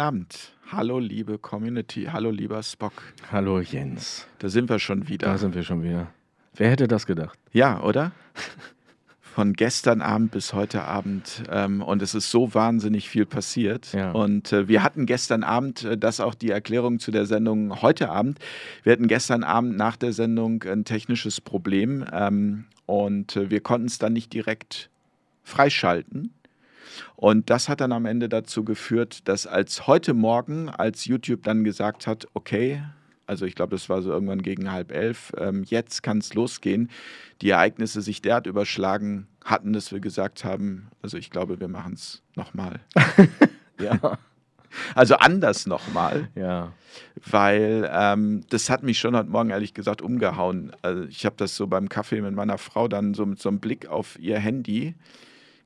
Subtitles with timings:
[0.00, 0.52] Abend.
[0.72, 2.08] Hallo, liebe Community.
[2.10, 2.94] Hallo, lieber Spock.
[3.30, 4.26] Hallo, Jens.
[4.38, 5.26] Da sind wir schon wieder.
[5.26, 6.08] Da sind wir schon wieder.
[6.54, 7.38] Wer hätte das gedacht?
[7.52, 8.12] Ja, oder?
[9.20, 11.42] Von gestern Abend bis heute Abend.
[11.50, 13.92] Ähm, und es ist so wahnsinnig viel passiert.
[13.92, 14.12] Ja.
[14.12, 18.08] Und äh, wir hatten gestern Abend, äh, das auch die Erklärung zu der Sendung heute
[18.08, 18.38] Abend,
[18.82, 22.04] wir hatten gestern Abend nach der Sendung ein technisches Problem.
[22.10, 24.88] Ähm, und äh, wir konnten es dann nicht direkt
[25.42, 26.32] freischalten.
[27.16, 31.64] Und das hat dann am Ende dazu geführt, dass als heute Morgen, als YouTube dann
[31.64, 32.82] gesagt hat, okay,
[33.26, 36.90] also ich glaube, das war so irgendwann gegen halb elf, ähm, jetzt kann es losgehen,
[37.42, 41.94] die Ereignisse sich derart überschlagen hatten, dass wir gesagt haben, also ich glaube, wir machen
[41.94, 42.80] es nochmal.
[43.80, 44.18] Ja.
[44.94, 46.72] Also anders nochmal, Ja.
[47.30, 50.72] weil ähm, das hat mich schon heute Morgen ehrlich gesagt umgehauen.
[50.82, 53.58] Also ich habe das so beim Kaffee mit meiner Frau dann so mit so einem
[53.58, 54.94] Blick auf ihr Handy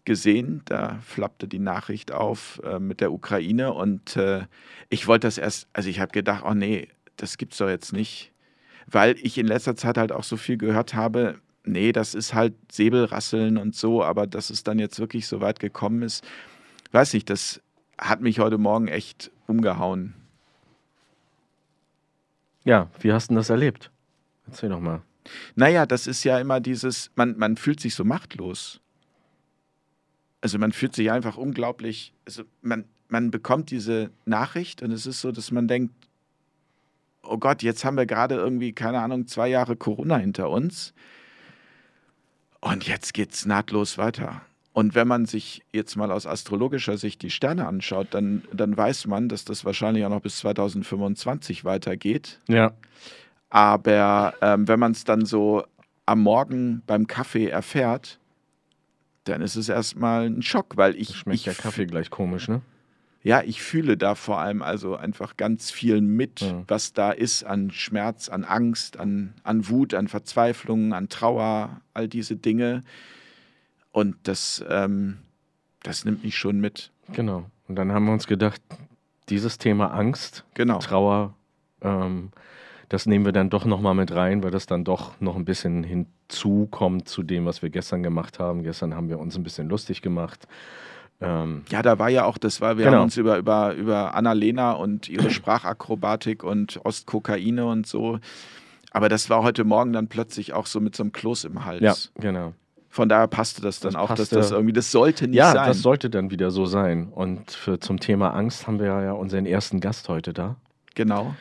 [0.05, 0.62] gesehen.
[0.66, 4.42] Da flappte die Nachricht auf äh, mit der Ukraine und äh,
[4.88, 8.32] ich wollte das erst, also ich habe gedacht, oh nee, das gibt's doch jetzt nicht,
[8.86, 11.38] weil ich in letzter Zeit halt auch so viel gehört habe.
[11.64, 15.60] Nee, das ist halt Säbelrasseln und so, aber dass es dann jetzt wirklich so weit
[15.60, 16.25] gekommen ist,
[16.92, 17.62] weiß nicht, das
[17.98, 20.14] hat mich heute Morgen echt umgehauen.
[22.64, 23.91] Ja, wie hast du denn das erlebt?
[24.47, 25.02] Erzähl doch mal.
[25.55, 28.80] Naja, das ist ja immer dieses, man, man fühlt sich so machtlos.
[30.45, 35.23] Also man fühlt sich einfach unglaublich, also man, man bekommt diese Nachricht und es ist
[35.23, 35.95] so, dass man denkt,
[37.23, 40.92] oh Gott, jetzt haben wir gerade irgendwie, keine Ahnung, zwei Jahre Corona hinter uns
[42.61, 44.42] und jetzt geht's nahtlos weiter.
[44.75, 49.06] Und wenn man sich jetzt mal aus astrologischer Sicht die Sterne anschaut, dann, dann weiß
[49.06, 52.43] man, dass das wahrscheinlich auch noch bis 2025 weitergeht.
[52.49, 52.75] Ja.
[53.49, 55.65] Aber ähm, wenn man es dann so
[56.05, 58.19] am Morgen beim Kaffee erfährt,
[59.25, 62.61] dann ist es erstmal ein Schock, weil ich, Schmeckt ich der Kaffee gleich komisch, ne?
[63.23, 66.62] ja, ich fühle da vor allem also einfach ganz viel mit, Ja.
[66.69, 72.07] was da ist an Schmerz, an Angst, an, an Wut, an Verzweiflung, an Trauer, all
[72.07, 72.83] diese Dinge.
[73.93, 75.19] Und das, ähm,
[75.83, 76.91] das nimmt mich schon mit.
[77.12, 77.49] Genau.
[77.67, 78.61] Und dann haben wir uns gedacht,
[79.31, 80.79] dieses Thema Angst, Genau.
[80.81, 81.35] Trauer,
[81.81, 82.31] ähm,
[82.89, 85.84] das nehmen wir dann doch nochmal mit rein, weil das dann doch noch ein bisschen
[85.84, 88.62] hinzukommt zu dem, was wir gestern gemacht haben.
[88.62, 90.47] Gestern haben wir uns ein bisschen lustig gemacht.
[91.21, 92.99] Ähm, Ja, da war ja auch, das war, wir Genau.
[92.99, 98.19] haben uns über, über, über Annalena und ihre Sprachakrobatik und Ostkokaine und so.
[98.91, 101.83] Aber das war heute Morgen dann plötzlich auch so mit so einem Kloß im Hals.
[101.83, 102.53] ja, genau.
[102.91, 105.67] Von daher passte das dann Das auch, dass das irgendwie, das sollte nicht Ja, sein.
[105.67, 107.09] das sollte dann wieder so sein.
[107.09, 110.56] Und für, zum Thema Angst haben wir ja unseren ersten Gast heute da.
[110.94, 111.34] genau.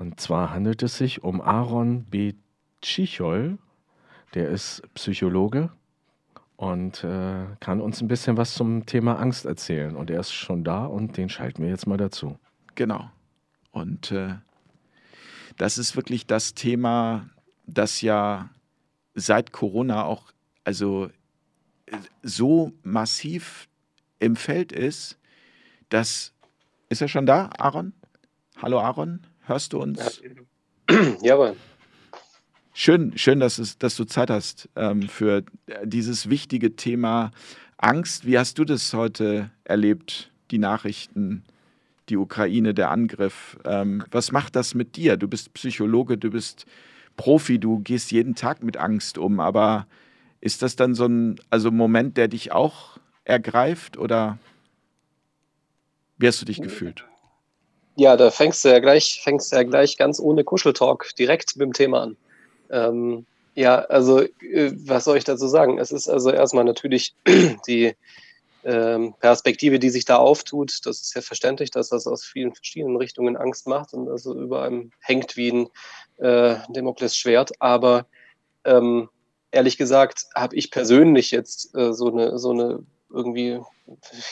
[0.00, 2.32] Und zwar handelt es sich um Aaron B.
[2.80, 3.58] Tschichol.
[4.32, 5.68] Der ist Psychologe
[6.56, 9.94] und äh, kann uns ein bisschen was zum Thema Angst erzählen.
[9.94, 12.38] Und er ist schon da und den schalten wir jetzt mal dazu.
[12.76, 13.10] Genau.
[13.72, 14.36] Und äh,
[15.58, 17.28] das ist wirklich das Thema,
[17.66, 18.48] das ja
[19.14, 20.32] seit Corona auch
[20.64, 21.10] also
[21.84, 23.68] äh, so massiv
[24.18, 25.18] im Feld ist,
[25.90, 26.32] dass
[26.88, 27.92] ist er schon da, Aaron?
[28.62, 30.22] Hallo Aaron, hörst du uns?
[31.22, 31.56] Jawohl.
[32.72, 35.44] Schön, schön, dass, es, dass du Zeit hast ähm, für
[35.84, 37.32] dieses wichtige Thema
[37.76, 38.26] Angst.
[38.26, 41.44] Wie hast du das heute erlebt, die Nachrichten,
[42.08, 43.58] die Ukraine, der Angriff?
[43.64, 45.16] Ähm, was macht das mit dir?
[45.16, 46.64] Du bist Psychologe, du bist
[47.16, 49.86] Profi, du gehst jeden Tag mit Angst um, aber
[50.40, 54.38] ist das dann so ein also Moment, der dich auch ergreift oder
[56.18, 57.04] wie hast du dich gefühlt?
[57.96, 61.72] Ja, da fängst du ja gleich, fängst ja gleich ganz ohne Kuscheltalk direkt mit dem
[61.72, 62.16] Thema an.
[62.70, 65.78] Ähm, ja, also äh, was soll ich dazu sagen?
[65.78, 67.14] Es ist also erstmal natürlich
[67.66, 67.94] die
[68.64, 70.80] ähm, Perspektive, die sich da auftut.
[70.84, 74.62] Das ist ja verständlich, dass das aus vielen verschiedenen Richtungen Angst macht und also über
[74.64, 75.68] einem hängt wie ein
[76.18, 77.52] äh, Damoklesschwert.
[77.60, 78.06] Aber
[78.64, 79.08] ähm,
[79.52, 83.60] ehrlich gesagt habe ich persönlich jetzt äh, so eine so eine irgendwie,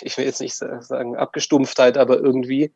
[0.02, 2.72] ich will jetzt nicht sa- sagen Abgestumpftheit, aber irgendwie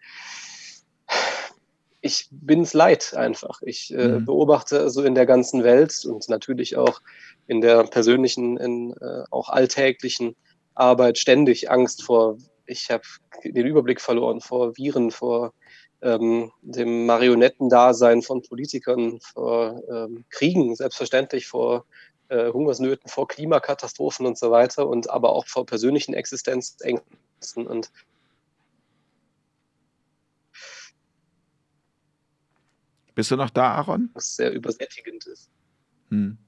[2.03, 3.63] ich bin es leid einfach.
[3.63, 4.25] Ich äh, Mhm.
[4.27, 7.01] beobachte so in der ganzen Welt und natürlich auch
[7.47, 10.37] in der persönlichen, in äh, auch alltäglichen
[10.75, 13.05] Arbeit ständig Angst vor, ich habe
[13.45, 15.53] den Überblick verloren vor Viren, vor
[16.03, 21.85] ähm, dem Marionettendasein von Politikern, vor ähm, Kriegen, selbstverständlich vor
[22.29, 27.93] äh, Hungersnöten, vor Klimakatastrophen und so weiter und aber auch vor persönlichen Existenzängsten und
[33.23, 34.11] Bist du noch da, Aaron?
[34.15, 35.49] was sehr übersättigend ist.
[36.11, 36.39] Hm.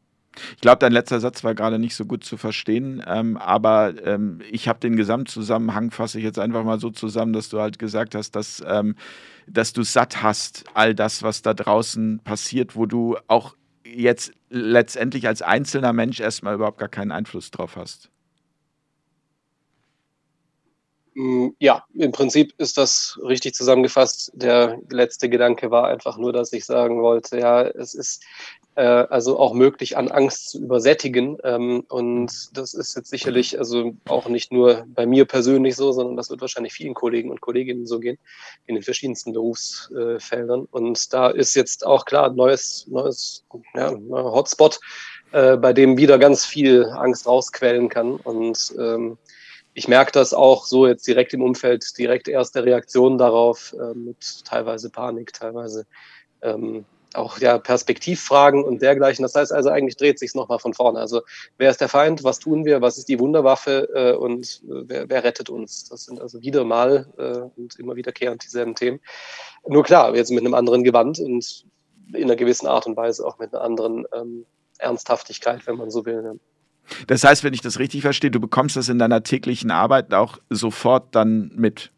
[0.57, 4.41] Ich glaube, dein letzter Satz war gerade nicht so gut zu verstehen, ähm, aber ähm,
[4.51, 8.17] ich habe den Gesamtzusammenhang, fasse ich jetzt einfach mal so zusammen, dass du halt gesagt
[8.17, 8.97] hast, dass, ähm,
[9.47, 13.55] dass du satt hast, all das, was da draußen passiert, wo du auch
[13.85, 18.11] jetzt letztendlich als einzelner Mensch erstmal überhaupt gar keinen Einfluss drauf hast.
[21.17, 24.33] Ja, im Prinzip ist das richtig zusammengefasst.
[24.35, 28.25] Der letzte Gedanke war einfach nur, dass ich sagen wollte, ja, es ist
[28.75, 31.39] äh, also auch möglich, an Angst zu übersättigen.
[31.45, 36.17] Ähm, und das ist jetzt sicherlich also auch nicht nur bei mir persönlich so, sondern
[36.17, 38.19] das wird wahrscheinlich vielen Kollegen und Kolleginnen so gehen
[38.67, 40.67] in den verschiedensten Berufsfeldern.
[40.71, 43.45] Und da ist jetzt auch klar ein neues, neues
[43.75, 44.81] ja, Hotspot,
[45.31, 48.17] äh, bei dem wieder ganz viel Angst rausquellen kann.
[48.17, 49.17] Und ähm,
[49.75, 54.45] ich merke das auch so jetzt direkt im Umfeld, direkt erste Reaktionen darauf, äh, mit
[54.45, 55.87] teilweise Panik, teilweise
[56.43, 56.85] ähm,
[57.15, 59.23] auch ja Perspektivfragen und dergleichen.
[59.23, 60.99] Das heißt also, eigentlich dreht sich nochmal von vorne.
[60.99, 61.23] Also
[61.59, 65.09] wer ist der Feind, was tun wir, was ist die Wunderwaffe äh, und äh, wer,
[65.09, 65.89] wer, rettet uns?
[65.89, 69.01] Das sind also wieder mal äh, und immer wiederkehrend dieselben Themen.
[69.67, 71.67] Nur klar, jetzt mit einem anderen Gewand und
[72.13, 74.47] in einer gewissen Art und Weise auch mit einer anderen ähm,
[74.79, 76.39] Ernsthaftigkeit, wenn man so will.
[77.07, 80.39] Das heißt, wenn ich das richtig verstehe, du bekommst das in deiner täglichen Arbeit auch
[80.51, 81.91] sofort dann mit,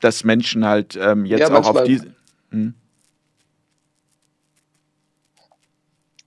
[0.00, 2.14] dass Menschen halt ähm, jetzt ja, auch auf diese.
[2.50, 2.74] Hm.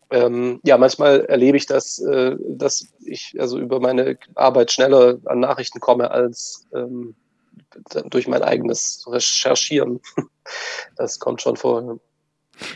[0.09, 5.41] Ähm, ja, manchmal erlebe ich das, äh, dass ich also über meine Arbeit schneller an
[5.41, 7.13] Nachrichten komme als ähm,
[8.09, 9.99] durch mein eigenes Recherchieren.
[10.95, 11.99] Das kommt schon vor.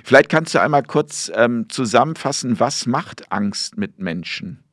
[0.04, 4.63] Vielleicht kannst du einmal kurz ähm, zusammenfassen, was macht Angst mit Menschen?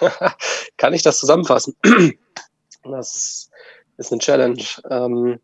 [0.76, 1.76] Kann ich das zusammenfassen?
[2.88, 3.50] Das
[3.96, 4.62] ist eine Challenge.
[4.88, 5.40] Ähm,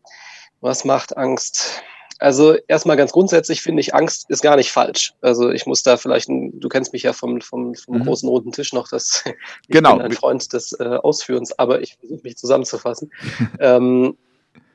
[0.61, 1.83] was macht Angst?
[2.19, 5.13] Also erstmal ganz grundsätzlich finde ich, Angst ist gar nicht falsch.
[5.19, 8.05] Also ich muss da vielleicht, du kennst mich ja vom, vom, vom mhm.
[8.05, 9.23] großen roten Tisch noch, dass
[9.63, 9.97] ich genau.
[9.97, 13.11] bin ein Freund des äh, Ausführens, aber ich versuche mich zusammenzufassen.
[13.59, 14.17] ähm,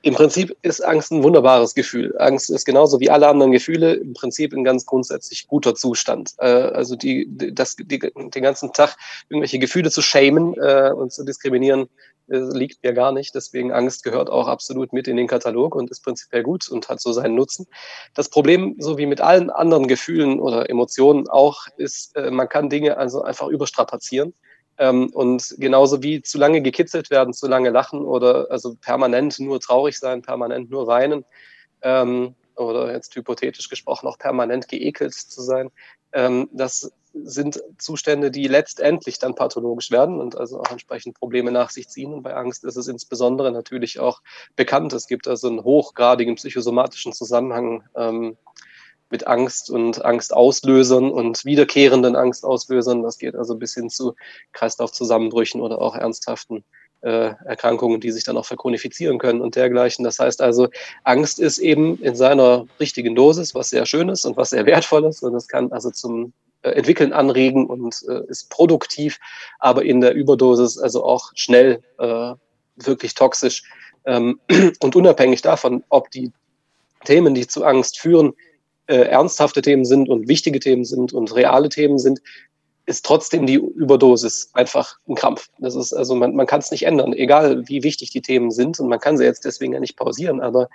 [0.02, 2.14] im Prinzip ist Angst ein wunderbares Gefühl.
[2.18, 6.34] Angst ist genauso wie alle anderen Gefühle im Prinzip ein ganz grundsätzlich guter Zustand.
[6.38, 8.96] Äh, also die, das, die, den ganzen Tag
[9.28, 11.88] irgendwelche Gefühle zu schämen äh, und zu diskriminieren,
[12.28, 13.34] äh, liegt mir gar nicht.
[13.34, 17.00] Deswegen Angst gehört auch absolut mit in den Katalog und ist prinzipiell gut und hat
[17.00, 17.66] so seinen Nutzen.
[18.14, 22.70] Das Problem, so wie mit allen anderen Gefühlen oder Emotionen auch, ist, äh, man kann
[22.70, 24.34] Dinge also einfach überstrapazieren.
[24.78, 29.60] Ähm, und genauso wie zu lange gekitzelt werden, zu lange lachen oder also permanent nur
[29.60, 31.24] traurig sein, permanent nur weinen
[31.82, 35.70] ähm, oder jetzt hypothetisch gesprochen auch permanent geekelt zu sein,
[36.12, 36.92] ähm, das
[37.24, 42.12] sind Zustände, die letztendlich dann pathologisch werden und also auch entsprechend Probleme nach sich ziehen.
[42.12, 44.22] Und bei Angst ist es insbesondere natürlich auch
[44.56, 44.92] bekannt.
[44.92, 48.36] Es gibt also einen hochgradigen psychosomatischen Zusammenhang ähm,
[49.10, 53.02] mit Angst und Angstauslösern und wiederkehrenden Angstauslösern.
[53.02, 54.14] Das geht also bis hin zu
[54.52, 56.64] Kreislaufzusammenbrüchen oder auch ernsthaften
[57.00, 60.04] äh, Erkrankungen, die sich dann auch verchronifizieren können und dergleichen.
[60.04, 60.68] Das heißt also,
[61.04, 65.34] Angst ist eben in seiner richtigen Dosis was sehr Schönes und was sehr Wertvolles und
[65.34, 69.20] es kann also zum äh, Entwickeln anregen und äh, ist produktiv,
[69.58, 72.34] aber in der Überdosis also auch schnell äh,
[72.76, 73.62] wirklich toxisch.
[74.04, 74.40] Ähm,
[74.80, 76.32] und unabhängig davon, ob die
[77.04, 78.34] Themen, die zu Angst führen,
[78.88, 82.20] äh, ernsthafte Themen sind und wichtige Themen sind und reale Themen sind,
[82.86, 85.50] ist trotzdem die Überdosis einfach ein Krampf.
[85.58, 88.80] Das ist also, man, man kann es nicht ändern, egal wie wichtig die Themen sind
[88.80, 90.68] und man kann sie jetzt deswegen ja nicht pausieren, aber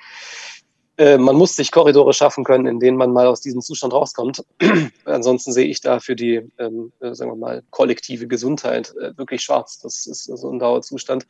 [0.98, 4.44] äh, man muss sich Korridore schaffen können, in denen man mal aus diesem Zustand rauskommt.
[5.06, 9.42] Ansonsten sehe ich da für die, ähm, äh, sagen wir mal, kollektive Gesundheit äh, wirklich
[9.42, 9.80] schwarz.
[9.80, 11.26] Das ist so ein Dauerzustand,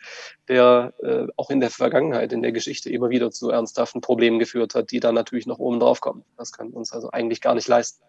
[0.48, 4.76] der äh, auch in der Vergangenheit, in der Geschichte immer wieder zu ernsthaften Problemen geführt
[4.76, 6.26] hat, die dann natürlich noch oben drauf kommen.
[6.38, 8.04] Das kann uns also eigentlich gar nicht leisten.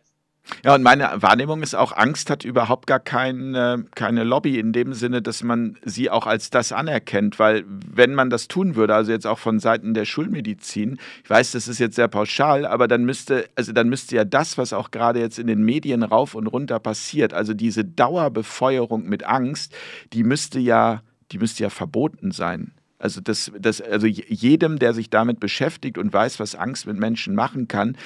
[0.62, 4.92] Ja, und meine Wahrnehmung ist auch, Angst hat überhaupt gar keine, keine Lobby in dem
[4.92, 9.10] Sinne, dass man sie auch als das anerkennt, weil wenn man das tun würde, also
[9.10, 13.04] jetzt auch von Seiten der Schulmedizin, ich weiß, das ist jetzt sehr pauschal, aber dann
[13.04, 16.46] müsste, also dann müsste ja das, was auch gerade jetzt in den Medien rauf und
[16.46, 19.74] runter passiert, also diese Dauerbefeuerung mit Angst,
[20.12, 22.72] die müsste ja, die müsste ja verboten sein.
[23.04, 27.34] Also, das, das, also jedem, der sich damit beschäftigt und weiß, was Angst mit Menschen
[27.34, 27.98] machen kann,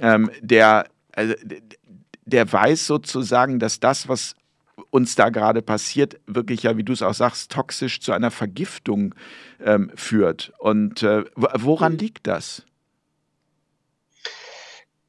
[0.00, 1.34] ähm, der, also,
[2.26, 4.34] der weiß sozusagen, dass das, was
[4.90, 9.14] uns da gerade passiert, wirklich ja, wie du es auch sagst, toxisch zu einer Vergiftung
[9.64, 10.52] ähm, führt.
[10.58, 11.98] Und äh, woran mhm.
[11.98, 12.64] liegt das?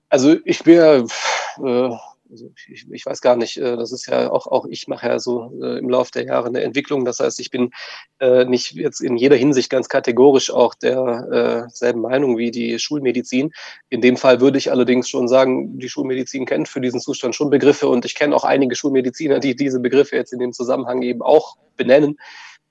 [0.10, 1.98] Also ich bin ja äh,
[2.30, 5.20] also ich, ich, weiß gar nicht, äh, das ist ja auch, auch ich mache ja
[5.20, 7.06] so äh, im Laufe der Jahre eine Entwicklung.
[7.06, 7.72] Das heißt, ich bin
[8.20, 13.52] äh, nicht jetzt in jeder Hinsicht ganz kategorisch auch derselben Meinung wie die Schulmedizin.
[13.90, 17.50] In dem Fall würde ich allerdings schon sagen, die Schulmedizin kennt für diesen Zustand schon
[17.50, 21.22] Begriffe und ich kenne auch einige Schulmediziner, die diese Begriffe jetzt in dem Zusammenhang eben
[21.22, 22.18] auch benennen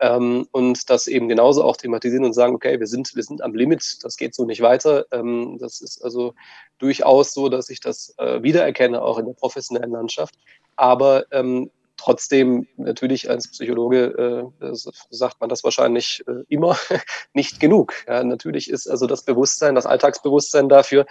[0.01, 3.55] ähm, und das eben genauso auch thematisieren und sagen, okay, wir sind, wir sind am
[3.55, 5.07] Limit, das geht so nicht weiter.
[5.11, 6.35] Ähm, das ist also
[6.79, 10.35] durchaus so, dass ich das äh, wiedererkenne, auch in der professionellen Landschaft.
[10.77, 14.75] Aber ähm, trotzdem natürlich als Psychologe äh,
[15.11, 16.77] sagt man das wahrscheinlich äh, immer
[17.33, 17.95] nicht genug.
[18.07, 21.07] Ja, natürlich ist also das Bewusstsein, das Alltagsbewusstsein dafür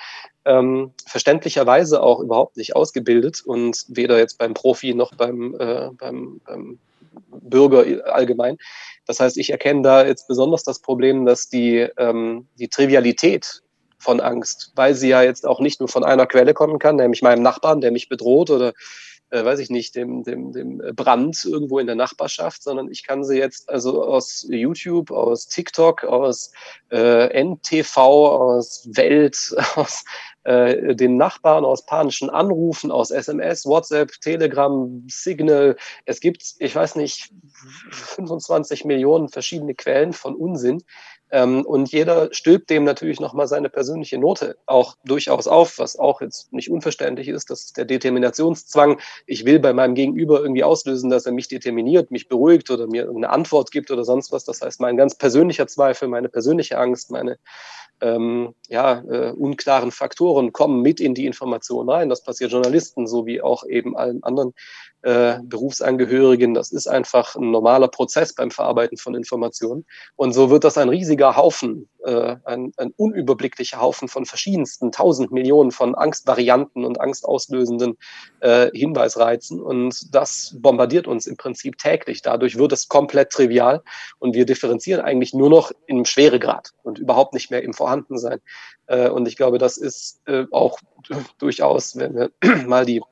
[0.46, 6.40] ähm, verständlicherweise auch überhaupt nicht ausgebildet und weder jetzt beim Profi noch beim, äh, beim,
[6.46, 6.80] beim
[7.30, 8.58] Bürger allgemein.
[9.06, 13.62] Das heißt, ich erkenne da jetzt besonders das Problem, dass die, ähm, die Trivialität
[13.98, 17.22] von Angst, weil sie ja jetzt auch nicht nur von einer Quelle kommen kann, nämlich
[17.22, 18.74] meinem Nachbarn, der mich bedroht oder
[19.30, 23.24] äh, weiß ich nicht, dem, dem, dem Brand irgendwo in der Nachbarschaft, sondern ich kann
[23.24, 26.52] sie jetzt also aus YouTube, aus TikTok, aus
[26.92, 30.06] äh, NTV, aus Welt, aus
[30.44, 35.76] äh, den Nachbarn, aus panischen Anrufen, aus SMS, WhatsApp, Telegram, Signal.
[36.06, 37.32] Es gibt, ich weiß nicht,
[37.90, 40.84] 25 Millionen verschiedene Quellen von Unsinn.
[41.36, 46.22] Ähm, und jeder stülpt dem natürlich nochmal seine persönliche Note auch durchaus auf, was auch
[46.22, 47.50] jetzt nicht unverständlich ist.
[47.50, 49.02] Das ist der Determinationszwang.
[49.26, 53.10] Ich will bei meinem Gegenüber irgendwie auslösen, dass er mich determiniert, mich beruhigt oder mir
[53.10, 54.46] eine Antwort gibt oder sonst was.
[54.46, 57.38] Das heißt, mein ganz persönlicher Zweifel, meine persönliche Angst, meine
[58.00, 62.08] ähm, ja, äh, unklaren Faktoren kommen mit in die Information rein.
[62.08, 64.54] Das passiert Journalisten sowie auch eben allen anderen
[65.06, 66.56] äh, Berufsangehörigen.
[66.56, 69.86] Das ist einfach ein normaler Prozess beim Verarbeiten von Informationen.
[70.16, 75.32] Und so wird das ein riesiger Haufen, äh, ein, ein unüberblicklicher Haufen von verschiedensten tausend
[75.32, 77.98] Millionen von Angstvarianten und angstauslösenden
[78.40, 79.62] äh, Hinweisreizen.
[79.62, 82.24] Und das bombardiert uns im Prinzip täglich.
[82.24, 83.84] Dadurch wird es komplett trivial
[84.18, 88.40] und wir differenzieren eigentlich nur noch im Schweregrad und überhaupt nicht mehr im Vorhandensein.
[88.88, 90.80] Äh, und ich glaube, das ist äh, auch
[91.38, 92.32] durchaus, wenn wir
[92.66, 93.04] mal die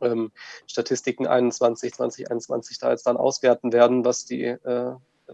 [0.00, 0.32] ähm,
[0.66, 4.94] Statistiken 21, 2021 da jetzt dann auswerten werden, was die äh,
[5.26, 5.32] äh,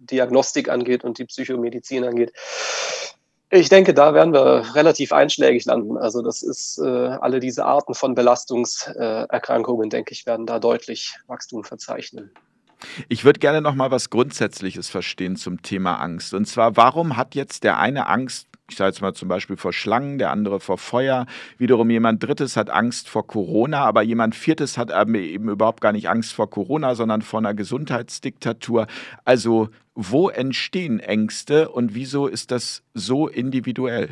[0.00, 2.32] Diagnostik angeht und die Psychomedizin angeht.
[3.50, 5.96] Ich denke, da werden wir relativ einschlägig landen.
[5.96, 11.62] Also das ist äh, alle diese Arten von Belastungserkrankungen, denke ich, werden da deutlich Wachstum
[11.62, 12.32] verzeichnen.
[13.08, 16.34] Ich würde gerne noch mal was Grundsätzliches verstehen zum Thema Angst.
[16.34, 19.72] Und zwar, warum hat jetzt der eine Angst ich sage jetzt mal zum Beispiel vor
[19.72, 21.26] Schlangen, der andere vor Feuer.
[21.58, 26.08] Wiederum jemand Drittes hat Angst vor Corona, aber jemand Viertes hat eben überhaupt gar nicht
[26.08, 28.88] Angst vor Corona, sondern vor einer Gesundheitsdiktatur.
[29.24, 34.08] Also wo entstehen Ängste und wieso ist das so individuell?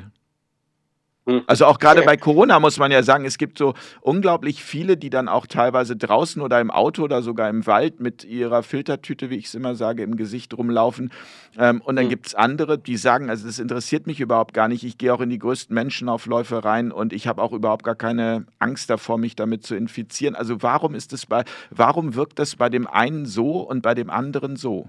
[1.24, 1.42] Hm.
[1.46, 5.08] Also auch gerade bei Corona muss man ja sagen, es gibt so unglaublich viele, die
[5.08, 9.36] dann auch teilweise draußen oder im Auto oder sogar im Wald mit ihrer Filtertüte, wie
[9.36, 11.12] ich es immer sage, im Gesicht rumlaufen.
[11.56, 12.10] Ähm, und dann mhm.
[12.10, 14.82] gibt es andere, die sagen, also das interessiert mich überhaupt gar nicht.
[14.82, 18.46] Ich gehe auch in die größten Menschenaufläufe rein und ich habe auch überhaupt gar keine
[18.58, 20.34] Angst davor, mich damit zu infizieren.
[20.34, 24.10] Also warum ist es bei, warum wirkt das bei dem einen so und bei dem
[24.10, 24.88] anderen so?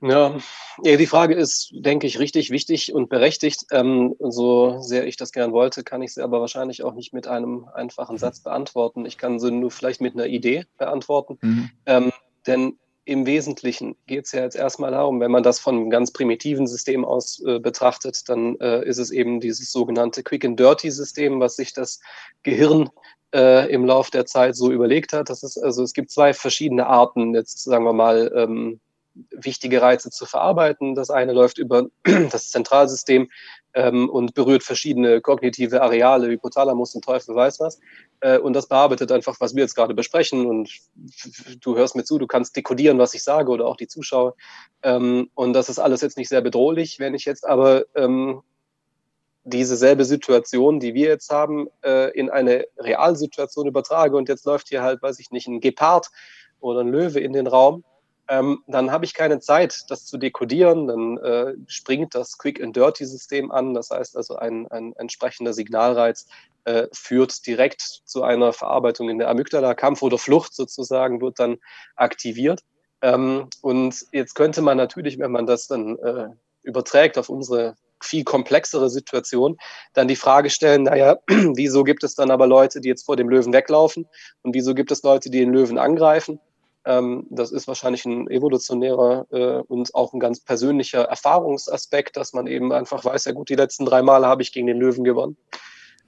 [0.00, 0.36] Ja,
[0.82, 3.64] die Frage ist, denke ich, richtig wichtig und berechtigt.
[3.70, 7.26] Ähm, so sehr ich das gern wollte, kann ich sie aber wahrscheinlich auch nicht mit
[7.26, 9.06] einem einfachen Satz beantworten.
[9.06, 11.38] Ich kann sie nur vielleicht mit einer Idee beantworten.
[11.40, 11.70] Mhm.
[11.86, 12.12] Ähm,
[12.46, 16.10] denn im Wesentlichen geht es ja jetzt erstmal darum, wenn man das von einem ganz
[16.10, 20.90] primitiven System aus äh, betrachtet, dann äh, ist es eben dieses sogenannte Quick and Dirty
[20.90, 22.00] System, was sich das
[22.42, 22.88] Gehirn
[23.34, 25.28] äh, im Laufe der Zeit so überlegt hat.
[25.28, 28.80] Das ist also es gibt zwei verschiedene Arten, jetzt sagen wir mal, ähm,
[29.30, 30.94] wichtige Reize zu verarbeiten.
[30.94, 31.86] Das eine läuft über
[32.30, 33.30] das Zentralsystem
[33.74, 37.80] ähm, und berührt verschiedene kognitive Areale, Hypothalamus und Teufel weiß was.
[38.20, 40.46] Äh, und das bearbeitet einfach, was wir jetzt gerade besprechen.
[40.46, 40.70] Und
[41.60, 44.34] du hörst mir zu, du kannst dekodieren, was ich sage oder auch die Zuschauer.
[44.82, 46.98] Ähm, und das ist alles jetzt nicht sehr bedrohlich.
[46.98, 48.42] Wenn ich jetzt aber ähm,
[49.44, 54.68] diese selbe Situation, die wir jetzt haben, äh, in eine Realsituation übertrage und jetzt läuft
[54.68, 56.10] hier halt, weiß ich nicht, ein Gepard
[56.60, 57.84] oder ein Löwe in den Raum,
[58.28, 60.86] ähm, dann habe ich keine Zeit, das zu dekodieren.
[60.86, 63.74] Dann äh, springt das Quick and Dirty System an.
[63.74, 66.26] Das heißt also, ein, ein entsprechender Signalreiz
[66.64, 69.74] äh, führt direkt zu einer Verarbeitung in der Amygdala.
[69.74, 71.58] Kampf oder Flucht sozusagen wird dann
[71.96, 72.60] aktiviert.
[73.02, 76.28] Ähm, und jetzt könnte man natürlich, wenn man das dann äh,
[76.62, 79.56] überträgt auf unsere viel komplexere Situation,
[79.92, 83.28] dann die Frage stellen, naja, wieso gibt es dann aber Leute, die jetzt vor dem
[83.28, 84.06] Löwen weglaufen
[84.42, 86.40] und wieso gibt es Leute, die den Löwen angreifen
[86.84, 92.46] ähm, das ist wahrscheinlich ein evolutionärer äh, und auch ein ganz persönlicher Erfahrungsaspekt, dass man
[92.46, 95.36] eben einfach weiß, ja gut, die letzten drei Male habe ich gegen den Löwen gewonnen.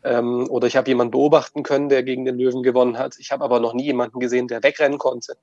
[0.05, 3.17] Ähm, oder ich habe jemanden beobachten können, der gegen den Löwen gewonnen hat.
[3.19, 5.37] Ich habe aber noch nie jemanden gesehen, der wegrennen konnte.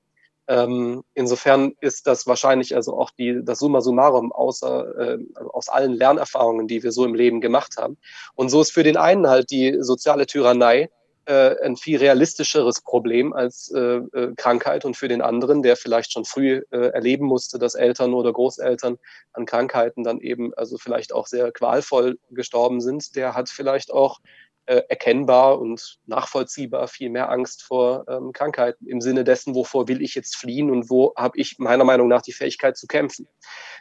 [0.46, 5.18] Ähm, insofern ist das wahrscheinlich also auch die, das Summa summarum außer, äh,
[5.52, 7.96] aus allen Lernerfahrungen, die wir so im Leben gemacht haben.
[8.34, 10.90] Und so ist für den einen halt die soziale Tyrannei
[11.26, 16.12] äh, ein viel realistischeres Problem als äh, äh, Krankheit und für den anderen, der vielleicht
[16.12, 18.98] schon früh äh, erleben musste, dass Eltern oder Großeltern
[19.32, 24.20] an Krankheiten dann eben also vielleicht auch sehr qualvoll gestorben sind, der hat vielleicht auch
[24.66, 30.02] äh, erkennbar und nachvollziehbar viel mehr Angst vor ähm, Krankheiten im Sinne dessen, wovor will
[30.02, 33.28] ich jetzt fliehen und wo habe ich meiner Meinung nach die Fähigkeit zu kämpfen.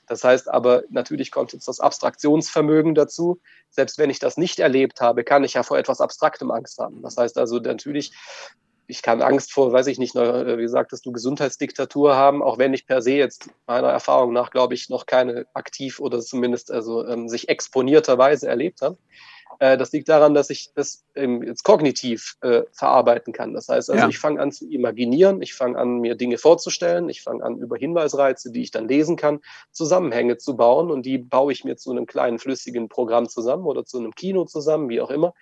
[0.08, 3.40] Das heißt aber, natürlich kommt jetzt das Abstraktionsvermögen dazu.
[3.70, 7.02] Selbst wenn ich das nicht erlebt habe, kann ich ja vor etwas Abstraktem Angst haben.
[7.02, 8.12] Das heißt also natürlich,
[8.88, 12.74] ich kann Angst vor, weiß ich nicht, äh, wie sagtest du, Gesundheitsdiktatur haben, auch wenn
[12.74, 17.08] ich per se jetzt meiner Erfahrung nach, glaube ich, noch keine aktiv oder zumindest also
[17.08, 18.98] ähm, sich exponierterweise erlebt habe.
[19.64, 23.54] Äh, das liegt daran, dass ich das jetzt kognitiv äh, verarbeiten kann.
[23.54, 24.10] Das heißt also, ja.
[24.10, 27.78] ich fange an zu imaginieren, ich fange an, mir Dinge vorzustellen, ich fange an, über
[27.78, 29.40] Hinweisreize, die ich dann lesen kann,
[29.72, 33.86] Zusammenhänge zu bauen und die baue ich mir zu einem kleinen flüssigen Programm zusammen oder
[33.86, 35.34] zu einem Kino zusammen, wie auch immer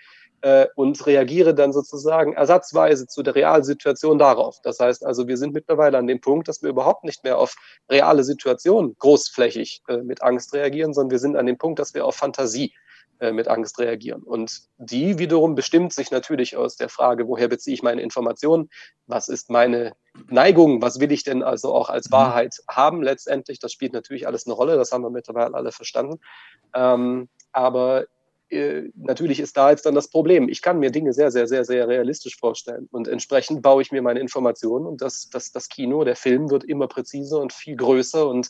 [0.41, 4.61] äh, und reagiere dann sozusagen ersatzweise zu der Realsituation darauf.
[4.61, 7.55] Das heißt also, wir sind mittlerweile an dem Punkt, dass wir überhaupt nicht mehr auf
[7.89, 12.05] reale Situationen großflächig äh, mit Angst reagieren, sondern wir sind an dem Punkt, dass wir
[12.05, 12.71] auf Fantasie
[13.21, 14.23] äh, mit Angst reagieren.
[14.23, 18.71] Und die wiederum bestimmt sich natürlich aus der Frage, woher beziehe ich meine Informationen,
[19.05, 19.93] was ist meine
[20.31, 22.13] Neigung, was will ich denn also auch als mhm.
[22.13, 23.59] Wahrheit haben letztendlich.
[23.59, 26.19] Das spielt natürlich alles eine Rolle, das haben wir mittlerweile alle verstanden.
[26.73, 28.07] Ähm, aber
[28.49, 30.49] äh, natürlich ist da jetzt dann das Problem.
[30.49, 34.01] Ich kann mir Dinge sehr, sehr, sehr, sehr realistisch vorstellen und entsprechend baue ich mir
[34.01, 38.27] meine Informationen und das, das, das Kino, der Film wird immer präziser und viel größer
[38.27, 38.49] und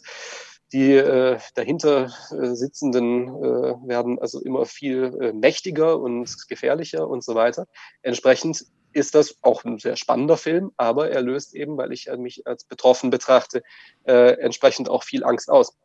[0.74, 7.24] die äh, dahinter äh, sitzenden äh, werden also immer viel äh, mächtiger und gefährlicher und
[7.24, 7.68] so weiter.
[8.02, 12.46] Entsprechend ist das auch ein sehr spannender Film, aber er löst eben, weil ich mich
[12.46, 13.64] als betroffen betrachte,
[14.04, 15.78] äh, entsprechend auch viel Angst aus.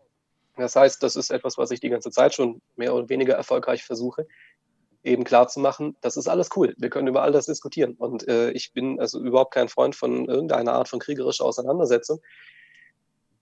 [0.56, 3.84] Das heißt, das ist etwas, was ich die ganze Zeit schon mehr oder weniger erfolgreich
[3.84, 4.26] versuche,
[5.04, 6.74] eben klar zu machen, das ist alles cool.
[6.78, 7.94] Wir können über all das diskutieren.
[7.94, 12.20] Und äh, ich bin also überhaupt kein Freund von irgendeiner Art von kriegerischer Auseinandersetzung.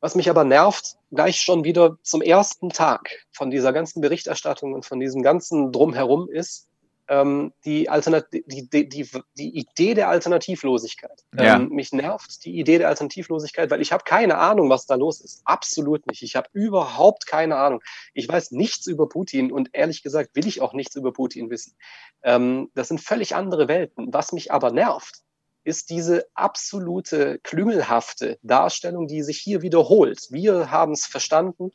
[0.05, 4.85] Was mich aber nervt, gleich schon wieder zum ersten Tag von dieser ganzen Berichterstattung und
[4.85, 6.69] von diesem ganzen Drumherum ist,
[7.09, 11.25] ähm, die, Alternat die, die, die, die Idee der Alternativlosigkeit.
[11.35, 11.57] Ja.
[11.57, 15.23] Ähm, mich nervt die Idee der Alternativlosigkeit, weil ich habe keine Ahnung, was da los
[15.23, 15.41] ist.
[15.47, 16.23] Absolut nicht.
[16.23, 17.81] Ich habe überhaupt keine Ahnung.
[18.13, 21.77] Ich weiß nichts über Putin und ehrlich gesagt will ich auch nichts über Putin wissen.
[22.23, 24.13] Ähm, das sind völlig andere Welten.
[24.13, 25.23] Was mich aber nervt,
[25.65, 30.29] ist diese absolute klüngelhafte Darstellung, die sich hier wiederholt.
[30.31, 31.73] Wir haben es verstanden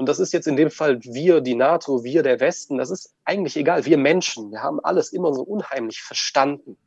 [0.00, 3.12] und das ist jetzt in dem Fall wir, die NATO, wir, der Westen, das ist
[3.26, 3.84] eigentlich egal.
[3.84, 6.78] Wir Menschen, wir haben alles immer so unheimlich verstanden.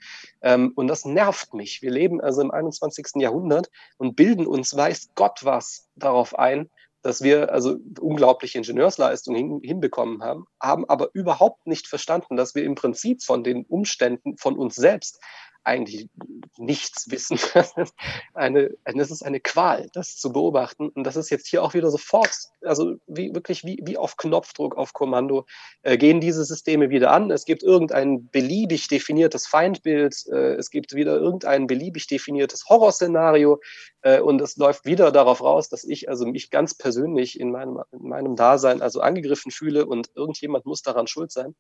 [0.42, 1.84] Ähm, und das nervt mich.
[1.84, 3.22] Wir leben also im 21.
[3.22, 6.72] Jahrhundert und bilden uns, weiß Gott was, darauf ein,
[7.04, 12.74] dass wir also unglaubliche Ingenieursleistungen hinbekommen haben, haben aber überhaupt nicht verstanden, dass wir im
[12.74, 15.20] Prinzip von den Umständen von uns selbst
[15.64, 16.10] eigentlich
[16.58, 17.40] nichts wissen.
[18.34, 20.90] eine, es ist eine Qual, das zu beobachten.
[20.90, 24.76] Und das ist jetzt hier auch wieder sofort, also wie, wirklich wie, wie auf Knopfdruck,
[24.76, 25.46] auf Kommando,
[25.82, 27.32] äh, gehen diese Systeme wieder an.
[27.32, 33.60] Es gibt irgendein beliebig definiertes Feindbild, äh, es gibt wieder irgendein beliebig definiertes Horrorszenario
[34.02, 37.80] äh, und es läuft wieder darauf raus, dass ich also mich ganz persönlich in meinem,
[37.92, 41.56] in meinem Dasein also angegriffen fühle und irgendjemand muss daran schuld sein.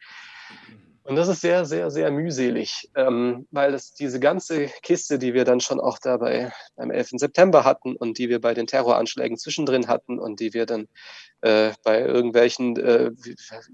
[1.06, 5.44] Und das ist sehr, sehr, sehr mühselig, ähm, weil es diese ganze Kiste, die wir
[5.44, 7.12] dann schon auch dabei beim 11.
[7.18, 10.88] September hatten und die wir bei den Terroranschlägen zwischendrin hatten und die wir dann
[11.42, 13.12] äh, bei irgendwelchen äh,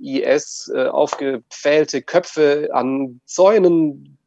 [0.01, 4.17] IS äh, aufgepfählte Köpfe an Zäunen,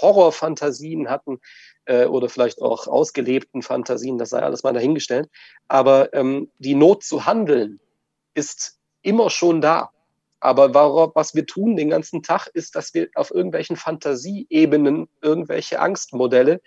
[0.00, 1.40] Horrorfantasien hatten
[1.84, 5.28] äh, oder vielleicht auch ausgelebten Fantasien, das sei alles mal dahingestellt.
[5.68, 7.78] Aber ähm, die Not zu handeln
[8.32, 9.90] ist immer schon da.
[10.40, 10.74] Aber
[11.14, 16.60] was wir tun den ganzen Tag, ist, dass wir auf irgendwelchen Fantasieebenen irgendwelche Angstmodelle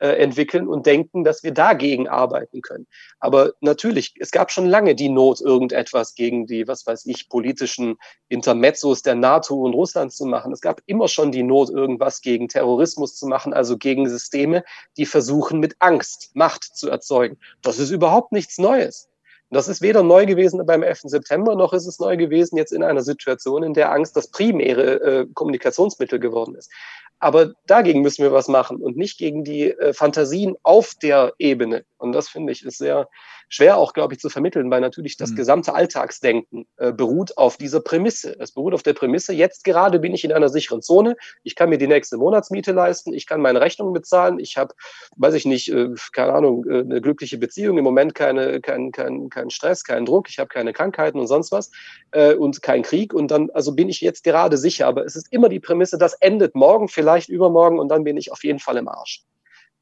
[0.00, 2.86] äh, entwickeln und denken, dass wir dagegen arbeiten können.
[3.18, 7.96] Aber natürlich, es gab schon lange die Not, irgendetwas gegen die, was weiß ich, politischen
[8.28, 10.52] Intermezzos der NATO und Russland zu machen.
[10.52, 14.64] Es gab immer schon die Not, irgendwas gegen Terrorismus zu machen, also gegen Systeme,
[14.96, 17.38] die versuchen, mit Angst Macht zu erzeugen.
[17.62, 19.08] Das ist überhaupt nichts Neues.
[19.50, 21.02] Das ist weder neu gewesen beim 11.
[21.04, 25.00] September, noch ist es neu gewesen jetzt in einer Situation, in der Angst das primäre
[25.00, 26.70] äh, Kommunikationsmittel geworden ist.
[27.18, 31.84] Aber dagegen müssen wir was machen und nicht gegen die äh, Fantasien auf der Ebene.
[31.98, 33.08] Und das finde ich ist sehr
[33.48, 35.36] schwer auch, glaube ich, zu vermitteln, weil natürlich das mhm.
[35.36, 38.36] gesamte Alltagsdenken äh, beruht auf dieser Prämisse.
[38.38, 41.70] Es beruht auf der Prämisse, jetzt gerade bin ich in einer sicheren Zone, ich kann
[41.70, 44.74] mir die nächste Monatsmiete leisten, ich kann meine Rechnungen bezahlen, ich habe,
[45.16, 49.30] weiß ich nicht, äh, keine Ahnung, äh, eine glückliche Beziehung, im Moment keine, kein, kein,
[49.30, 51.70] kein Stress, keinen Druck, ich habe keine Krankheiten und sonst was
[52.12, 54.86] äh, und kein Krieg und dann, also bin ich jetzt gerade sicher.
[54.86, 58.30] Aber es ist immer die Prämisse, das endet morgen, vielleicht übermorgen und dann bin ich
[58.32, 59.24] auf jeden Fall im Arsch.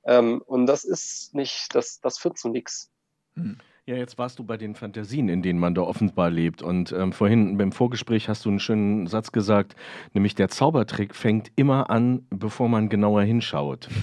[0.07, 2.91] Ähm, und das ist nicht, das, das führt zu nichts.
[3.35, 3.59] Hm.
[3.89, 6.61] Ja, jetzt warst du bei den Fantasien, in denen man da offenbar lebt.
[6.61, 9.77] Und ähm, vorhin beim Vorgespräch hast du einen schönen Satz gesagt,
[10.13, 13.89] nämlich der Zaubertrick fängt immer an, bevor man genauer hinschaut.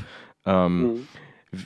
[0.46, 1.08] Ähm, mhm.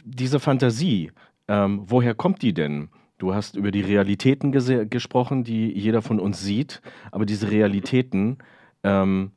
[0.06, 1.12] Diese Fantasie,
[1.48, 2.90] ähm, woher kommt die denn?
[3.18, 8.38] Du hast über die Realitäten gesprochen, die jeder von uns sieht, aber diese Realitäten,
[8.84, 9.32] ähm,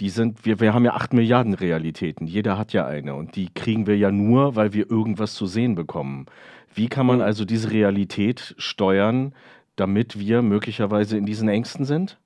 [0.00, 3.52] die sind, wir, wir haben ja acht Milliarden Realitäten, jeder hat ja eine und die
[3.52, 6.26] kriegen wir ja nur, weil wir irgendwas zu sehen bekommen.
[6.74, 9.34] Wie kann man also diese Realität steuern,
[9.76, 12.18] damit wir möglicherweise in diesen Ängsten sind?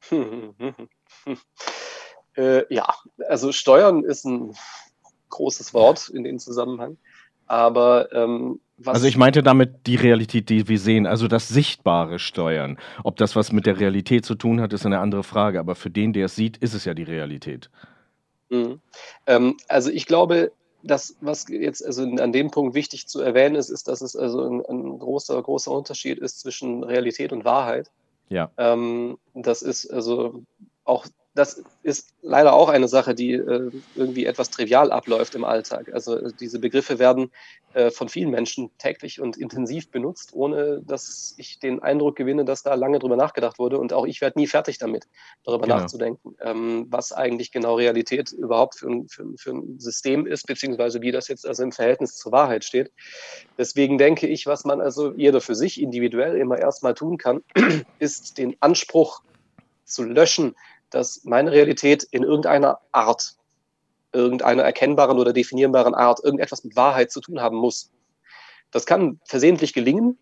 [2.36, 2.86] äh, ja,
[3.28, 4.54] also steuern ist ein
[5.30, 6.96] großes Wort in dem Zusammenhang.
[7.46, 12.78] Aber ähm, also ich meinte damit die Realität, die wir sehen, also das sichtbare Steuern.
[13.04, 15.58] Ob das was mit der Realität zu tun hat, ist eine andere Frage.
[15.58, 17.70] Aber für den, der es sieht, ist es ja die Realität.
[18.50, 18.80] Mhm.
[19.26, 23.70] Ähm, also ich glaube, das, was jetzt also an dem Punkt wichtig zu erwähnen ist,
[23.70, 27.90] ist, dass es also ein, ein großer, großer Unterschied ist zwischen Realität und Wahrheit.
[28.28, 28.50] Ja.
[28.56, 30.42] Ähm, das ist also
[30.84, 35.92] auch das ist leider auch eine Sache, die äh, irgendwie etwas trivial abläuft im Alltag.
[35.92, 37.30] Also äh, diese Begriffe werden
[37.74, 42.62] äh, von vielen Menschen täglich und intensiv benutzt, ohne dass ich den Eindruck gewinne, dass
[42.62, 43.78] da lange drüber nachgedacht wurde.
[43.78, 45.06] Und auch ich werde nie fertig damit,
[45.44, 45.80] darüber genau.
[45.80, 51.02] nachzudenken, ähm, was eigentlich genau Realität überhaupt für ein, für, für ein System ist, beziehungsweise
[51.02, 52.90] wie das jetzt also im Verhältnis zur Wahrheit steht.
[53.58, 57.42] Deswegen denke ich, was man also jeder für sich individuell immer erstmal tun kann,
[57.98, 59.20] ist den Anspruch
[59.84, 60.56] zu löschen,
[60.90, 63.36] dass meine Realität in irgendeiner Art,
[64.12, 67.90] irgendeiner erkennbaren oder definierbaren Art irgendetwas mit Wahrheit zu tun haben muss.
[68.70, 70.18] Das kann versehentlich gelingen.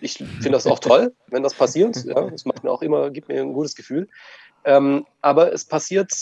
[0.00, 2.04] Ich finde das auch toll, wenn das passiert.
[2.04, 4.08] Ja, das macht mir auch immer, gibt mir ein gutes Gefühl.
[4.64, 6.12] Ähm, aber es passiert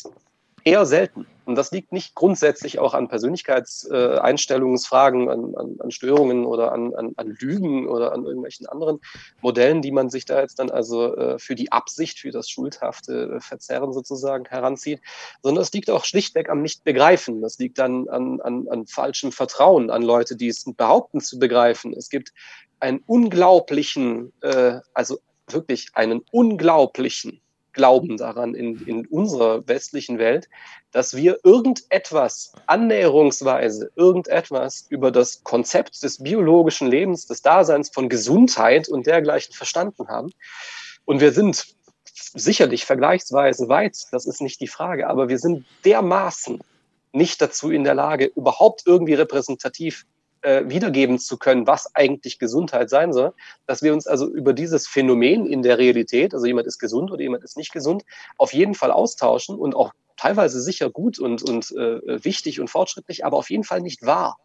[0.64, 1.27] eher selten.
[1.44, 6.94] Und das liegt nicht grundsätzlich auch an Persönlichkeitseinstellungsfragen, äh, an, an, an, Störungen oder an,
[6.94, 9.00] an, Lügen oder an irgendwelchen anderen
[9.42, 13.40] Modellen, die man sich da jetzt dann also äh, für die Absicht, für das schuldhafte
[13.40, 15.03] Verzerren sozusagen heranzieht,
[15.42, 17.42] sondern es liegt auch schlichtweg am Nicht-Begreifen.
[17.42, 21.92] Das liegt dann an, an, an falschem Vertrauen an Leute, die es behaupten zu begreifen.
[21.92, 22.33] Es gibt
[22.81, 27.42] einen unglaublichen, äh, also wirklich einen unglaublichen
[27.74, 30.48] Glauben daran in, in unserer westlichen Welt,
[30.92, 38.88] dass wir irgendetwas annäherungsweise, irgendetwas über das Konzept des biologischen Lebens, des Daseins von Gesundheit
[38.88, 40.30] und dergleichen verstanden haben.
[41.04, 41.66] Und wir sind
[42.34, 46.62] sicherlich vergleichsweise weit, das ist nicht die Frage, aber wir sind dermaßen
[47.12, 50.06] nicht dazu in der Lage, überhaupt irgendwie repräsentativ
[50.44, 53.33] äh, wiedergeben zu können, was eigentlich Gesundheit sein soll,
[53.66, 57.22] dass wir uns also über dieses Phänomen in der Realität, also jemand ist gesund oder
[57.22, 58.04] jemand ist nicht gesund,
[58.37, 63.24] auf jeden Fall austauschen und auch teilweise sicher gut und, und äh, wichtig und fortschrittlich,
[63.24, 64.38] aber auf jeden Fall nicht wahr,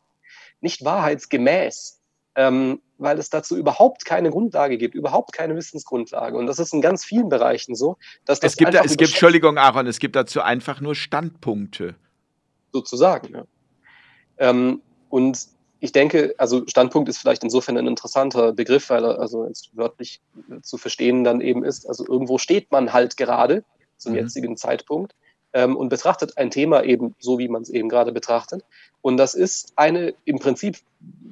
[0.61, 1.99] nicht wahrheitsgemäß,
[2.35, 6.37] ähm, weil es dazu überhaupt keine Grundlage gibt, überhaupt keine Wissensgrundlage.
[6.37, 9.57] Und das ist in ganz vielen Bereichen so, dass das es gibt, es gibt, Entschuldigung,
[9.57, 11.95] Aaron, es gibt dazu einfach nur Standpunkte.
[12.71, 13.43] Sozusagen, ja.
[14.37, 19.45] Ähm, und ich denke, also Standpunkt ist vielleicht insofern ein interessanter Begriff, weil er also
[19.45, 20.19] jetzt wörtlich
[20.61, 21.87] zu verstehen dann eben ist.
[21.87, 23.63] Also irgendwo steht man halt gerade
[23.97, 24.19] zum mhm.
[24.19, 25.15] jetzigen Zeitpunkt
[25.53, 28.63] ähm, und betrachtet ein Thema eben so, wie man es eben gerade betrachtet.
[29.01, 30.77] Und das ist eine im Prinzip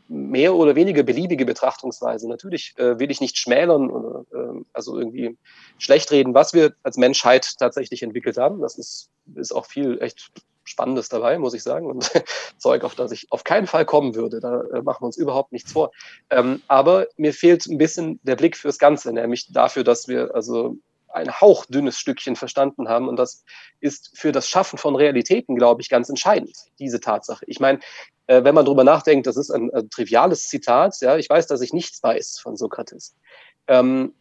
[0.08, 2.30] mehr oder weniger beliebige Betrachtungsweise.
[2.30, 5.38] Natürlich äh, will ich nicht schmälern oder äh, also irgendwie
[5.78, 8.62] schlecht reden, was wir als Menschheit tatsächlich entwickelt haben.
[8.62, 10.32] Das ist, ist auch viel echt
[10.68, 11.88] Spannendes dabei, muss ich sagen.
[11.88, 12.12] Und
[12.58, 14.40] Zeug, auf das ich auf keinen Fall kommen würde.
[14.40, 15.92] Da äh, machen wir uns überhaupt nichts vor.
[16.30, 20.78] Ähm, aber mir fehlt ein bisschen der Blick fürs Ganze, nämlich dafür, dass wir also
[21.10, 23.08] ein hauchdünnes Stückchen verstanden haben.
[23.08, 23.44] Und das
[23.80, 27.46] ist für das Schaffen von Realitäten, glaube ich, ganz entscheidend, diese Tatsache.
[27.48, 27.80] Ich meine,
[28.28, 30.96] äh, wenn man darüber nachdenkt, das ist ein, ein, triviales Zitat.
[31.02, 33.16] Ja, ich weiß, dass ich nichts weiß von Sokrates.
[33.68, 34.14] Ähm,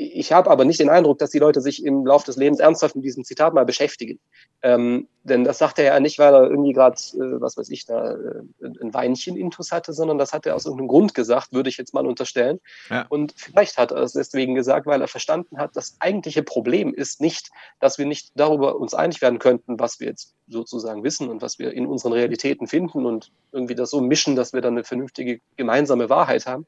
[0.00, 2.96] ich habe aber nicht den Eindruck, dass die Leute sich im Laufe des Lebens ernsthaft
[2.96, 4.18] mit diesem Zitat mal beschäftigen.
[4.62, 7.84] Ähm, denn das sagt er ja nicht, weil er irgendwie gerade, äh, was weiß ich,
[7.84, 8.42] da äh,
[8.80, 11.92] ein Weinchen intus hatte, sondern das hat er aus irgendeinem Grund gesagt, würde ich jetzt
[11.92, 12.60] mal unterstellen.
[12.88, 13.04] Ja.
[13.10, 17.20] Und vielleicht hat er es deswegen gesagt, weil er verstanden hat, das eigentliche Problem ist
[17.20, 21.42] nicht, dass wir nicht darüber uns einig werden könnten, was wir jetzt sozusagen wissen und
[21.42, 24.84] was wir in unseren Realitäten finden und irgendwie das so mischen, dass wir dann eine
[24.84, 26.66] vernünftige gemeinsame Wahrheit haben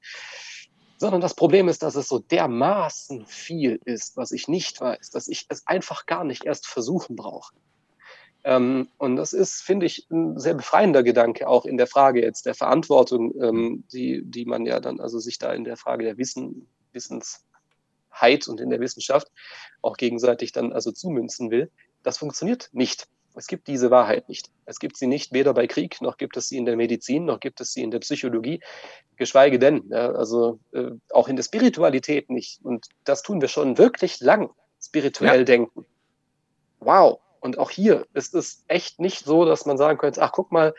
[1.03, 5.27] sondern das Problem ist, dass es so dermaßen viel ist, was ich nicht weiß, dass
[5.27, 7.53] ich es einfach gar nicht erst versuchen brauche.
[8.45, 12.47] Ähm, und das ist, finde ich, ein sehr befreiender Gedanke auch in der Frage jetzt
[12.47, 16.19] der Verantwortung, ähm, die, die man ja dann also sich da in der Frage der
[16.19, 19.27] Wissen, Wissensheit und in der Wissenschaft
[19.81, 21.69] auch gegenseitig dann also zumünzen will.
[22.05, 23.09] Das funktioniert nicht.
[23.35, 24.51] Es gibt diese Wahrheit nicht.
[24.67, 27.41] Es gibt sie nicht weder bei Krieg, noch gibt es sie in der Medizin, noch
[27.41, 28.61] gibt es sie in der Psychologie,
[29.17, 32.65] geschweige denn, ja, also äh, auch in der Spiritualität nicht.
[32.65, 35.45] Und das tun wir schon wirklich lang, spirituell ja.
[35.45, 35.87] denken.
[36.81, 37.21] Wow.
[37.41, 40.75] Und auch hier ist es echt nicht so, dass man sagen könnte, ach guck mal,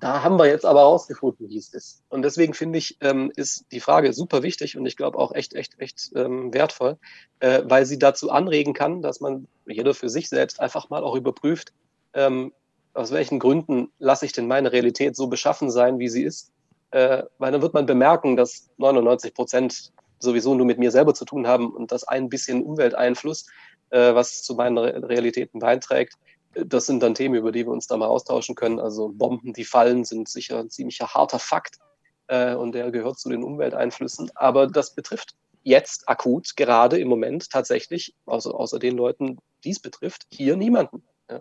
[0.00, 2.02] da haben wir jetzt aber rausgefunden, wie es ist.
[2.08, 5.54] Und deswegen finde ich, ähm, ist die Frage super wichtig und ich glaube auch echt,
[5.54, 6.98] echt, echt ähm, wertvoll,
[7.38, 11.14] äh, weil sie dazu anregen kann, dass man jeder für sich selbst einfach mal auch
[11.14, 11.72] überprüft,
[12.14, 12.52] ähm,
[12.94, 16.50] aus welchen Gründen lasse ich denn meine Realität so beschaffen sein, wie sie ist.
[16.90, 21.24] Äh, weil dann wird man bemerken, dass 99 Prozent sowieso nur mit mir selber zu
[21.24, 23.46] tun haben und das ein bisschen Umwelteinfluss,
[23.90, 26.14] äh, was zu meinen Re Realitäten beiträgt,
[26.64, 28.80] das sind dann Themen, über die wir uns da mal austauschen können.
[28.80, 31.78] Also Bomben, die fallen, sind sicher ein ziemlicher harter Fakt
[32.28, 34.30] äh, und der gehört zu den Umwelteinflüssen.
[34.34, 39.80] Aber das betrifft jetzt akut, gerade im Moment tatsächlich, also außer den Leuten, die es
[39.80, 41.02] betrifft, hier niemanden.
[41.28, 41.40] Ja.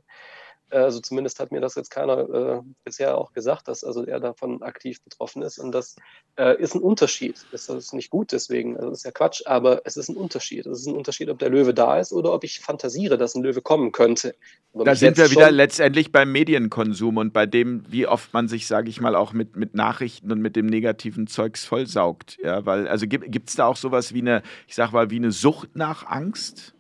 [0.72, 4.64] Also zumindest hat mir das jetzt keiner äh, bisher auch gesagt, dass also er davon
[4.64, 5.60] aktiv betroffen ist.
[5.60, 5.96] Und das
[6.38, 7.46] äh, ist ein Unterschied.
[7.52, 10.66] Das ist nicht gut deswegen, also das ist ja Quatsch, aber es ist ein Unterschied.
[10.66, 13.44] Es ist ein Unterschied, ob der Löwe da ist oder ob ich fantasiere, dass ein
[13.44, 14.36] Löwe kommen könnte.
[14.74, 18.90] Da sind wir wieder letztendlich beim Medienkonsum und bei dem, wie oft man sich, sage
[18.90, 22.38] ich mal, auch mit, mit Nachrichten und mit dem negativen Zeugs vollsaugt.
[22.44, 25.32] Ja, weil, also gibt es da auch sowas wie eine, ich sag mal, wie eine
[25.32, 26.75] Sucht nach Angst?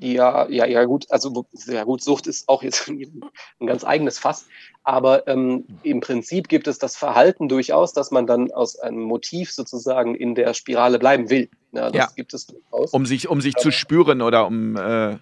[0.00, 1.06] Ja, ja, ja, gut.
[1.10, 4.46] Also, ja, gut, Sucht ist auch jetzt ein ganz eigenes Fass.
[4.84, 9.52] Aber ähm, im Prinzip gibt es das Verhalten durchaus, dass man dann aus einem Motiv
[9.52, 11.48] sozusagen in der Spirale bleiben will.
[11.70, 12.08] Ja, das ja.
[12.16, 12.92] gibt es durchaus.
[12.92, 14.76] Um sich, um sich zu spüren oder um.
[14.76, 15.18] Äh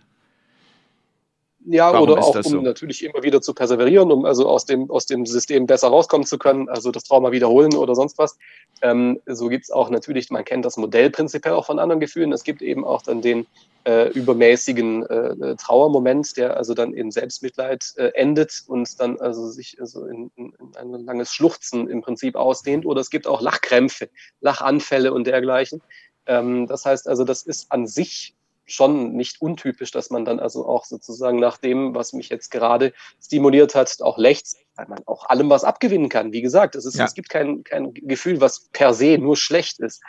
[1.67, 2.61] ja, Warum oder auch um so?
[2.61, 6.39] natürlich immer wieder zu perseverieren, um also aus dem, aus dem System besser rauskommen zu
[6.39, 8.39] können, also das Trauma wiederholen oder sonst was.
[8.81, 12.33] Ähm, so gibt es auch natürlich, man kennt das Modell prinzipiell auch von anderen Gefühlen.
[12.33, 13.47] Es gibt eben auch dann den
[13.85, 19.79] äh, übermäßigen äh, Trauermoment, der also dann in Selbstmitleid äh, endet und dann also sich
[19.81, 22.87] also in, in, ein langes Schluchzen im Prinzip ausdehnt.
[22.87, 24.09] Oder es gibt auch Lachkrämpfe,
[24.41, 25.83] Lachanfälle und dergleichen.
[26.27, 28.35] Ähm, das heißt also, das ist an sich
[28.71, 32.93] schon nicht untypisch, dass man dann also auch sozusagen nach dem, was mich jetzt gerade
[33.23, 36.33] stimuliert hat, auch lechzt, weil man auch allem was abgewinnen kann.
[36.33, 37.05] Wie gesagt, es, ist, ja.
[37.05, 40.03] es gibt kein, kein Gefühl, was per se nur schlecht ist.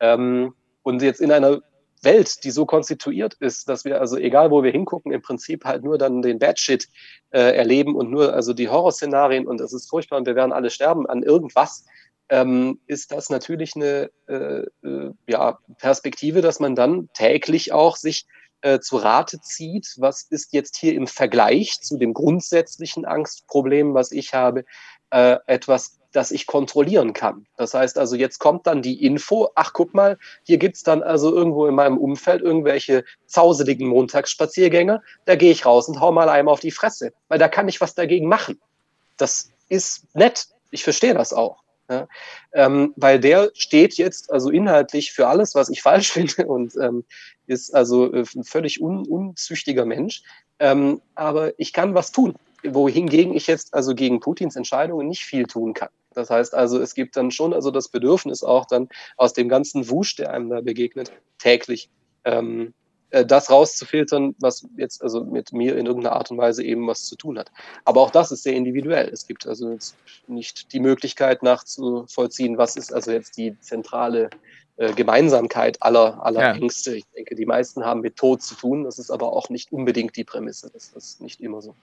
[0.00, 1.60] Ähm, und jetzt in einer
[2.02, 5.84] Welt, die so konstituiert ist, dass wir also egal wo wir hingucken, im Prinzip halt
[5.84, 6.88] nur dann den Bad Shit
[7.30, 10.70] äh, erleben und nur also die Horrorszenarien und es ist furchtbar und wir werden alle
[10.70, 11.84] sterben an irgendwas,
[12.30, 18.26] ähm, ist das natürlich eine äh, äh, ja, Perspektive, dass man dann täglich auch sich
[18.62, 24.12] äh, zu Rate zieht, was ist jetzt hier im Vergleich zu dem grundsätzlichen Angstproblem, was
[24.12, 24.64] ich habe,
[25.10, 27.46] äh, etwas, das ich kontrollieren kann.
[27.56, 31.34] Das heißt also, jetzt kommt dann die Info, ach guck mal, hier gibt's dann also
[31.34, 36.48] irgendwo in meinem Umfeld irgendwelche zauseligen Montagsspaziergänger, da gehe ich raus und hau mal einem
[36.48, 38.60] auf die Fresse, weil da kann ich was dagegen machen.
[39.16, 41.59] Das ist nett, ich verstehe das auch.
[41.90, 42.08] Ja?
[42.52, 47.04] Ähm, weil der steht jetzt also inhaltlich für alles, was ich falsch finde und ähm,
[47.46, 50.22] ist also äh, ein völlig un unzüchtiger Mensch.
[50.58, 55.46] Ähm, aber ich kann was tun, wohingegen ich jetzt also gegen Putins Entscheidungen nicht viel
[55.46, 55.88] tun kann.
[56.14, 59.88] Das heißt also, es gibt dann schon also das Bedürfnis auch dann aus dem ganzen
[59.90, 61.88] Wusch, der einem da begegnet, täglich
[62.24, 62.74] ähm,
[63.10, 67.04] äh, das rauszufiltern, was jetzt also mit mir in irgendeiner Art und Weise eben was
[67.04, 67.50] zu tun hat.
[67.84, 69.08] Aber auch das ist sehr individuell.
[69.08, 69.96] Es gibt also jetzt
[70.26, 74.30] nicht die Möglichkeit nachzuvollziehen, was ist also jetzt die zentrale
[74.76, 76.52] äh, Gemeinsamkeit aller, aller ja.
[76.54, 76.96] Ängste.
[76.96, 78.84] Ich denke, die meisten haben mit Tod zu tun.
[78.84, 80.70] Das ist aber auch nicht unbedingt die Prämisse.
[80.72, 81.74] Das ist nicht immer so.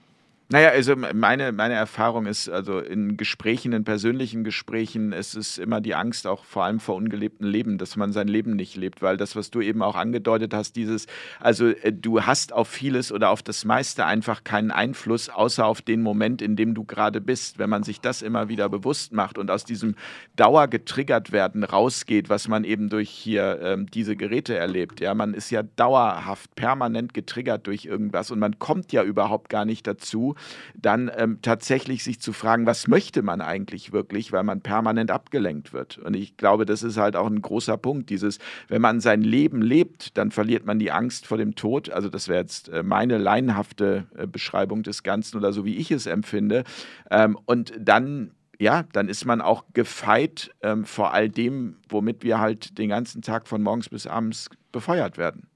[0.50, 5.82] Naja, also meine, meine Erfahrung ist, also in Gesprächen, in persönlichen Gesprächen, ist es immer
[5.82, 9.18] die Angst auch vor allem vor ungelebtem Leben, dass man sein Leben nicht lebt, weil
[9.18, 11.06] das, was du eben auch angedeutet hast, dieses,
[11.38, 15.82] also äh, du hast auf vieles oder auf das meiste einfach keinen Einfluss, außer auf
[15.82, 17.58] den Moment, in dem du gerade bist.
[17.58, 19.96] Wenn man sich das immer wieder bewusst macht und aus diesem
[20.36, 25.50] Dauergetriggert werden rausgeht, was man eben durch hier ähm, diese Geräte erlebt, ja, man ist
[25.50, 30.36] ja dauerhaft, permanent getriggert durch irgendwas und man kommt ja überhaupt gar nicht dazu,
[30.76, 35.72] dann ähm, tatsächlich sich zu fragen, was möchte man eigentlich wirklich, weil man permanent abgelenkt
[35.72, 35.98] wird.
[35.98, 39.62] Und ich glaube, das ist halt auch ein großer Punkt, dieses, wenn man sein Leben
[39.62, 41.90] lebt, dann verliert man die Angst vor dem Tod.
[41.90, 45.90] Also das wäre jetzt äh, meine laienhafte äh, Beschreibung des Ganzen oder so, wie ich
[45.90, 46.64] es empfinde.
[47.10, 52.40] Ähm, und dann ja, dann ist man auch gefeit ähm, vor all dem, womit wir
[52.40, 55.48] halt den ganzen Tag von morgens bis abends befeuert werden.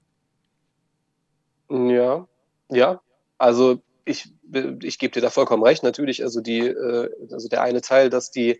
[1.69, 2.27] Ja,
[2.69, 3.01] ja.
[3.37, 4.32] Also ich,
[4.81, 5.83] ich gebe dir da vollkommen recht.
[5.83, 8.59] Natürlich, also die, äh, also der eine Teil, dass die,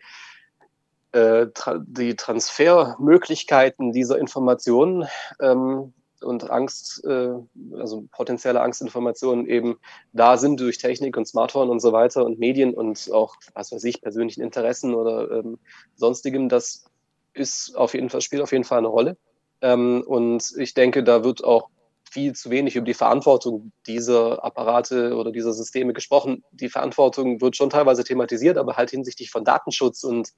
[1.12, 1.48] äh,
[1.86, 5.08] die Transfermöglichkeiten dieser Informationen
[5.40, 7.34] ähm, und Angst, äh,
[7.78, 9.78] also potenzielle Angstinformationen eben
[10.14, 13.84] da sind durch Technik und Smartphone und so weiter und Medien und auch, was weiß
[13.84, 15.60] ich, persönlichen Interessen oder ähm,
[15.96, 16.86] sonstigem, das
[17.34, 19.18] ist auf jeden Fall, spielt auf jeden Fall eine Rolle.
[19.62, 21.70] Ähm, und ich denke, da wird auch
[22.14, 26.44] viel zu wenig über die Verantwortung dieser Apparate oder dieser Systeme gesprochen.
[26.52, 30.30] Die Verantwortung wird schon teilweise thematisiert, aber halt hinsichtlich von Datenschutz und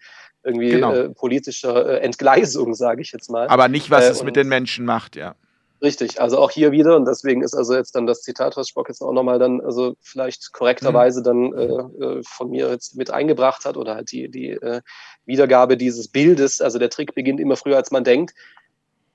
[0.43, 0.93] irgendwie genau.
[0.93, 3.47] äh, politischer äh, Entgleisung, sage ich jetzt mal.
[3.47, 5.35] Aber nicht, was äh, es mit den Menschen macht, ja.
[5.81, 8.87] Richtig, also auch hier wieder, und deswegen ist also jetzt dann das Zitat, was Spock
[8.87, 13.65] jetzt auch nochmal dann, also vielleicht korrekterweise dann äh, äh, von mir jetzt mit eingebracht
[13.65, 14.81] hat oder halt die, die äh,
[15.25, 18.33] Wiedergabe dieses Bildes, also der Trick beginnt immer früher, als man denkt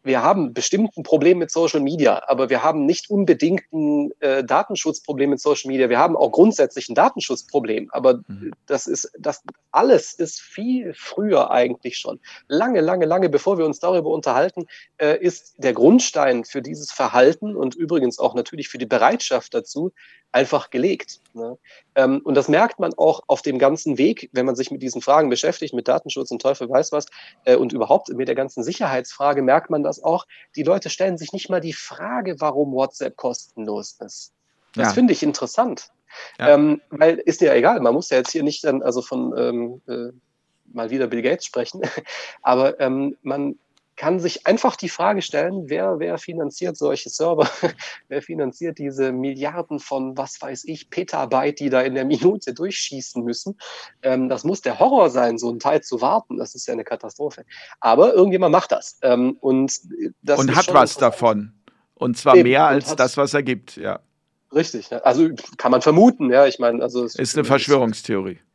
[0.02, 4.42] wir haben bestimmt ein Problem mit Social Media, aber wir haben nicht unbedingt ein äh,
[4.42, 5.88] Datenschutzproblem mit Social Media.
[5.88, 8.52] Wir haben auch grundsätzlich ein Datenschutzproblem, aber mhm.
[8.66, 12.18] das ist, das alles ist viel früher eigentlich schon.
[12.48, 14.66] Lange, lange, lange, bevor wir uns darüber unterhalten,
[14.98, 19.92] äh, ist der Grundstein für dieses Verhalten und übrigens auch natürlich für die Bereitschaft dazu
[20.32, 21.20] einfach gelegt.
[21.34, 21.58] Ne?
[21.94, 25.02] Ähm, und das merkt man auch auf dem ganzen Weg, wenn man sich mit diesen
[25.02, 27.06] Fragen beschäftigt, mit Datenschutz und Teufel weiß was,
[27.44, 30.26] äh, und überhaupt mit der ganzen Sicherheitsfrage, merkt man das auch.
[30.56, 34.32] Die Leute stellen sich nicht mal die Frage, warum WhatsApp kostenlos ist.
[34.74, 34.94] Das ja.
[34.94, 35.90] finde ich interessant.
[36.38, 36.54] Ja.
[36.54, 39.82] Ähm, weil ist ja egal, man muss ja jetzt hier nicht dann also von ähm,
[39.86, 40.12] äh,
[40.72, 41.82] mal wieder Bill Gates sprechen,
[42.42, 43.58] aber ähm, man
[44.00, 47.46] kann sich einfach die Frage stellen, wer, wer finanziert solche Server?
[48.08, 53.22] wer finanziert diese Milliarden von, was weiß ich, Petabyte, die da in der Minute durchschießen
[53.22, 53.58] müssen?
[54.00, 56.38] Ähm, das muss der Horror sein, so einen Teil zu warten.
[56.38, 57.44] Das ist ja eine Katastrophe.
[57.78, 58.98] Aber irgendjemand macht das.
[59.02, 59.78] Ähm, und
[60.22, 61.52] das und hat was davon.
[61.92, 64.00] Und zwar Eben, mehr als das, was er gibt, ja.
[64.52, 66.46] Richtig, also kann man vermuten, ja.
[66.46, 68.38] Ich meine, also es ist eine Verschwörungstheorie.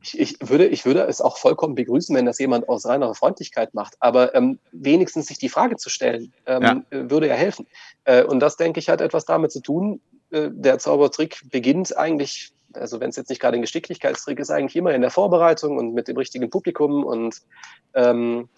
[0.00, 3.74] Ich, ich, würde, ich würde es auch vollkommen begrüßen, wenn das jemand aus reiner Freundlichkeit
[3.74, 3.94] macht.
[4.00, 7.10] Aber ähm, wenigstens sich die Frage zu stellen, ähm, ja.
[7.10, 7.66] würde ja helfen.
[8.04, 10.00] Äh, und das denke ich hat etwas damit zu tun.
[10.30, 14.74] Äh, der Zaubertrick beginnt eigentlich, also wenn es jetzt nicht gerade ein Geschicklichkeitstrick ist, eigentlich
[14.74, 17.42] immer in der Vorbereitung und mit dem richtigen Publikum und
[17.92, 18.48] ähm,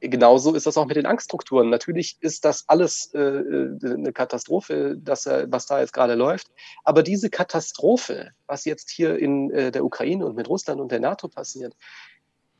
[0.00, 1.70] genauso ist das auch mit den Angststrukturen.
[1.70, 6.48] Natürlich ist das alles äh, äh eine Katastrophe, dass, äh, was da jetzt gerade läuft.
[6.84, 11.00] Aber diese Katastrophe, was jetzt hier in äh, der Ukraine und mit Russland und der
[11.00, 11.74] NATO passiert,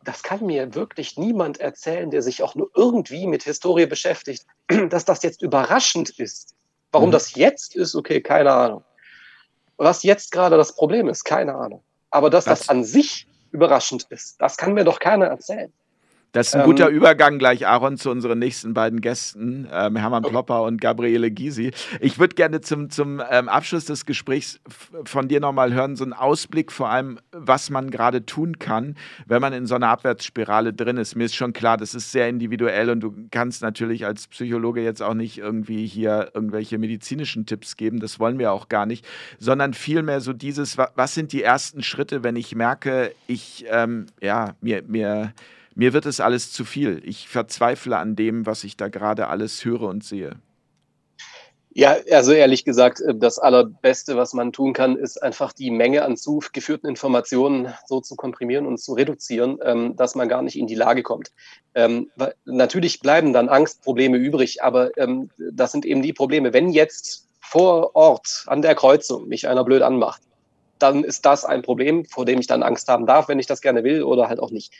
[0.05, 4.47] das kann mir wirklich niemand erzählen, der sich auch nur irgendwie mit Historie beschäftigt,
[4.91, 6.55] dass das jetzt überraschend ist.
[6.93, 7.13] Warum mhm.
[7.13, 8.85] das jetzt ist, okay, keine Ahnung.
[9.77, 11.83] Was jetzt gerade das Problem ist, keine Ahnung.
[12.11, 15.73] Aber dass das, das an sich überraschend ist, das kann mir doch keiner erzählen.
[16.37, 20.23] Das ist ein ähm, guter Übergang gleich, Aaron, zu unseren nächsten beiden Gästen, ähm, Hermann
[20.23, 20.33] okay.
[20.33, 21.71] Plopper und Gabriele Gysi.
[21.99, 24.61] Ich würde gerne zum, zum ähm, Abschluss des Gesprächs
[25.05, 29.41] von dir nochmal hören, so einen Ausblick vor allem, was man gerade tun kann, wenn
[29.41, 31.17] man in so einer Abwärtsspirale drin ist.
[31.17, 35.03] Mir ist schon klar, das ist sehr individuell und du kannst natürlich als Psychologe jetzt
[35.03, 39.07] auch nicht irgendwie hier irgendwelche medizinischen Tipps geben, das wollen wir auch gar nicht,
[39.39, 44.55] sondern vielmehr so dieses, was sind die ersten Schritte, wenn ich merke, ich, ähm, ja,
[44.61, 45.33] mir, mir,
[45.77, 47.03] mir wird es alles zu viel.
[47.05, 50.37] Ich verzweifle an dem, was ich da gerade alles höre und sehe.
[51.79, 56.07] Ja, also ehrlich gesagt, äh, das Allerbeste, was man tun kann, ist einfach die Menge
[56.07, 60.67] an zugeführten Informationen so zu komprimieren und zu reduzieren, ähm, dass man gar nicht in
[60.67, 61.33] die Lage kommt.
[61.75, 62.11] Ähm,
[62.47, 66.55] natürlich bleiben dann Angstprobleme übrig, aber ähm, das sind eben die Probleme.
[66.55, 70.23] Wenn jetzt vor Ort an der Kreuzung mich einer blöd anmacht,
[70.79, 73.61] dann ist das ein Problem, vor dem ich dann Angst haben darf, wenn ich das
[73.61, 74.73] gerne will oder halt auch nicht.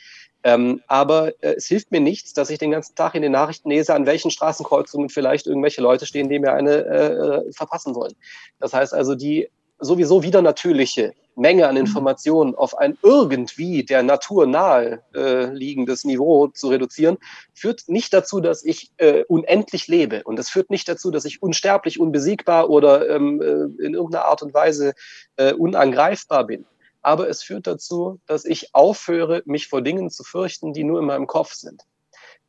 [0.43, 3.69] Ähm, aber äh, es hilft mir nichts, dass ich den ganzen Tag in den Nachrichten
[3.69, 8.13] lese, an welchen Straßenkreuzungen vielleicht irgendwelche Leute stehen, die mir eine äh, äh verpassen wollen.
[8.59, 11.81] Das heißt also, die sowieso wieder natürliche Menge an mhm.
[11.81, 17.17] Informationen auf ein irgendwie der Natur nahe äh, liegendes Niveau zu reduzieren,
[17.53, 20.23] führt nicht dazu, dass ich äh, unendlich lebe.
[20.23, 24.41] Und es führt nicht dazu, dass ich unsterblich, unbesiegbar oder ähm, äh, in irgendeiner Art
[24.41, 24.93] und Weise
[25.35, 26.65] äh, unangreifbar bin.
[27.01, 31.05] Aber es führt dazu, dass ich aufhöre, mich vor Dingen zu fürchten, die nur in
[31.05, 31.83] meinem Kopf sind.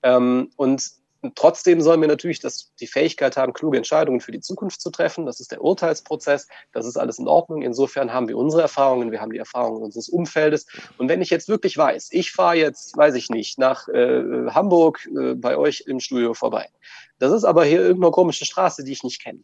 [0.02, 0.98] Ähm, und und
[1.34, 5.26] trotzdem sollen wir natürlich das, die Fähigkeit haben, kluge Entscheidungen für die Zukunft zu treffen.
[5.26, 6.48] Das ist der Urteilsprozess.
[6.72, 7.62] Das ist alles in Ordnung.
[7.62, 10.66] Insofern haben wir unsere Erfahrungen, wir haben die Erfahrungen unseres Umfeldes.
[10.96, 15.06] Und wenn ich jetzt wirklich weiß, ich fahre jetzt, weiß ich nicht, nach äh, Hamburg
[15.06, 16.68] äh, bei euch im Studio vorbei.
[17.18, 19.40] Das ist aber hier irgendeine komische Straße, die ich nicht kenne.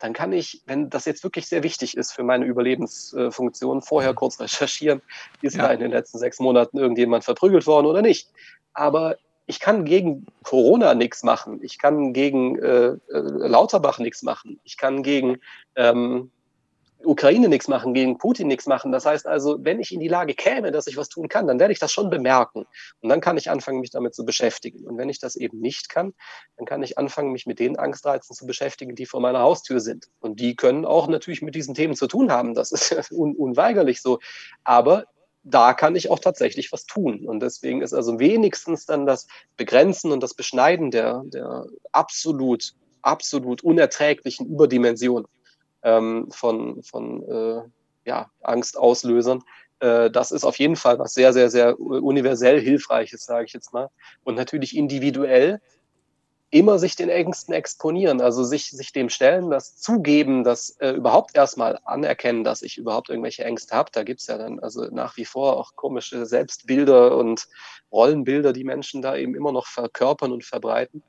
[0.00, 4.40] Dann kann ich, wenn das jetzt wirklich sehr wichtig ist für meine Überlebensfunktion, vorher kurz
[4.40, 5.00] recherchieren,
[5.42, 5.68] ist ja.
[5.68, 8.28] da in den letzten sechs Monaten irgendjemand verprügelt worden oder nicht.
[8.74, 9.16] Aber
[9.46, 14.76] ich kann gegen Corona nichts machen, ich kann gegen äh, äh, Lauterbach nichts machen, ich
[14.76, 15.38] kann gegen
[15.76, 16.30] ähm,
[17.04, 18.92] Ukraine nichts machen, gegen Putin nichts machen.
[18.92, 21.58] Das heißt also, wenn ich in die Lage käme, dass ich was tun kann, dann
[21.58, 22.66] werde ich das schon bemerken.
[23.00, 24.86] Und dann kann ich anfangen, mich damit zu beschäftigen.
[24.86, 26.14] Und wenn ich das eben nicht kann,
[26.56, 30.08] dann kann ich anfangen, mich mit den Angstreizen zu beschäftigen, die vor meiner Haustür sind.
[30.20, 32.54] Und die können auch natürlich mit diesen Themen zu tun haben.
[32.54, 34.18] Das ist un unweigerlich so.
[34.64, 35.06] Aber
[35.44, 37.26] da kann ich auch tatsächlich was tun.
[37.26, 39.26] Und deswegen ist also wenigstens dann das
[39.56, 45.26] Begrenzen und das Beschneiden der, der absolut, absolut unerträglichen Überdimension
[45.82, 47.62] ähm, von, von äh,
[48.04, 49.42] ja, Angstauslösern.
[49.80, 53.72] Äh, das ist auf jeden Fall was sehr, sehr, sehr universell Hilfreiches, sage ich jetzt
[53.72, 53.88] mal.
[54.22, 55.60] Und natürlich individuell
[56.52, 61.34] immer sich den Ängsten exponieren, also sich, sich dem stellen, das zugeben, das äh, überhaupt
[61.34, 63.90] erstmal anerkennen, dass ich überhaupt irgendwelche Ängste habe.
[63.90, 67.48] Da gibt's ja dann also nach wie vor auch komische Selbstbilder und
[67.90, 71.02] Rollenbilder, die Menschen da eben immer noch verkörpern und verbreiten,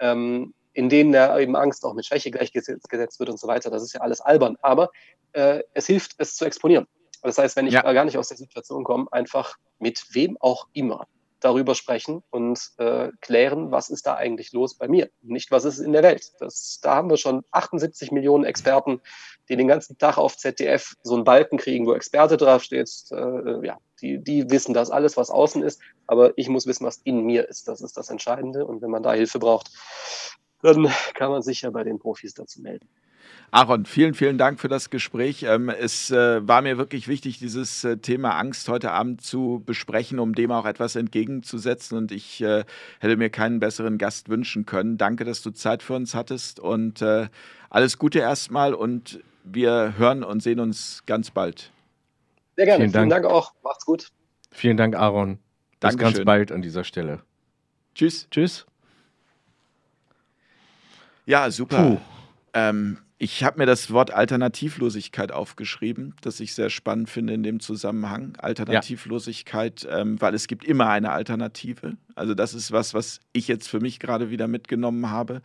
[0.00, 3.70] ähm, in denen ja eben Angst auch mit Schwäche gleichgesetzt wird und so weiter.
[3.70, 4.58] Das ist ja alles albern.
[4.60, 4.90] Aber
[5.32, 6.86] äh, es hilft, es zu exponieren.
[7.22, 7.90] Das heißt, wenn ich ja.
[7.90, 11.06] gar nicht aus der Situation komme, einfach mit wem auch immer
[11.40, 15.78] darüber sprechen und äh, klären, was ist da eigentlich los bei mir, nicht was ist
[15.78, 16.32] in der Welt.
[16.38, 19.00] Das, da haben wir schon 78 Millionen Experten,
[19.48, 22.90] die den ganzen Tag auf ZDF so einen Balken kriegen, wo Experte draufsteht.
[23.10, 27.00] Äh, ja, die, die wissen das alles, was außen ist, aber ich muss wissen, was
[27.04, 27.68] in mir ist.
[27.68, 28.66] Das ist das Entscheidende.
[28.66, 29.70] Und wenn man da Hilfe braucht,
[30.62, 32.88] dann kann man sich ja bei den Profis dazu melden.
[33.52, 35.42] Aaron, vielen, vielen Dank für das Gespräch.
[35.42, 40.20] Ähm, es äh, war mir wirklich wichtig, dieses äh, Thema Angst heute Abend zu besprechen,
[40.20, 41.98] um dem auch etwas entgegenzusetzen.
[41.98, 42.64] Und ich äh,
[43.00, 44.98] hätte mir keinen besseren Gast wünschen können.
[44.98, 47.02] Danke, dass du Zeit für uns hattest und
[47.70, 48.74] alles Gute erstmal.
[48.74, 51.72] Und wir hören und sehen uns ganz bald.
[52.56, 52.84] Sehr gerne.
[52.84, 53.52] Vielen Dank, vielen Dank auch.
[53.64, 54.08] Macht's gut.
[54.52, 55.36] Vielen Dank, Aaron.
[55.36, 55.40] Bis
[55.80, 56.14] Dankeschön.
[56.14, 57.22] ganz bald an dieser Stelle.
[57.94, 58.28] Tschüss.
[58.30, 58.66] Tschüss.
[61.26, 62.00] Ja, super.
[62.52, 67.60] Ähm, ich habe mir das Wort Alternativlosigkeit aufgeschrieben, das ich sehr spannend finde in dem
[67.60, 68.32] Zusammenhang.
[68.38, 69.98] Alternativlosigkeit, ja.
[69.98, 71.98] ähm, weil es gibt immer eine Alternative.
[72.14, 75.42] Also das ist was, was ich jetzt für mich gerade wieder mitgenommen habe.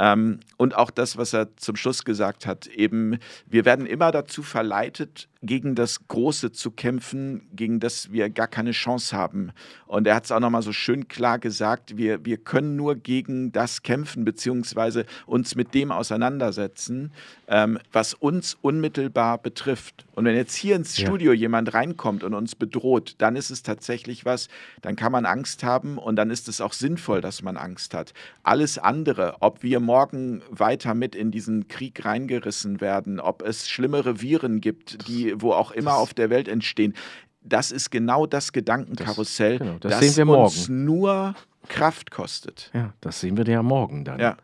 [0.00, 4.42] Ähm, und auch das, was er zum Schluss gesagt hat, eben, wir werden immer dazu
[4.42, 9.52] verleitet, gegen das Große zu kämpfen, gegen das wir gar keine Chance haben.
[9.86, 13.50] Und er hat es auch nochmal so schön klar gesagt, wir, wir können nur gegen
[13.50, 17.12] das kämpfen, beziehungsweise uns mit dem auseinandersetzen,
[17.48, 20.04] ähm, was uns unmittelbar betrifft.
[20.12, 21.40] Und wenn jetzt hier ins Studio ja.
[21.40, 24.48] jemand reinkommt und uns bedroht, dann ist es tatsächlich was,
[24.82, 28.12] dann kann man Angst haben und dann ist es auch sinnvoll, dass man Angst hat.
[28.42, 34.20] Alles andere, ob wir morgen weiter mit in diesen Krieg reingerissen werden, ob es schlimmere
[34.20, 36.94] Viren gibt, die wo auch immer auf der Welt entstehen.
[37.42, 41.34] Das ist genau das Gedankenkarussell, das, genau, das, das uns nur
[41.66, 42.70] Kraft kostet.
[42.72, 44.20] Ja, das sehen wir ja morgen dann.
[44.20, 44.36] Ja.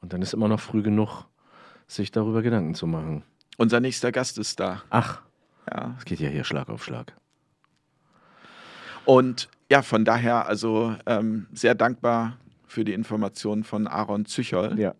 [0.00, 1.24] Und dann ist immer noch früh genug,
[1.88, 3.24] sich darüber Gedanken zu machen.
[3.56, 4.84] Unser nächster Gast ist da.
[4.90, 5.22] Ach,
[5.72, 5.96] ja.
[5.98, 7.14] Es geht ja hier Schlag auf Schlag.
[9.04, 12.36] Und ja, von daher also ähm, sehr dankbar
[12.74, 14.78] für die Informationen von Aaron Züchol.
[14.78, 14.94] Ja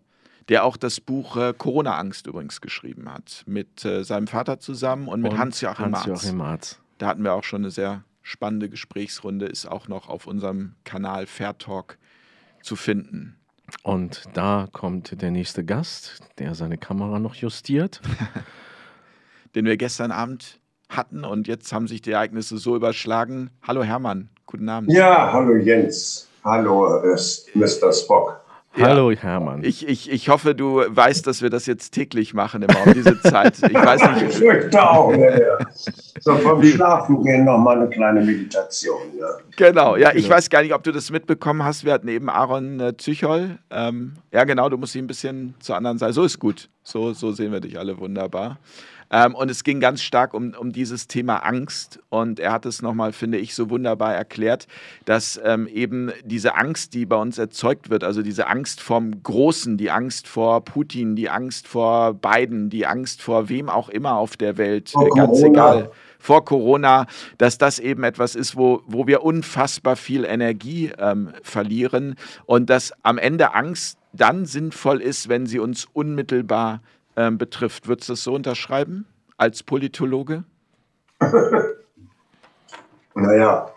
[0.47, 5.21] der auch das Buch äh, Corona-Angst übrigens geschrieben hat, mit äh, seinem Vater zusammen und
[5.21, 6.31] mit Hans-Joachim Hans Marz.
[6.33, 6.81] Marz.
[6.99, 11.25] Da hatten wir auch schon eine sehr spannende Gesprächsrunde, ist auch noch auf unserem Kanal
[11.25, 11.97] Fair Talk
[12.61, 13.37] zu finden.
[13.81, 18.01] Und da kommt der nächste Gast, der seine Kamera noch justiert.
[19.55, 20.59] Den wir gestern Abend
[20.89, 23.49] hatten und jetzt haben sich die Ereignisse so überschlagen.
[23.63, 24.91] Hallo Hermann, guten Abend.
[24.91, 26.29] Ja, hallo Jens.
[26.45, 27.17] Hallo äh,
[27.55, 27.91] Mr.
[27.91, 28.39] Spock.
[28.79, 29.63] Hallo Hermann.
[29.63, 33.19] Ich, ich, ich hoffe, du weißt, dass wir das jetzt täglich machen immer um diese
[33.19, 33.57] Zeit.
[33.57, 34.21] Ich weiß nicht.
[34.29, 35.11] ich fürchte auch.
[35.11, 35.57] Ja, ja.
[36.19, 38.99] So vom Schlafen gehen noch mal eine kleine Meditation.
[39.19, 39.27] Ja.
[39.55, 40.35] Genau, ja, ich genau.
[40.35, 41.83] weiß gar nicht, ob du das mitbekommen hast.
[41.83, 43.57] Wir hatten eben Aaron äh, Zychol.
[43.71, 46.13] Ähm, ja, genau, du musst ihn ein bisschen zur anderen Seite.
[46.13, 46.69] So ist gut.
[46.83, 48.59] So, so sehen wir dich alle wunderbar.
[49.11, 51.99] Ähm, und es ging ganz stark um, um dieses Thema Angst.
[52.09, 54.67] Und er hat es nochmal, finde ich, so wunderbar erklärt,
[55.05, 59.77] dass ähm, eben diese Angst, die bei uns erzeugt wird, also diese Angst vom Großen,
[59.77, 64.37] die Angst vor Putin, die Angst vor Biden, die Angst vor wem auch immer auf
[64.37, 65.47] der Welt, oh, ganz Corona.
[65.47, 65.91] egal
[66.25, 67.05] vor Corona,
[67.37, 72.93] dass das eben etwas ist, wo, wo wir unfassbar viel Energie ähm, verlieren und dass
[73.03, 76.81] am Ende Angst dann sinnvoll ist, wenn sie uns unmittelbar
[77.15, 77.87] ähm, betrifft.
[77.87, 79.05] Würdest du das so unterschreiben
[79.37, 80.43] als Politologe?
[83.15, 83.71] naja,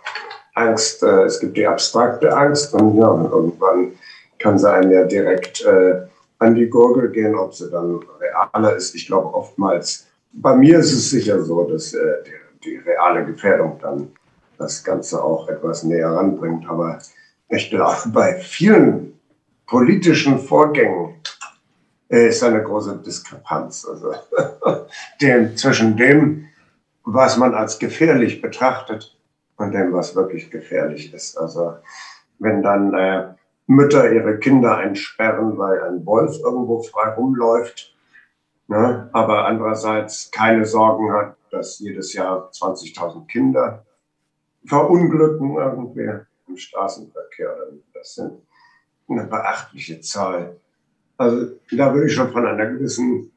[0.55, 3.93] Angst, äh, es gibt die abstrakte Angst und ja, irgendwann
[4.39, 6.03] kann sie einem ja direkt äh,
[6.39, 8.95] an die Gurgel gehen, ob sie dann realer ist.
[8.95, 13.79] Ich glaube oftmals, bei mir ist es sicher so, dass äh, die, die reale Gefährdung
[13.81, 14.13] dann
[14.59, 16.69] das Ganze auch etwas näher ranbringt.
[16.69, 16.99] Aber
[17.49, 19.19] ich glaube, bei vielen
[19.67, 21.08] politischen Vorgängen
[22.09, 23.87] ist eine große Diskrepanz.
[23.87, 24.15] Also
[25.21, 26.49] dem, zwischen dem,
[27.05, 29.17] was man als gefährlich betrachtet
[29.57, 31.37] und dem, was wirklich gefährlich ist.
[31.37, 31.75] Also
[32.39, 33.35] wenn dann äh,
[33.67, 37.95] Mütter ihre Kinder einsperren, weil ein Wolf irgendwo frei rumläuft,
[38.67, 43.85] ne, aber andererseits keine Sorgen hat, dass jedes Jahr 20.000 Kinder
[44.65, 46.11] verunglücken irgendwie
[46.47, 47.55] im Straßenverkehr.
[47.93, 48.43] Das sind
[49.09, 50.57] eine beachtliche Zahl.
[51.19, 53.33] Also da würde ich schon von einer gewissen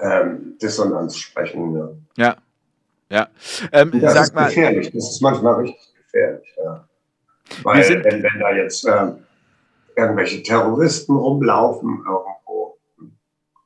[0.00, 1.74] ähm, Dissonanz sprechen.
[1.76, 1.90] Ja.
[2.16, 2.36] Ja.
[3.10, 3.28] ja.
[3.72, 4.92] Ähm, das sag ist mal, gefährlich.
[4.92, 6.56] Das ist manchmal richtig gefährlich.
[6.56, 6.88] Ja.
[7.64, 9.18] Weil wenn, wenn da jetzt ähm,
[9.96, 12.78] irgendwelche Terroristen rumlaufen irgendwo,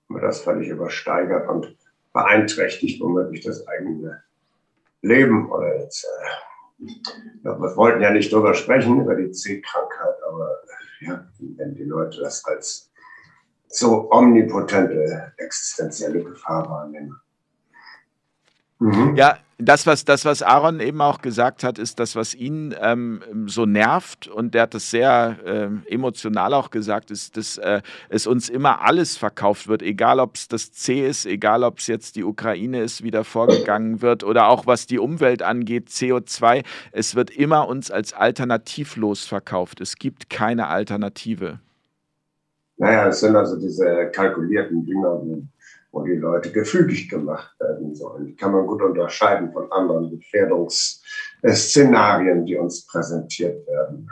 [0.08, 1.76] wird das völlig übersteigert und
[2.12, 4.22] beeinträchtigt womöglich das eigene
[5.02, 5.50] Leben.
[5.50, 6.04] Oder jetzt,
[6.80, 6.88] äh,
[7.42, 10.60] wir wollten ja nicht drüber sprechen, über die C-Krankheit, aber
[11.00, 12.89] ja, wenn die Leute das als
[13.70, 17.20] so omnipotente existenzielle Gefahr wahrnehmen.
[18.80, 19.14] Mhm.
[19.16, 23.20] Ja, das was, das, was Aaron eben auch gesagt hat, ist das, was ihn ähm,
[23.46, 28.26] so nervt, und der hat das sehr äh, emotional auch gesagt, ist, dass äh, es
[28.26, 32.16] uns immer alles verkauft wird, egal ob es das C ist, egal ob es jetzt
[32.16, 36.64] die Ukraine ist, wie da vorgegangen wird, oder auch was die Umwelt angeht, CO2.
[36.92, 39.82] Es wird immer uns als alternativlos verkauft.
[39.82, 41.60] Es gibt keine Alternative.
[42.80, 45.20] Naja, es sind also diese kalkulierten Dinger,
[45.92, 48.24] wo die Leute gefügig gemacht werden sollen.
[48.24, 54.08] Die kann man gut unterscheiden von anderen Gefährdungsszenarien, die uns präsentiert werden.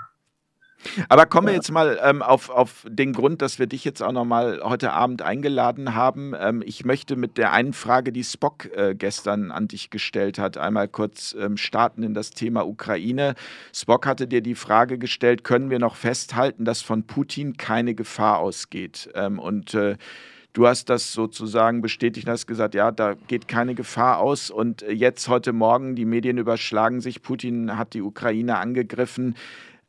[1.09, 4.13] Aber kommen wir jetzt mal ähm, auf, auf den Grund, dass wir dich jetzt auch
[4.13, 6.35] nochmal heute Abend eingeladen haben.
[6.39, 10.57] Ähm, ich möchte mit der einen Frage, die Spock äh, gestern an dich gestellt hat,
[10.57, 13.35] einmal kurz ähm, starten in das Thema Ukraine.
[13.75, 18.39] Spock hatte dir die Frage gestellt, können wir noch festhalten, dass von Putin keine Gefahr
[18.39, 19.11] ausgeht?
[19.15, 19.97] Ähm, und äh,
[20.55, 24.51] Du hast das sozusagen bestätigt und hast gesagt, ja, da geht keine Gefahr aus.
[24.51, 29.37] Und äh, jetzt heute Morgen, die Medien überschlagen sich, Putin hat die Ukraine angegriffen.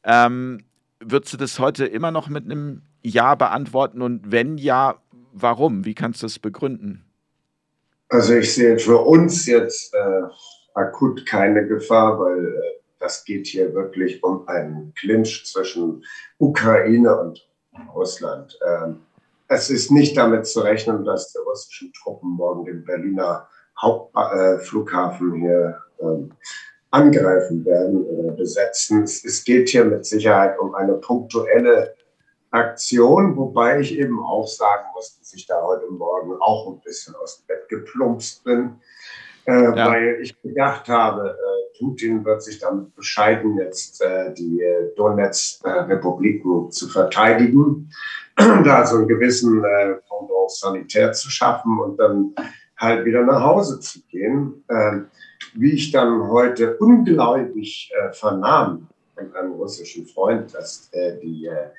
[0.04, 0.60] Ähm,
[1.00, 4.02] würdest du das heute immer noch mit einem Ja beantworten?
[4.02, 5.02] Und wenn ja,
[5.34, 5.86] warum?
[5.86, 7.06] Wie kannst du das begründen?
[8.10, 10.22] Also ich sehe für uns jetzt äh,
[10.74, 16.04] akut keine Gefahr, weil äh, das geht hier wirklich um einen Clinch zwischen
[16.38, 17.47] Ukraine und
[17.93, 18.58] Russland.
[18.68, 19.02] Ähm,
[19.47, 23.47] es ist nicht damit zu rechnen, dass die russischen Truppen morgen den Berliner
[23.82, 26.34] Hauptflughafen äh, hier ähm,
[26.92, 29.04] angreifen werden oder besetzen.
[29.04, 31.94] Es geht hier mit Sicherheit um eine punktuelle
[32.52, 37.16] Aktion, wobei ich eben auch sagen muss, dass ich da heute Morgen auch ein bisschen
[37.16, 38.76] aus dem Bett geplumpst bin,
[39.46, 39.76] äh, ja.
[39.76, 44.62] weil ich gedacht habe, äh, Putin wird sich damit bescheiden, jetzt äh, die
[44.96, 47.92] Donetsk-Republiken zu verteidigen,
[48.36, 52.34] da so einen gewissen äh, Pendant sanitär zu schaffen und dann
[52.78, 54.66] halt wieder nach Hause zu gehen.
[54.70, 55.08] Ähm,
[55.54, 61.70] wie ich dann heute ungläubig äh, vernahm von einem russischen Freund, dass äh, die äh,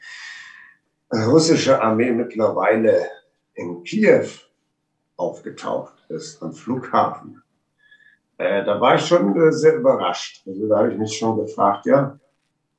[1.27, 3.07] russische Armee mittlerweile
[3.55, 4.27] in Kiew
[5.17, 7.43] aufgetaucht ist, am Flughafen.
[8.39, 10.43] Äh, da war ich schon äh, sehr überrascht.
[10.47, 12.19] Also da habe ich mich schon gefragt, ja,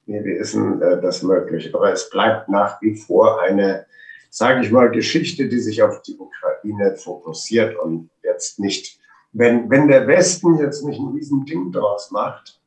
[0.06, 1.74] wie ist denn äh, das möglich?
[1.74, 3.86] Aber es bleibt nach wie vor eine,
[4.30, 9.01] sage ich mal, Geschichte, die sich auf die Ukraine fokussiert und jetzt nicht
[9.34, 12.60] wenn, wenn der Westen jetzt nicht ein Riesending draus macht,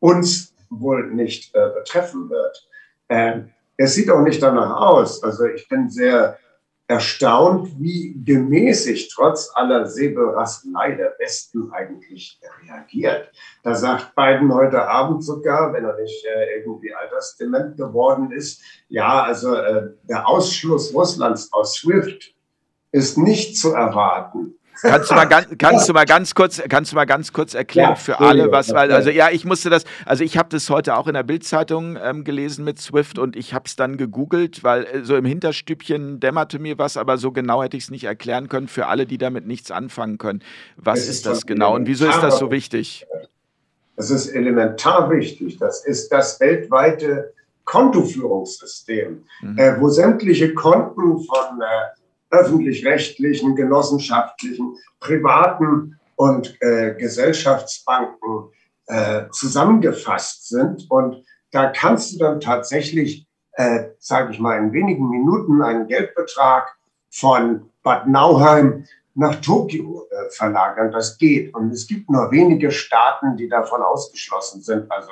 [0.00, 2.68] uns wohl nicht äh, betreffen wird.
[3.08, 3.40] Äh,
[3.76, 5.22] es sieht auch nicht danach aus.
[5.22, 6.38] Also ich bin sehr
[6.90, 13.30] erstaunt, wie gemäßigt trotz aller Säbelrasselei der Westen eigentlich reagiert.
[13.62, 19.22] Da sagt Biden heute Abend sogar, wenn er nicht äh, irgendwie altersdement geworden ist, ja,
[19.22, 22.34] also äh, der Ausschluss Russlands aus SWIFT
[22.90, 24.58] ist nicht zu erwarten.
[24.82, 27.90] Kannst du mal ganz, kannst du mal ganz kurz, kannst du mal ganz kurz erklären
[27.90, 30.96] ja, für alle, was, weil, also ja, ich musste das, also ich habe das heute
[30.96, 34.84] auch in der Bildzeitung ähm, gelesen mit Swift und ich habe es dann gegoogelt, weil
[34.84, 38.48] äh, so im Hinterstübchen dämmerte mir was, aber so genau hätte ich es nicht erklären
[38.48, 40.42] können für alle, die damit nichts anfangen können.
[40.76, 43.06] Was ist, ist das genau und wieso ist das so wichtig?
[43.96, 45.58] Das ist elementar wichtig.
[45.58, 49.58] Das ist das weltweite Kontoführungssystem, mhm.
[49.58, 51.99] äh, wo sämtliche Konten von äh,
[52.30, 58.50] öffentlich-rechtlichen, genossenschaftlichen, privaten und äh, Gesellschaftsbanken
[58.86, 60.86] äh, zusammengefasst sind.
[60.90, 66.76] Und da kannst du dann tatsächlich, äh, sage ich mal, in wenigen Minuten einen Geldbetrag
[67.10, 70.92] von Bad Nauheim nach Tokio äh, verlagern.
[70.92, 71.54] Das geht.
[71.54, 74.90] Und es gibt nur wenige Staaten, die davon ausgeschlossen sind.
[74.90, 75.10] Also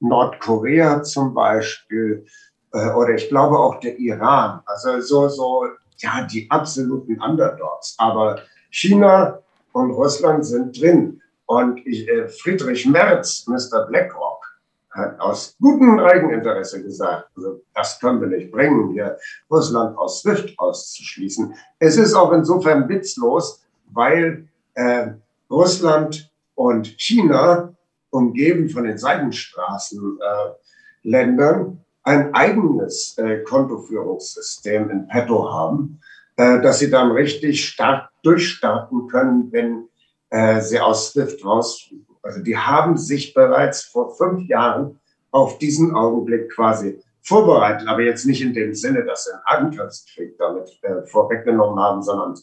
[0.00, 2.26] Nordkorea zum Beispiel
[2.72, 4.60] äh, oder ich glaube auch der Iran.
[4.66, 5.64] Also so, so
[5.98, 7.94] ja, die absoluten Underdogs.
[7.98, 8.40] Aber
[8.70, 9.40] China
[9.72, 11.20] und Russland sind drin.
[11.46, 13.86] Und ich, äh, Friedrich Merz, Mr.
[13.86, 14.44] BlackRock,
[14.90, 19.18] hat aus gutem Eigeninteresse gesagt, also das können wir nicht bringen, hier
[19.50, 21.54] Russland aus SWIFT auszuschließen.
[21.78, 25.08] Es ist auch insofern witzlos, weil äh,
[25.50, 27.74] Russland und China,
[28.10, 36.00] umgeben von den Seidenstraßenländern, ein eigenes äh, Kontoführungssystem in petto haben,
[36.36, 39.88] äh, dass sie dann richtig stark durchstarten können, wenn
[40.30, 42.06] äh, sie aus SWIFT rausfliegen.
[42.22, 45.00] Also die haben sich bereits vor fünf Jahren
[45.32, 50.38] auf diesen Augenblick quasi vorbereitet, aber jetzt nicht in dem Sinne, dass sie einen Angriffskrieg
[50.38, 52.38] damit äh, vorweggenommen haben, sondern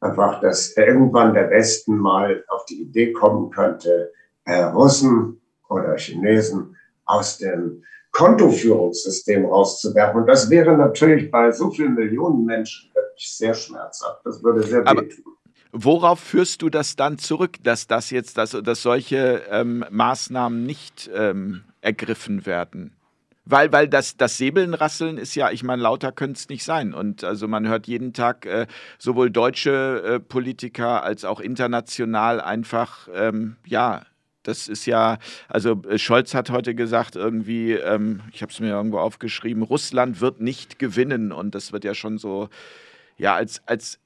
[0.00, 4.12] einfach, dass irgendwann der Westen mal auf die Idee kommen könnte,
[4.44, 5.40] äh, Russen
[5.70, 6.76] oder Chinesen
[7.06, 7.82] aus dem
[8.12, 10.22] Kontoführungssystem rauszuwerfen.
[10.22, 14.20] Und das wäre natürlich bei so vielen Millionen Menschen wirklich sehr schmerzhaft.
[14.24, 15.24] Das würde sehr wehtun.
[15.72, 21.08] Worauf führst du das dann zurück, dass das jetzt, dass, dass solche ähm, Maßnahmen nicht
[21.14, 22.96] ähm, ergriffen werden?
[23.44, 26.92] Weil, weil das, das Säbelnrasseln ist ja, ich meine, lauter könnte es nicht sein.
[26.92, 28.66] Und also man hört jeden Tag äh,
[28.98, 34.02] sowohl deutsche äh, Politiker als auch international einfach, ähm, ja,
[34.42, 35.18] das ist ja,
[35.48, 40.20] also äh, Scholz hat heute gesagt, irgendwie, ähm, ich habe es mir irgendwo aufgeschrieben, Russland
[40.20, 41.32] wird nicht gewinnen.
[41.32, 42.48] Und das wird ja schon so,
[43.16, 43.98] ja, als, als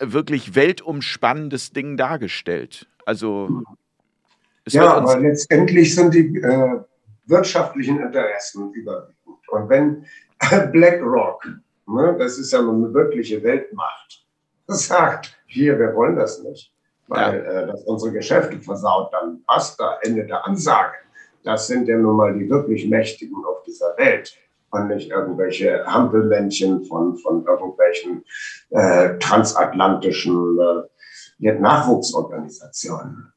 [0.00, 2.88] wirklich weltumspannendes Ding dargestellt.
[3.04, 3.62] Also.
[4.68, 6.80] ja, aber letztendlich sind die äh,
[7.26, 9.14] wirtschaftlichen Interessen überwiegend.
[9.48, 10.06] Und wenn
[10.72, 11.46] BlackRock,
[11.86, 14.24] ne, das ist ja eine wirkliche Weltmacht,
[14.66, 16.73] sagt, hier, wir wollen das nicht
[17.08, 17.50] weil ja.
[17.50, 20.94] äh, das unsere Geschäfte versaut, dann basta, Ende der Ansage.
[21.42, 24.36] Das sind ja nun mal die wirklich Mächtigen auf dieser Welt
[24.70, 28.24] und nicht irgendwelche Hampelmännchen von, von irgendwelchen
[28.70, 30.58] äh, transatlantischen
[31.40, 33.32] äh, Nachwuchsorganisationen.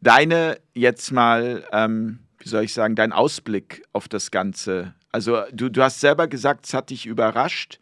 [0.00, 4.94] Deine jetzt mal, ähm, wie soll ich sagen, dein Ausblick auf das Ganze.
[5.10, 7.78] Also du, du hast selber gesagt, es hat dich überrascht.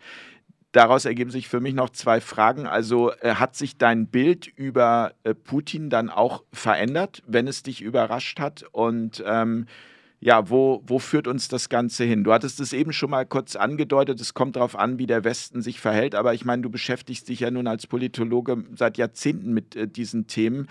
[0.72, 2.66] Daraus ergeben sich für mich noch zwei Fragen.
[2.66, 7.82] Also äh, hat sich dein Bild über äh, Putin dann auch verändert, wenn es dich
[7.82, 8.64] überrascht hat?
[8.70, 9.66] Und ähm,
[10.20, 12.24] ja, wo, wo führt uns das Ganze hin?
[12.24, 15.62] Du hattest es eben schon mal kurz angedeutet, es kommt darauf an, wie der Westen
[15.62, 19.74] sich verhält, aber ich meine, du beschäftigst dich ja nun als Politologe seit Jahrzehnten mit
[19.74, 20.68] äh, diesen Themen.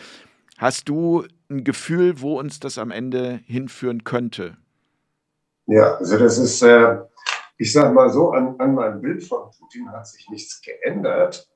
[0.57, 4.55] Hast du ein Gefühl, wo uns das am Ende hinführen könnte?
[5.65, 6.97] Ja, also das ist äh,
[7.59, 11.47] ich sage mal so, an, an meinem Bild von Putin hat sich nichts geändert.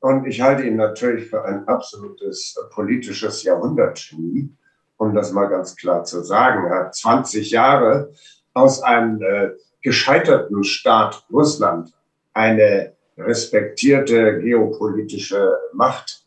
[0.00, 4.50] Und ich halte ihn natürlich für ein absolutes politisches Jahrhundertgenie,
[4.98, 6.66] um das mal ganz klar zu sagen.
[6.66, 8.12] Er hat 20 Jahre
[8.52, 11.94] aus einem äh, gescheiterten Staat Russland
[12.34, 16.26] eine respektierte geopolitische Macht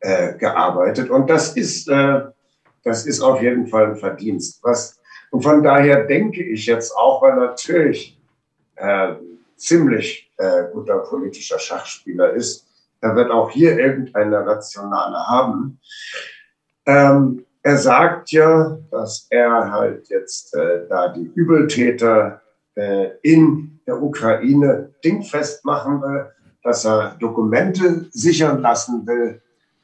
[0.00, 1.10] äh, gearbeitet.
[1.10, 2.22] Und das ist, äh,
[2.82, 4.60] das ist auf jeden Fall ein Verdienst.
[4.62, 4.98] Was,
[5.30, 8.18] und von daher denke ich jetzt auch, weil natürlich
[8.84, 9.16] äh,
[9.56, 12.66] ziemlich äh, guter politischer Schachspieler ist.
[13.00, 15.78] Er wird auch hier irgendeine Rationale haben.
[16.86, 22.42] Ähm, er sagt ja, dass er halt jetzt äh, da die Übeltäter
[22.74, 26.30] äh, in der Ukraine dingfest machen will,
[26.62, 29.40] dass er Dokumente sichern lassen will,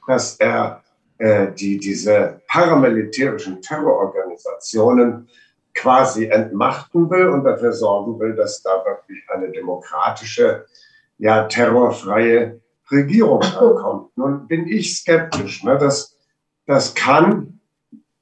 [0.07, 0.83] dass er
[1.19, 5.29] äh, die, diese paramilitärischen Terrororganisationen
[5.75, 10.67] quasi entmachten will und dafür sorgen will, dass da wirklich eine demokratische
[11.19, 12.61] ja, terrorfreie
[12.91, 14.17] Regierung ankommt.
[14.17, 15.63] Nun bin ich skeptisch.
[15.65, 15.79] Ne?
[15.79, 16.17] Das,
[16.67, 17.61] das kann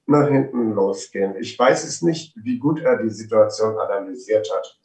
[0.07, 1.37] nach hinten losgehen.
[1.39, 4.79] Ich weiß es nicht, wie gut er die Situation analysiert hat.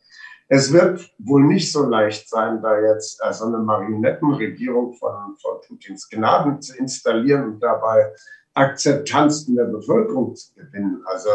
[0.49, 5.61] Es wird wohl nicht so leicht sein, da jetzt äh, so eine Marionettenregierung von, von
[5.66, 8.14] Putins Gnaden zu installieren und dabei
[8.53, 11.01] Akzeptanz in der Bevölkerung zu gewinnen.
[11.05, 11.30] Also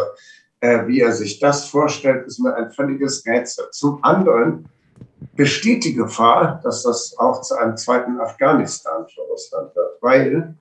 [0.61, 3.67] äh, wie er sich das vorstellt, ist mir ein völliges Rätsel.
[3.71, 4.69] Zum anderen
[5.35, 10.55] besteht die Gefahr, dass das auch zu einem zweiten Afghanistan für Russland wird, weil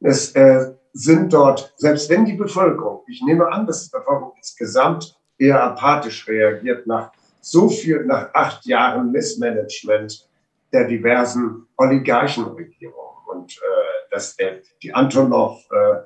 [0.00, 5.16] es äh, sind dort, selbst wenn die Bevölkerung, ich nehme an, dass die Bevölkerung insgesamt
[5.38, 10.28] eher apathisch reagiert nach so viel, nach acht Jahren Missmanagement
[10.72, 13.10] der diversen Oligarchenregierungen.
[13.26, 16.00] Und äh, dass der, die Antonov äh,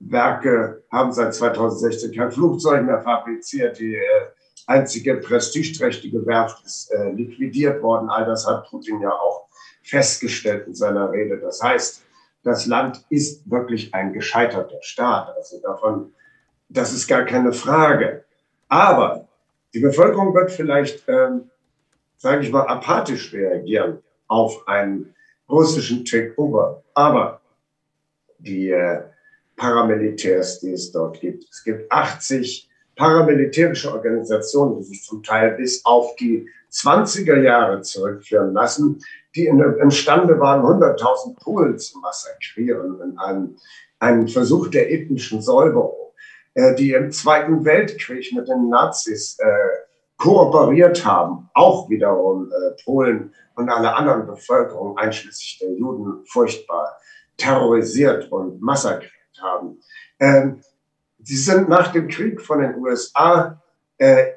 [0.00, 3.78] Werke haben seit 2016 kein Flugzeug mehr fabriziert.
[3.78, 4.00] Die äh,
[4.66, 8.08] einzige prestigeträchtige Werft ist äh, liquidiert worden.
[8.10, 9.48] All das hat Putin ja auch
[9.82, 11.38] festgestellt in seiner Rede.
[11.38, 12.04] Das heißt,
[12.42, 15.34] das Land ist wirklich ein gescheiterter Staat.
[15.36, 16.12] Also davon,
[16.68, 18.24] das ist gar keine Frage.
[18.68, 19.26] Aber
[19.74, 21.50] die Bevölkerung wird vielleicht, ähm,
[22.16, 25.14] sage ich mal, apathisch reagieren auf einen
[25.48, 26.82] russischen Takeover.
[26.94, 27.40] Aber
[28.38, 29.02] die äh,
[29.58, 35.84] Paramilitärs, die es dort gibt, es gibt 80 paramilitärische Organisationen, die sich zum Teil bis
[35.84, 39.00] auf die 20er Jahre zurückführen lassen,
[39.34, 43.56] die imstande waren, 100.000 Polen zu massakrieren in einem,
[44.00, 46.12] einem Versuch der ethnischen Säuberung,
[46.54, 49.46] äh, die im Zweiten Weltkrieg mit den Nazis äh,
[50.16, 56.98] kooperiert haben, auch wiederum äh, Polen und alle anderen Bevölkerungen, einschließlich der Juden, furchtbar
[57.36, 59.12] terrorisiert und massakriert
[59.42, 59.80] haben.
[60.18, 60.60] Ähm,
[61.22, 63.62] sie sind nach dem Krieg von den USA
[63.98, 64.32] äh,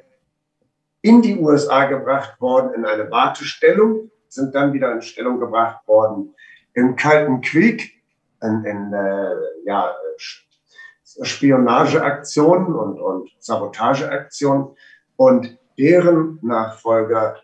[1.02, 6.34] in die USA gebracht worden in eine Wartestellung, sind dann wieder in Stellung gebracht worden
[6.74, 8.02] im Kalten Krieg,
[8.40, 9.34] in, in äh,
[9.64, 9.94] ja,
[11.22, 14.76] Spionageaktionen und, und Sabotageaktionen.
[15.16, 17.36] Und deren Nachfolger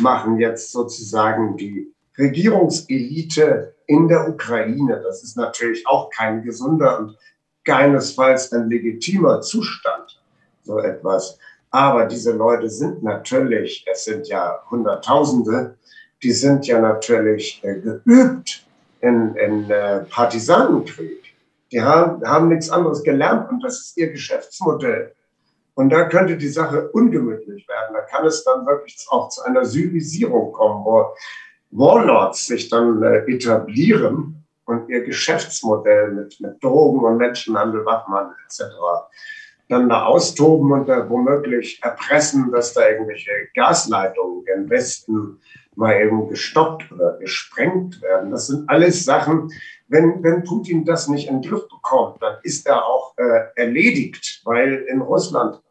[0.00, 5.00] machen jetzt sozusagen die Regierungselite in der Ukraine.
[5.02, 7.16] Das ist natürlich auch kein gesunder und
[7.64, 10.22] keinesfalls ein legitimer Zustand,
[10.62, 11.38] so etwas.
[11.70, 15.76] Aber diese Leute sind natürlich, es sind ja Hunderttausende,
[16.22, 18.66] die sind ja natürlich äh, geübt
[19.00, 21.34] in, in äh, Partisanenkrieg.
[21.70, 25.14] Die haben, haben nichts anderes gelernt und das ist ihr Geschäftsmodell.
[25.74, 27.94] Und da könnte die Sache ungemütlich werden.
[27.94, 31.14] Da kann es dann wirklich auch zu einer Syrisierung kommen, wo
[31.70, 38.64] Warlords sich dann äh, etablieren und ihr Geschäftsmodell mit, mit Drogen und Menschenhandel, Waffenhandel etc
[39.68, 45.40] dann da austoben und da womöglich erpressen, dass da irgendwelche Gasleitungen gen Westen
[45.74, 48.30] mal eben gestoppt oder gesprengt werden.
[48.30, 49.52] Das sind alles Sachen,
[49.88, 54.42] wenn, wenn Putin das nicht in den Griff bekommt, dann ist er auch äh, erledigt,
[54.44, 55.62] weil in Russland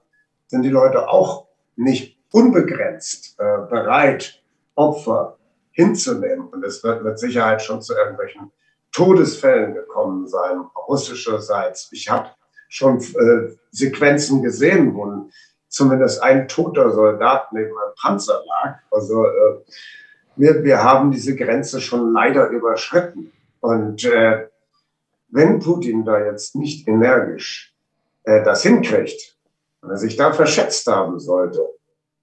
[0.47, 4.41] sind die Leute auch nicht unbegrenzt äh, bereit,
[4.75, 5.37] Opfer
[5.77, 6.47] hinzunehmen.
[6.47, 8.51] Und es wird mit Sicherheit schon zu irgendwelchen
[8.91, 11.89] Todesfällen gekommen sein, russischerseits.
[11.91, 12.29] Ich habe
[12.67, 15.29] schon äh, Sequenzen gesehen, wo
[15.69, 18.79] zumindest ein toter Soldat neben einem Panzer lag.
[18.89, 19.61] Also äh,
[20.35, 23.31] wir, wir haben diese Grenze schon leider überschritten.
[23.59, 24.47] Und äh,
[25.29, 27.75] wenn Putin da jetzt nicht energisch
[28.23, 29.37] äh, das hinkriegt,
[29.81, 31.67] wenn er sich da verschätzt haben sollte,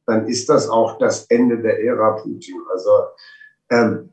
[0.06, 2.60] dann ist das auch das Ende der Ära Putin.
[2.72, 2.90] Also
[3.74, 4.12] ähm,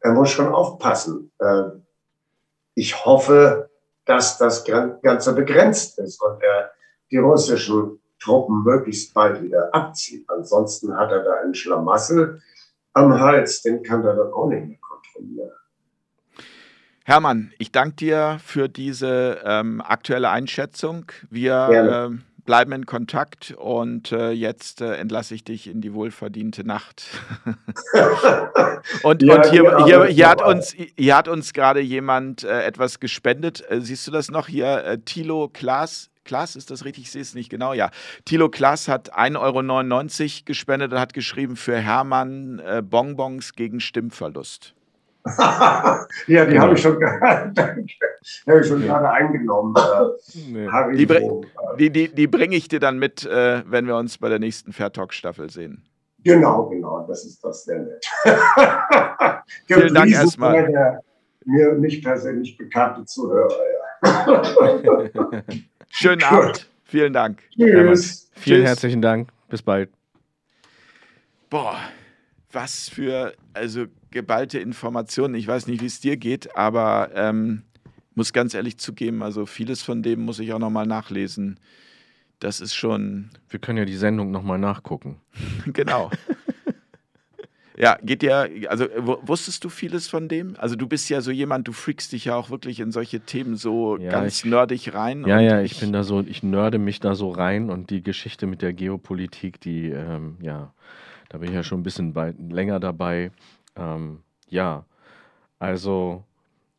[0.00, 1.30] er muss schon aufpassen.
[1.38, 1.62] Äh,
[2.74, 3.70] ich hoffe,
[4.04, 6.70] dass das Ganze begrenzt ist und er
[7.10, 10.24] die russischen Truppen möglichst bald wieder abzieht.
[10.28, 12.40] Ansonsten hat er da einen Schlamassel
[12.94, 15.50] am Hals, den kann er dann auch nicht mehr kontrollieren.
[17.04, 21.06] Hermann, ich danke dir für diese ähm, aktuelle Einschätzung.
[21.30, 26.64] Wir äh, bleiben in Kontakt und äh, jetzt äh, entlasse ich dich in die wohlverdiente
[26.64, 27.04] Nacht.
[29.02, 32.62] und, ja, und hier, genau, hier, hier, hat uns, hier hat uns gerade jemand äh,
[32.62, 33.62] etwas gespendet.
[33.68, 34.82] Äh, siehst du das noch hier?
[34.82, 36.08] Äh, Thilo Klaas.
[36.24, 37.04] Klaas, ist das richtig?
[37.04, 37.74] Ich sehe es nicht genau.
[37.74, 37.90] Ja.
[38.24, 44.72] Thilo Klaas hat 1,99 Euro gespendet und hat geschrieben für Hermann äh, Bonbons gegen Stimmverlust.
[45.36, 46.62] Ja, die genau.
[46.62, 49.74] habe ich schon, hab schon gerade eingenommen.
[50.48, 50.68] Nee.
[50.96, 51.06] Die,
[51.78, 54.72] die, die, die bringe ich dir dann mit, äh, wenn wir uns bei der nächsten
[54.72, 55.84] Fair Talk Staffel sehen.
[56.24, 58.04] Genau, genau, das ist das sehr nett.
[59.66, 60.66] Vielen Dank erstmal.
[60.66, 61.00] Der
[61.48, 63.48] mir nicht persönlich bekannte Zuhörer.
[64.02, 65.42] Ja.
[65.88, 66.68] Schönen Abend.
[66.84, 67.42] Vielen Dank.
[67.50, 68.30] Tschüss.
[68.32, 68.68] Vielen Tschüss.
[68.68, 69.28] herzlichen Dank.
[69.48, 69.90] Bis bald.
[71.50, 71.76] Boah,
[72.58, 75.36] was für also geballte Informationen.
[75.36, 77.62] Ich weiß nicht, wie es dir geht, aber ähm,
[78.16, 81.60] muss ganz ehrlich zugeben, also vieles von dem muss ich auch nochmal nachlesen.
[82.40, 83.30] Das ist schon.
[83.48, 85.20] Wir können ja die Sendung nochmal nachgucken.
[85.66, 86.10] genau.
[87.76, 88.86] Ja, geht dir, also
[89.22, 90.56] wusstest du vieles von dem?
[90.58, 93.54] Also du bist ja so jemand, du freakst dich ja auch wirklich in solche Themen
[93.54, 95.24] so ja, ganz ich, nerdig rein.
[95.28, 98.02] Ja, ja, ich, ich, bin da so, ich nörde mich da so rein und die
[98.02, 100.72] Geschichte mit der Geopolitik, die, ähm, ja,
[101.28, 103.30] da bin ich ja schon ein bisschen bei, länger dabei.
[103.76, 104.84] Ähm, ja,
[105.58, 106.24] also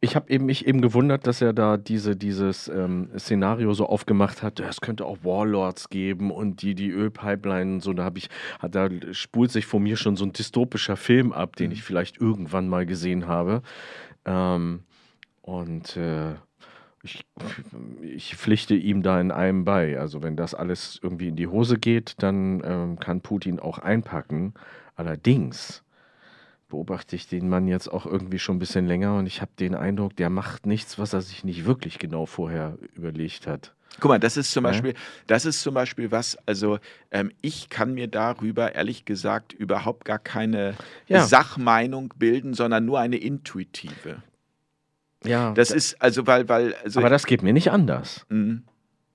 [0.01, 4.41] ich habe eben mich eben gewundert, dass er da diese, dieses ähm, Szenario so aufgemacht
[4.41, 4.59] hat.
[4.61, 7.91] Es könnte auch Warlords geben und die, die Ölpipeline so.
[7.91, 8.29] Da habe ich,
[8.61, 11.73] da spult sich vor mir schon so ein dystopischer Film ab, den mhm.
[11.73, 13.61] ich vielleicht irgendwann mal gesehen habe.
[14.23, 14.83] Ähm,
[15.41, 16.35] und äh,
[17.03, 17.25] ich,
[18.01, 19.99] ich, pflichte ihm da in einem bei.
[19.99, 24.53] Also wenn das alles irgendwie in die Hose geht, dann ähm, kann Putin auch einpacken.
[24.95, 25.83] Allerdings
[26.67, 29.75] beobachte ich den Mann jetzt auch irgendwie schon ein bisschen länger und ich habe den
[29.75, 33.73] Eindruck, der macht nichts, was er sich nicht wirklich genau vorher überlegt hat.
[33.99, 34.63] Guck mal, das ist zum?
[34.63, 34.93] Beispiel,
[35.25, 36.77] das ist zum Beispiel was, also
[37.11, 40.75] ähm, ich kann mir darüber ehrlich gesagt überhaupt gar keine
[41.07, 41.25] ja.
[41.25, 44.21] Sachmeinung bilden, sondern nur eine intuitive.
[45.25, 45.53] Ja.
[45.53, 46.75] Das ist, also weil, weil.
[46.83, 48.25] Also aber das geht mir nicht anders.
[48.29, 48.63] Mhm.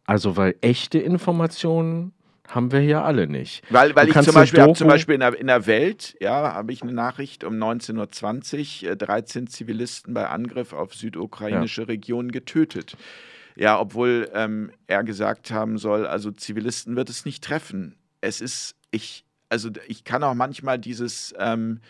[0.06, 2.12] Also, weil echte Informationen
[2.46, 3.62] haben wir hier alle nicht.
[3.70, 6.82] Weil, weil ich zum Beispiel, zum Beispiel in der, in der Welt, ja, habe ich
[6.82, 11.86] eine Nachricht um 19.20 Uhr, 13 Zivilisten bei Angriff auf südukrainische ja.
[11.86, 12.96] Regionen getötet.
[13.56, 17.96] Ja, obwohl ähm, er gesagt haben soll, also Zivilisten wird es nicht treffen.
[18.20, 21.80] Es ist, ich, also ich kann auch manchmal dieses, ähm,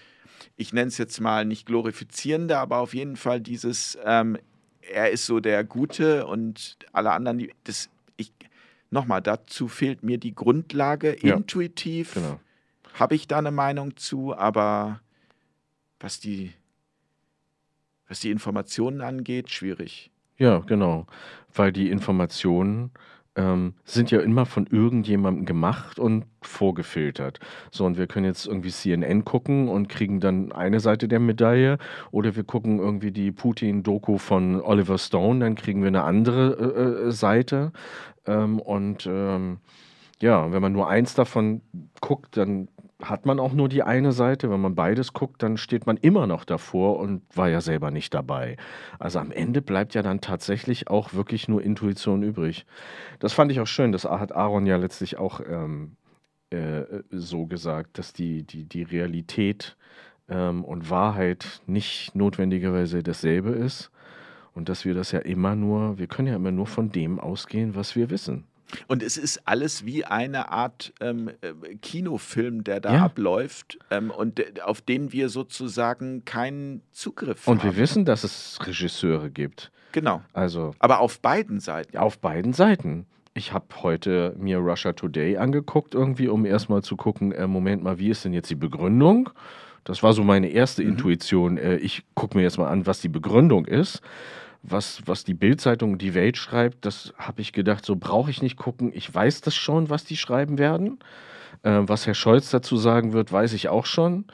[0.57, 4.39] ich nenne es jetzt mal nicht glorifizierende, aber auf jeden Fall dieses, ähm,
[4.81, 8.33] er ist so der Gute und alle anderen, die, das, ich,
[8.91, 11.17] nochmal, dazu fehlt mir die Grundlage.
[11.23, 12.41] Ja, Intuitiv genau.
[12.95, 15.01] habe ich da eine Meinung zu, aber
[16.01, 16.53] was die,
[18.09, 20.11] was die Informationen angeht, schwierig.
[20.37, 21.07] Ja, genau.
[21.53, 22.91] Weil die Informationen
[23.37, 27.41] ähm, sind ja immer von irgendjemandem gemacht und vorgefiltert.
[27.71, 31.79] So, und wir können jetzt irgendwie CNN gucken und kriegen dann eine Seite der Medaille
[32.11, 37.09] oder wir gucken irgendwie die Putin-Doku von Oliver Stone, dann kriegen wir eine andere äh,
[37.09, 37.73] äh Seite.
[38.27, 39.59] Ähm, und ähm,
[40.21, 41.61] ja, wenn man nur eins davon
[42.01, 42.69] guckt, dann
[43.03, 44.51] hat man auch nur die eine Seite.
[44.51, 48.15] Wenn man beides guckt, dann steht man immer noch davor und war ja selber nicht
[48.15, 48.57] dabei.
[48.99, 52.67] Also am Ende bleibt ja dann tatsächlich auch wirklich nur Intuition übrig.
[53.19, 53.93] Das fand ich auch schön.
[53.93, 55.97] Das hat Aaron ja letztlich auch ähm,
[56.51, 59.77] äh, so gesagt, dass die, die, die Realität
[60.29, 63.91] ähm, und Wahrheit nicht notwendigerweise dasselbe ist.
[64.55, 67.75] Und dass wir das ja immer nur, wir können ja immer nur von dem ausgehen,
[67.75, 68.45] was wir wissen.
[68.89, 73.05] Und es ist alles wie eine Art ähm, äh, Kinofilm, der da ja.
[73.05, 77.69] abläuft ähm, und auf den wir sozusagen keinen Zugriff und haben.
[77.69, 79.71] Und wir wissen, dass es Regisseure gibt.
[79.93, 80.23] Genau.
[80.33, 81.97] Also, Aber auf beiden Seiten.
[81.97, 83.07] Auf beiden Seiten.
[83.33, 87.99] Ich habe heute mir Russia Today angeguckt, irgendwie, um erstmal zu gucken, äh, Moment mal,
[87.99, 89.31] wie ist denn jetzt die Begründung?
[89.85, 90.91] Das war so meine erste mhm.
[90.91, 91.59] Intuition.
[91.59, 94.01] Äh, ich gucke mir jetzt mal an, was die Begründung ist
[94.67, 98.57] was, was die Bildzeitung Die Welt schreibt, das habe ich gedacht, so brauche ich nicht
[98.57, 98.91] gucken.
[98.95, 100.99] Ich weiß das schon, was die schreiben werden.
[101.63, 104.25] Äh, was Herr Scholz dazu sagen wird, weiß ich auch schon.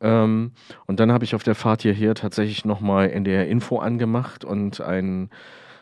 [0.00, 0.52] Ähm,
[0.86, 5.30] und dann habe ich auf der Fahrt hierher tatsächlich nochmal NDR Info angemacht und einen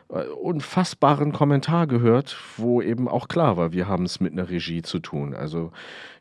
[0.09, 5.01] unfassbaren Kommentar gehört, wo eben auch klar war, wir haben es mit einer Regie zu
[5.01, 5.35] tun.
[5.35, 5.71] Also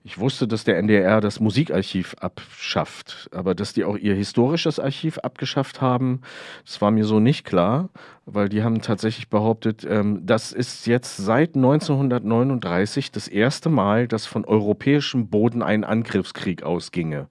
[0.04, 5.20] ich wusste, dass der NDR das Musikarchiv abschafft, aber dass die auch ihr historisches Archiv
[5.20, 6.22] abgeschafft haben,
[6.66, 7.90] das war mir so nicht klar,
[8.26, 14.26] weil die haben tatsächlich behauptet, ähm, das ist jetzt seit 1939 das erste Mal, dass
[14.26, 17.28] von europäischem Boden ein Angriffskrieg ausginge.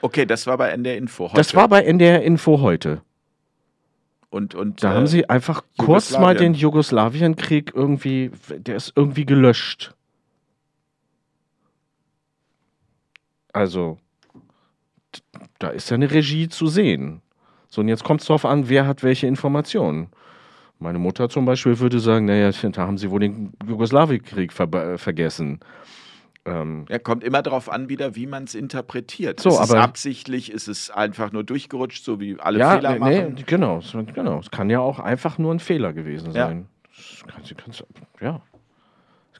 [0.00, 1.36] Okay, das war bei NDR Info heute.
[1.36, 3.02] Das war bei NDR Info heute.
[4.32, 9.26] Und, und, da äh, haben sie einfach kurz mal den Jugoslawienkrieg irgendwie, der ist irgendwie
[9.26, 9.94] gelöscht.
[13.52, 13.98] Also,
[15.58, 17.20] da ist ja eine Regie zu sehen.
[17.68, 20.08] So, und jetzt kommt es darauf an, wer hat welche Informationen.
[20.78, 25.60] Meine Mutter zum Beispiel würde sagen, naja, da haben sie wohl den Jugoslawienkrieg ver vergessen.
[26.44, 29.40] Ähm, ja, kommt immer darauf an, wieder, wie man es interpretiert.
[29.40, 32.98] So, ist aber, es absichtlich, ist es einfach nur durchgerutscht, so wie alle ja, Fehler
[32.98, 33.34] machen?
[33.34, 33.80] Nee, genau,
[34.12, 34.40] genau.
[34.40, 36.66] Es kann ja auch einfach nur ein Fehler gewesen sein.
[36.66, 37.32] Ja.
[37.38, 37.72] Das kann,
[38.20, 38.42] ja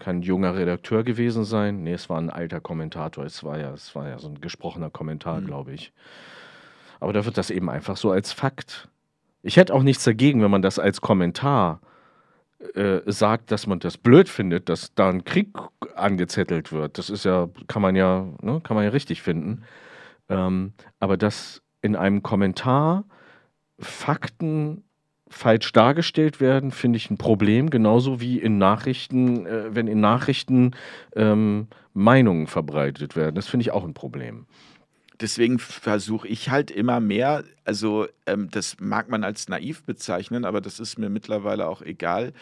[0.02, 1.84] kann ein junger Redakteur gewesen sein.
[1.84, 3.24] Nee, es war ein alter Kommentator.
[3.24, 5.46] Es war ja, es war ja so ein gesprochener Kommentar, mhm.
[5.46, 5.92] glaube ich.
[7.00, 8.88] Aber da wird das eben einfach so als Fakt.
[9.42, 11.86] Ich hätte auch nichts dagegen, wenn man das als Kommentar äh,
[13.06, 15.48] sagt, dass man das blöd findet, dass da ein Krieg
[15.96, 16.96] angezettelt wird.
[16.96, 19.62] Das ist ja, kann man ja, ne, kann man ja richtig finden.
[20.28, 23.04] Ähm, aber dass in einem Kommentar
[23.78, 24.84] Fakten
[25.28, 30.72] falsch dargestellt werden, finde ich ein Problem, genauso wie in Nachrichten, äh, wenn in Nachrichten
[31.16, 33.34] ähm, Meinungen verbreitet werden.
[33.34, 34.46] Das finde ich auch ein Problem.
[35.22, 40.60] Deswegen versuche ich halt immer mehr, also ähm, das mag man als naiv bezeichnen, aber
[40.60, 42.32] das ist mir mittlerweile auch egal,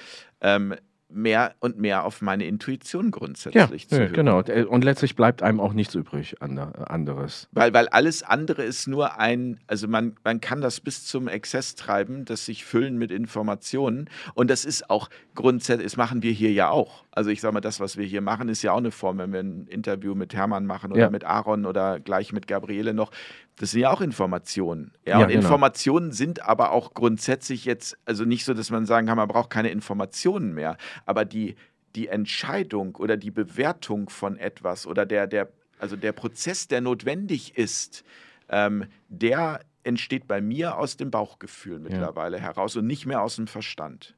[0.41, 0.75] ähm,
[1.13, 4.13] mehr und mehr auf meine Intuition grundsätzlich ja, zu hören.
[4.13, 7.49] Genau, äh, und letztlich bleibt einem auch nichts übrig anderes.
[7.53, 11.75] Weil, weil alles andere ist nur ein, also man, man kann das bis zum Exzess
[11.75, 16.53] treiben, das sich füllen mit Informationen und das ist auch grundsätzlich, das machen wir hier
[16.53, 17.05] ja auch.
[17.13, 19.33] Also ich sage mal, das, was wir hier machen, ist ja auch eine Form, wenn
[19.33, 21.11] wir ein Interview mit Hermann machen oder ja.
[21.11, 23.11] mit Aaron oder gleich mit Gabriele noch,
[23.57, 24.93] das sind ja auch Informationen.
[25.05, 25.41] Ja, ja und genau.
[25.41, 29.51] Informationen sind aber auch grundsätzlich jetzt, also nicht so, dass man sagen kann, man braucht
[29.51, 31.57] keine Informationen mehr, aber die,
[31.97, 35.49] die Entscheidung oder die Bewertung von etwas oder der, der,
[35.79, 38.05] also der Prozess, der notwendig ist,
[38.49, 42.45] ähm, der entsteht bei mir aus dem Bauchgefühl mittlerweile ja.
[42.45, 44.15] heraus und nicht mehr aus dem Verstand.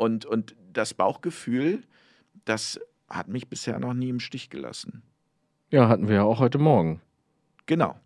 [0.00, 1.82] Und, und das Bauchgefühl,
[2.44, 5.02] das hat mich bisher noch nie im Stich gelassen.
[5.70, 7.00] Ja, hatten wir ja auch heute Morgen.
[7.66, 7.96] Genau.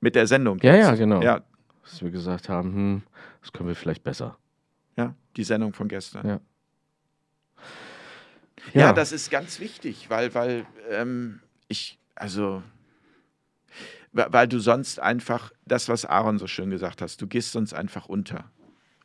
[0.00, 0.60] Mit der Sendung.
[0.62, 0.86] Ja, jetzt.
[0.86, 1.20] ja, genau.
[1.20, 1.42] Ja.
[1.82, 3.02] Dass wir gesagt haben, hm,
[3.40, 4.38] das können wir vielleicht besser.
[4.96, 6.26] Ja, die Sendung von gestern.
[6.26, 6.40] Ja.
[8.72, 12.62] Ja, ja das ist ganz wichtig, weil, weil ähm, ich, also,
[14.12, 18.06] weil du sonst einfach, das, was Aaron so schön gesagt hast, du gehst sonst einfach
[18.06, 18.50] unter.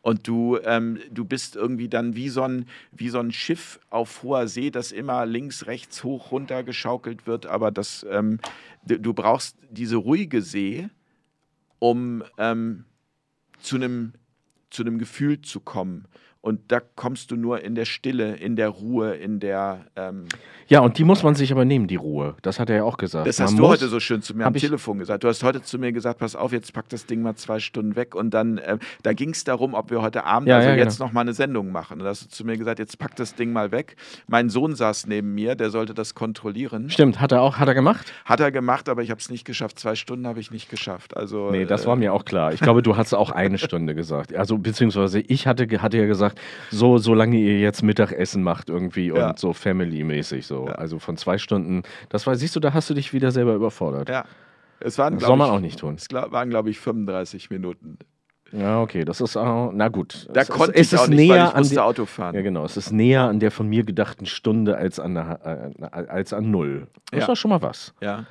[0.01, 4.23] Und du, ähm, du bist irgendwie dann wie so, ein, wie so ein Schiff auf
[4.23, 7.45] hoher See, das immer links, rechts, hoch, runter geschaukelt wird.
[7.45, 8.39] Aber das, ähm,
[8.83, 10.89] du brauchst diese ruhige See,
[11.79, 12.85] um ähm,
[13.59, 14.13] zu einem
[14.71, 16.05] zu einem Gefühl zu kommen.
[16.43, 19.85] Und da kommst du nur in der Stille, in der Ruhe, in der.
[19.95, 20.25] Ähm
[20.67, 22.35] ja, und die muss man sich aber nehmen, die Ruhe.
[22.41, 23.27] Das hat er ja auch gesagt.
[23.27, 25.23] Das hast man du heute so schön zu mir am Telefon gesagt.
[25.23, 27.95] Du hast heute zu mir gesagt: Pass auf, jetzt pack das Ding mal zwei Stunden
[27.95, 28.15] weg.
[28.15, 30.97] Und dann, äh, da ging es darum, ob wir heute Abend, ja, also ja, jetzt
[30.97, 31.09] genau.
[31.09, 31.99] noch mal eine Sendung machen.
[31.99, 33.95] Und da hast du zu mir gesagt: Jetzt pack das Ding mal weg.
[34.25, 36.89] Mein Sohn saß neben mir, der sollte das kontrollieren.
[36.89, 38.11] Stimmt, hat er auch, hat er gemacht?
[38.25, 39.77] Hat er gemacht, aber ich habe es nicht geschafft.
[39.77, 41.15] Zwei Stunden habe ich nicht geschafft.
[41.15, 42.51] Also, nee, das äh, war mir auch klar.
[42.51, 44.33] Ich glaube, du hast auch eine Stunde gesagt.
[44.33, 46.30] Also, beziehungsweise ich hatte, hatte ja gesagt,
[46.69, 49.29] so, so solange ihr jetzt Mittagessen macht irgendwie ja.
[49.29, 50.67] und so Family-mäßig so.
[50.67, 50.73] Ja.
[50.73, 51.83] Also von zwei Stunden.
[52.09, 54.09] Das war, siehst du, da hast du dich wieder selber überfordert.
[54.09, 54.25] Ja.
[54.79, 55.95] Es waren, das soll man ich, auch nicht tun.
[55.95, 57.99] Es waren, glaube ich, 35 Minuten.
[58.51, 60.27] Ja, okay, das ist, uh, na gut.
[60.33, 62.35] Da es, konnte es, ich auch nicht, näher weil ich musste Auto fahren.
[62.35, 65.85] Ja, genau, es ist näher an der von mir gedachten Stunde als an, der, äh,
[65.85, 66.87] als an null.
[67.11, 67.27] Das ja.
[67.29, 67.93] war schon mal was.
[68.01, 68.25] Ja.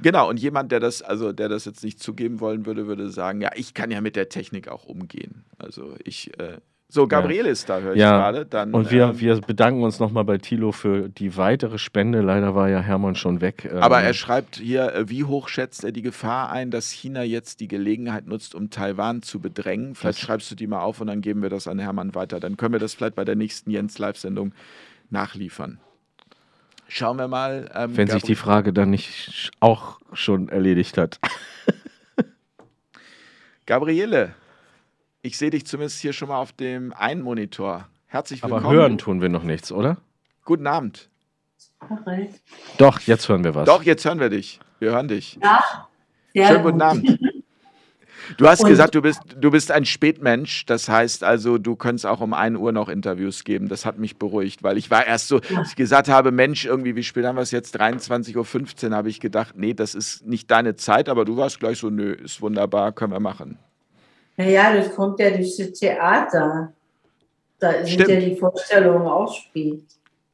[0.00, 3.40] Genau, und jemand, der das, also der das jetzt nicht zugeben wollen würde, würde sagen,
[3.40, 5.44] ja, ich kann ja mit der Technik auch umgehen.
[5.58, 6.58] Also ich, äh,
[6.88, 7.52] so, Gabriele ja.
[7.52, 8.16] ist da, höre ich ja.
[8.16, 8.46] gerade.
[8.46, 12.20] Dann, und wir, ähm, wir bedanken uns nochmal bei Thilo für die weitere Spende.
[12.20, 13.68] Leider war ja Hermann schon weg.
[13.80, 17.24] Aber ähm, er schreibt hier, äh, wie hoch schätzt er die Gefahr ein, dass China
[17.24, 19.96] jetzt die Gelegenheit nutzt, um Taiwan zu bedrängen?
[19.96, 22.38] Vielleicht schreibst du die mal auf und dann geben wir das an Hermann weiter.
[22.38, 24.52] Dann können wir das vielleicht bei der nächsten Jens-Live-Sendung
[25.10, 25.80] nachliefern.
[26.86, 27.68] Schauen wir mal.
[27.74, 31.18] Ähm, Wenn sich die Frage dann nicht auch schon erledigt hat.
[33.66, 34.34] Gabriele,
[35.26, 37.88] ich sehe dich zumindest hier schon mal auf dem einen Monitor.
[38.06, 38.64] Herzlich willkommen.
[38.64, 39.96] Aber hören tun wir noch nichts, oder?
[40.44, 41.10] Guten Abend.
[42.78, 43.66] Doch, jetzt hören wir was.
[43.66, 44.60] Doch, jetzt hören wir dich.
[44.78, 45.38] Wir hören dich.
[45.42, 45.88] Ja.
[46.32, 47.18] Sehr Schönen guten Abend.
[48.38, 50.66] Du hast Und gesagt, du bist, du bist ein Spätmensch.
[50.66, 53.68] Das heißt also, du könntest auch um 1 Uhr noch Interviews geben.
[53.68, 55.62] Das hat mich beruhigt, weil ich war erst so, ja.
[55.62, 57.80] ich gesagt habe, Mensch, irgendwie, wie spät haben wir es jetzt?
[57.80, 61.78] 23.15 Uhr habe ich gedacht, nee, das ist nicht deine Zeit, aber du warst gleich
[61.78, 63.58] so, nö, ist wunderbar, können wir machen.
[64.36, 66.72] Naja, das kommt ja durch das Theater.
[67.58, 69.84] Da sind ja die Vorstellungen auch spät.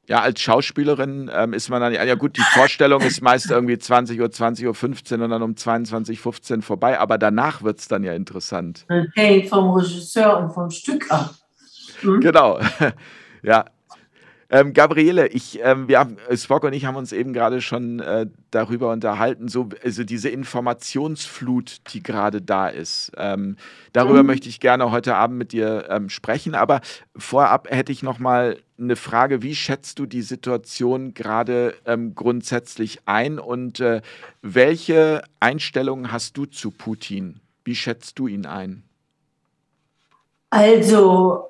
[0.09, 4.21] Ja, als Schauspielerin ähm, ist man dann, ja gut, die Vorstellung ist meist irgendwie 20
[4.21, 8.03] Uhr, 20 Uhr 15 und dann um 22.15 Uhr vorbei, aber danach wird es dann
[8.03, 8.85] ja interessant.
[9.15, 11.35] Hängt vom Regisseur und vom Stück ab.
[12.01, 12.21] Hm?
[12.21, 12.59] Genau.
[13.43, 13.65] ja,
[14.53, 18.01] ähm, Gabriele, ich, ähm, wir haben, äh, Spock und ich haben uns eben gerade schon
[18.01, 23.13] äh, darüber unterhalten, so, also diese Informationsflut, die gerade da ist.
[23.17, 23.57] Ähm,
[23.95, 24.27] darüber mhm.
[24.27, 26.55] möchte ich gerne heute Abend mit dir ähm, sprechen.
[26.55, 26.83] Aber
[27.17, 32.99] vorab hätte ich noch mal eine Frage: Wie schätzt du die Situation gerade ähm, grundsätzlich
[33.07, 34.03] ein und äh,
[34.43, 37.41] welche Einstellungen hast du zu Putin?
[37.65, 38.83] Wie schätzt du ihn ein?
[40.51, 41.49] Also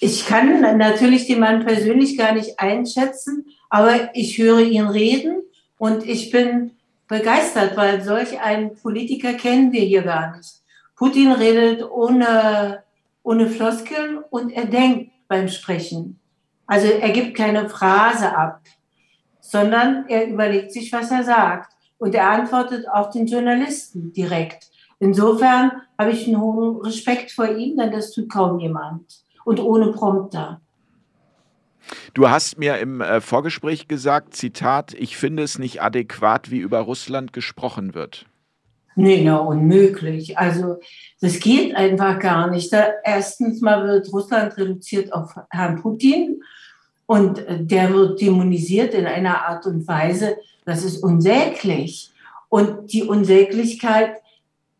[0.00, 5.42] ich kann natürlich den Mann persönlich gar nicht einschätzen, aber ich höre ihn reden
[5.78, 6.72] und ich bin
[7.08, 10.60] begeistert, weil solch einen Politiker kennen wir hier gar nicht.
[10.94, 12.82] Putin redet ohne,
[13.22, 16.18] ohne Floskeln und er denkt beim Sprechen.
[16.66, 18.60] Also er gibt keine Phrase ab,
[19.40, 21.72] sondern er überlegt sich, was er sagt.
[21.98, 24.70] Und er antwortet auch den Journalisten direkt.
[25.00, 29.04] Insofern habe ich einen hohen Respekt vor ihm, denn das tut kaum jemand.
[29.48, 30.60] Und ohne Prompter.
[32.12, 36.80] Du hast mir im äh, Vorgespräch gesagt, Zitat, ich finde es nicht adäquat, wie über
[36.80, 38.26] Russland gesprochen wird.
[38.94, 40.36] Nee, na, unmöglich.
[40.36, 40.80] Also,
[41.22, 42.70] das geht einfach gar nicht.
[42.74, 46.42] Da, erstens mal wird Russland reduziert auf Herrn Putin
[47.06, 50.36] und äh, der wird dämonisiert in einer Art und Weise,
[50.66, 52.12] das ist unsäglich.
[52.50, 54.16] Und die Unsäglichkeit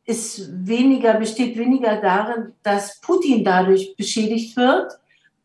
[0.09, 4.90] ist weniger, besteht weniger darin, dass Putin dadurch beschädigt wird,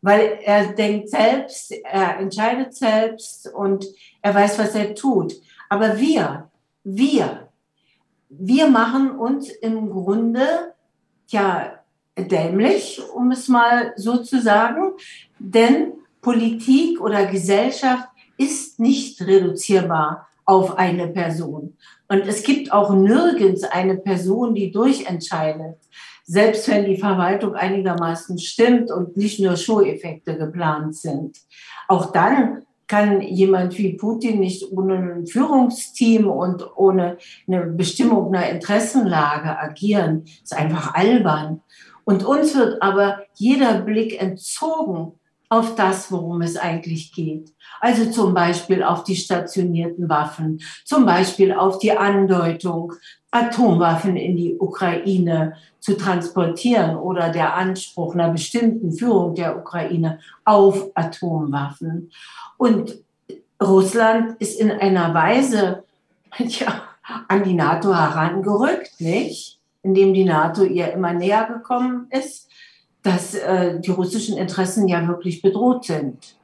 [0.00, 3.84] weil er denkt selbst, er entscheidet selbst und
[4.22, 5.34] er weiß, was er tut.
[5.68, 6.48] Aber wir,
[6.82, 7.48] wir,
[8.30, 10.72] wir machen uns im Grunde
[11.28, 11.78] ja
[12.16, 14.92] dämlich, um es mal so zu sagen,
[15.38, 15.92] denn
[16.22, 18.08] Politik oder Gesellschaft
[18.38, 21.76] ist nicht reduzierbar auf eine Person.
[22.08, 25.76] Und es gibt auch nirgends eine Person, die durchentscheidet.
[26.24, 31.38] Selbst wenn die Verwaltung einigermaßen stimmt und nicht nur Show-Effekte geplant sind.
[31.88, 38.48] Auch dann kann jemand wie Putin nicht ohne ein Führungsteam und ohne eine Bestimmung einer
[38.50, 40.22] Interessenlage agieren.
[40.24, 41.62] Das ist einfach albern.
[42.04, 45.12] Und uns wird aber jeder Blick entzogen
[45.54, 47.52] auf das, worum es eigentlich geht.
[47.80, 52.92] Also zum Beispiel auf die stationierten Waffen, zum Beispiel auf die Andeutung,
[53.30, 60.90] Atomwaffen in die Ukraine zu transportieren oder der Anspruch einer bestimmten Führung der Ukraine auf
[60.94, 62.10] Atomwaffen.
[62.56, 62.98] Und
[63.62, 65.84] Russland ist in einer Weise
[66.38, 66.82] ja,
[67.28, 69.58] an die NATO herangerückt, nicht?
[69.82, 72.48] Indem die NATO ihr immer näher gekommen ist
[73.04, 76.36] dass äh, die russischen Interessen ja wirklich bedroht sind.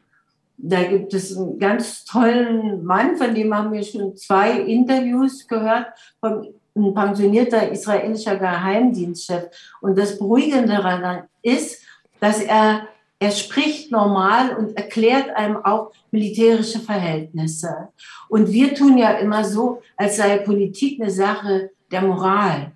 [0.59, 5.87] Da gibt es einen ganz tollen Mann, von dem haben wir schon zwei Interviews gehört,
[6.21, 9.45] von ein pensionierter israelischer Geheimdienstchef.
[9.81, 11.83] Und das Beruhigende daran ist,
[12.21, 12.87] dass er,
[13.19, 17.89] er spricht normal und erklärt einem auch militärische Verhältnisse.
[18.29, 22.73] Und wir tun ja immer so, als sei Politik eine Sache der Moral.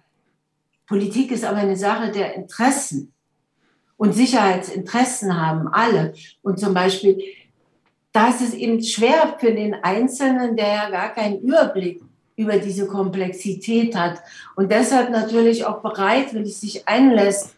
[0.86, 3.13] Politik ist aber eine Sache der Interessen
[3.96, 6.14] und Sicherheitsinteressen haben, alle.
[6.42, 7.18] Und zum Beispiel,
[8.12, 12.00] da ist eben schwer für den Einzelnen, der ja gar keinen Überblick
[12.36, 14.20] über diese Komplexität hat
[14.56, 17.54] und deshalb natürlich auch bereit, wenn es sich einlässt,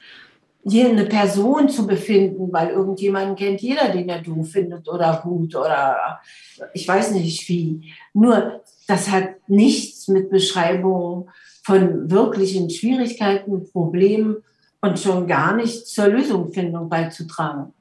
[0.68, 5.54] hier eine Person zu befinden, weil irgendjemanden kennt jeder, den er du findet oder gut
[5.54, 6.20] oder
[6.74, 7.92] ich weiß nicht wie.
[8.12, 11.28] Nur das hat nichts mit Beschreibungen
[11.62, 14.38] von wirklichen Schwierigkeiten, Problemen
[14.86, 17.72] und schon gar nicht zur Lösungsfindung beizutragen.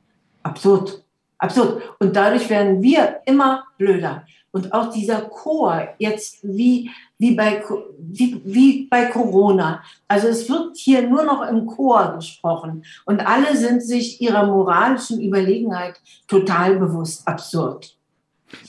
[0.43, 1.03] Absurd,
[1.37, 1.81] absurd.
[1.99, 4.25] Und dadurch werden wir immer blöder.
[4.51, 7.61] Und auch dieser Chor jetzt wie, wie, bei,
[7.99, 9.83] wie, wie bei Corona.
[10.07, 12.85] Also es wird hier nur noch im Chor gesprochen.
[13.05, 17.27] Und alle sind sich ihrer moralischen Überlegenheit total bewusst.
[17.27, 17.97] Absurd.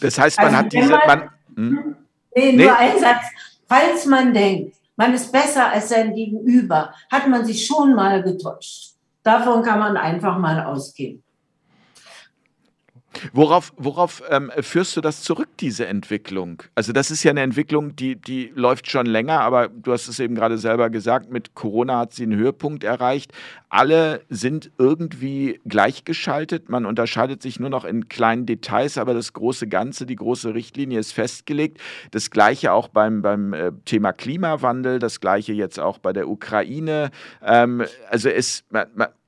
[0.00, 0.88] Das heißt, man also hat diese...
[0.88, 1.96] Man, hm?
[2.34, 2.70] Nee, nur nee.
[2.70, 3.24] ein Satz.
[3.68, 8.94] Falls man denkt, man ist besser als sein Gegenüber, hat man sich schon mal getäuscht.
[9.22, 11.22] Davon kann man einfach mal ausgehen.
[13.32, 16.62] Worauf, worauf ähm, führst du das zurück, diese Entwicklung?
[16.74, 20.20] Also das ist ja eine Entwicklung, die, die läuft schon länger, aber du hast es
[20.20, 23.32] eben gerade selber gesagt, mit Corona hat sie einen Höhepunkt erreicht.
[23.68, 29.66] Alle sind irgendwie gleichgeschaltet, man unterscheidet sich nur noch in kleinen Details, aber das große
[29.66, 31.78] Ganze, die große Richtlinie ist festgelegt.
[32.10, 37.10] Das gleiche auch beim, beim äh, Thema Klimawandel, das gleiche jetzt auch bei der Ukraine.
[37.42, 38.64] Ähm, also es,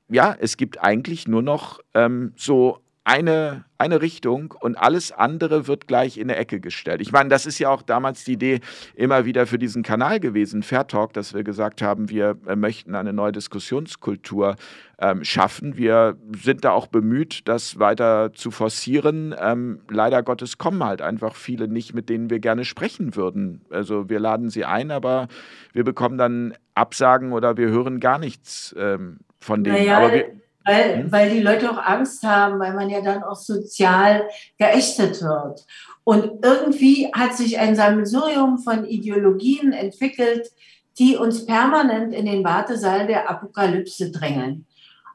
[0.09, 5.89] ja, es gibt eigentlich nur noch ähm, so eine, eine Richtung und alles andere wird
[5.89, 7.01] gleich in eine Ecke gestellt.
[7.01, 8.61] Ich meine, das ist ja auch damals die Idee
[8.95, 12.95] immer wieder für diesen Kanal gewesen, Fair Talk, dass wir gesagt haben, wir äh, möchten
[12.95, 14.57] eine neue Diskussionskultur
[14.99, 15.79] ähm, schaffen.
[15.79, 19.35] Wir sind da auch bemüht, das weiter zu forcieren.
[19.41, 23.63] Ähm, leider Gottes kommen halt einfach viele nicht, mit denen wir gerne sprechen würden.
[23.71, 25.29] Also wir laden sie ein, aber
[25.73, 29.77] wir bekommen dann Absagen oder wir hören gar nichts ähm, von denen.
[29.77, 30.27] Naja, aber wir,
[30.65, 31.13] weil, mhm.
[31.13, 34.29] weil die Leute auch Angst haben, weil man ja dann auch sozial
[34.59, 35.65] geächtet wird.
[36.05, 40.51] Und irgendwie hat sich ein Sammelsurium von Ideologien entwickelt,
[40.99, 44.67] die uns permanent in den Wartesaal der Apokalypse drängen.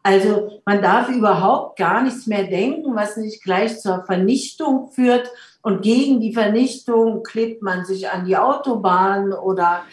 [0.03, 5.32] Also man darf überhaupt gar nichts mehr denken, was nicht gleich zur Vernichtung führt.
[5.61, 9.84] Und gegen die Vernichtung klebt man sich an die Autobahn oder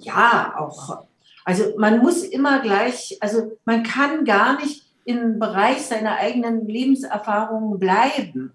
[0.00, 1.04] ja, auch.
[1.44, 7.78] Also man muss immer gleich, also man kann gar nicht im Bereich seiner eigenen Lebenserfahrungen
[7.78, 8.52] bleiben,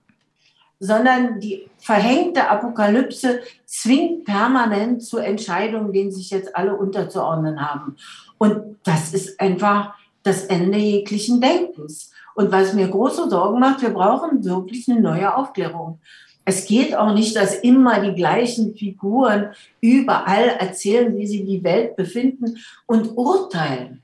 [0.79, 7.95] sondern die verhängte Apokalypse zwingt permanent zu Entscheidungen, denen sich jetzt alle unterzuordnen haben.
[8.37, 12.11] Und das ist einfach das Ende jeglichen Denkens.
[12.35, 15.99] Und was mir große Sorgen macht, wir brauchen wirklich eine neue Aufklärung.
[16.43, 19.51] Es geht auch nicht, dass immer die gleichen Figuren
[19.81, 24.03] überall erzählen, wie sie die Welt befinden und urteilen.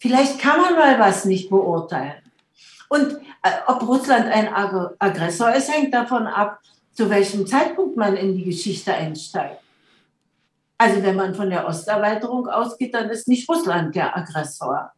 [0.00, 2.22] Vielleicht kann man mal was nicht beurteilen.
[2.88, 6.58] Und äh, ob Russland ein Ag Aggressor ist, hängt davon ab,
[6.92, 9.60] zu welchem Zeitpunkt man in die Geschichte einsteigt.
[10.78, 14.90] Also wenn man von der Osterweiterung ausgeht, dann ist nicht Russland der Aggressor.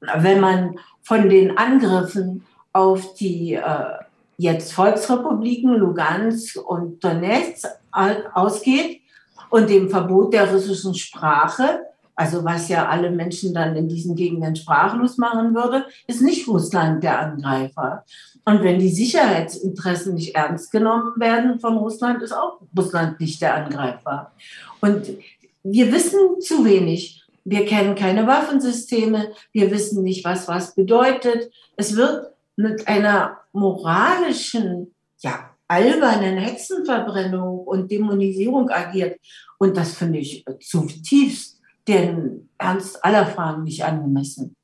[0.00, 3.98] Wenn man von den Angriffen auf die äh,
[4.38, 7.66] jetzt Volksrepubliken Lugansk und Donetsk
[8.32, 9.00] ausgeht
[9.50, 11.80] und dem Verbot der russischen Sprache,
[12.16, 17.02] also was ja alle Menschen dann in diesen Gegenden sprachlos machen würde, ist nicht Russland
[17.02, 18.04] der Angreifer.
[18.44, 23.54] Und wenn die Sicherheitsinteressen nicht ernst genommen werden von Russland, ist auch Russland nicht der
[23.54, 24.32] Angreifer.
[24.80, 25.08] Und
[25.62, 27.22] wir wissen zu wenig.
[27.44, 29.32] Wir kennen keine Waffensysteme.
[29.52, 31.50] Wir wissen nicht, was was bedeutet.
[31.76, 39.18] Es wird mit einer moralischen, ja, albernen Hexenverbrennung und Dämonisierung agiert.
[39.58, 41.53] Und das finde ich zutiefst
[41.88, 44.54] den Ernst aller Fragen nicht angemessen.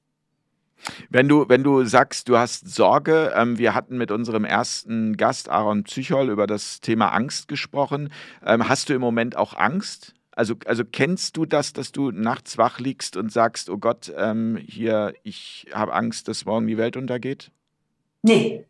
[1.11, 5.49] Wenn du, wenn du sagst, du hast Sorge, ähm, wir hatten mit unserem ersten Gast
[5.49, 8.11] Aaron Psychol über das Thema Angst gesprochen.
[8.45, 10.15] Ähm, hast du im Moment auch Angst?
[10.33, 14.57] Also, also kennst du das, dass du nachts wach liegst und sagst, oh Gott, ähm,
[14.57, 17.51] hier, ich habe Angst, dass morgen die Welt untergeht?
[18.23, 18.65] Nee,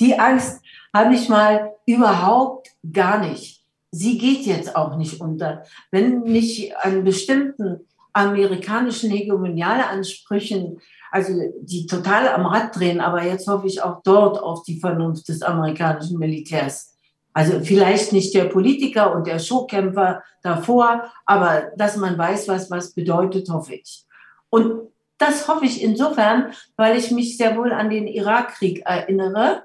[0.00, 0.62] die Angst
[0.92, 3.64] habe ich mal überhaupt gar nicht.
[3.90, 5.64] Sie geht jetzt auch nicht unter.
[5.90, 10.80] Wenn nicht an bestimmten amerikanischen Hegemonialansprüchen,
[11.10, 15.28] also die total am Rad drehen, aber jetzt hoffe ich auch dort auf die Vernunft
[15.28, 16.94] des amerikanischen Militärs.
[17.32, 22.92] Also vielleicht nicht der Politiker und der Showkämpfer davor, aber dass man weiß, was was
[22.92, 24.06] bedeutet, hoffe ich.
[24.48, 24.88] Und
[25.18, 29.64] das hoffe ich insofern, weil ich mich sehr wohl an den Irakkrieg erinnere,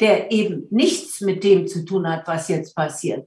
[0.00, 3.26] der eben nichts mit dem zu tun hat, was jetzt passiert.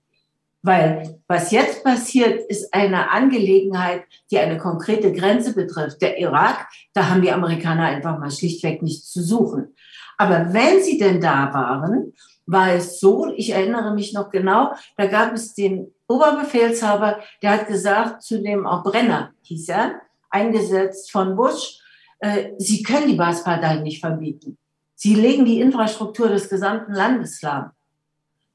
[0.61, 6.01] Weil was jetzt passiert, ist eine Angelegenheit, die eine konkrete Grenze betrifft.
[6.01, 9.73] Der Irak, da haben die Amerikaner einfach mal schlichtweg nichts zu suchen.
[10.17, 12.13] Aber wenn sie denn da waren,
[12.45, 17.67] war es so, ich erinnere mich noch genau, da gab es den Oberbefehlshaber, der hat
[17.67, 21.79] gesagt, zu dem auch Brenner hieß er, eingesetzt von Bush,
[22.19, 24.57] äh, Sie können die Baasparteien nicht verbieten.
[24.95, 27.71] Sie legen die Infrastruktur des gesamten Landes lahm.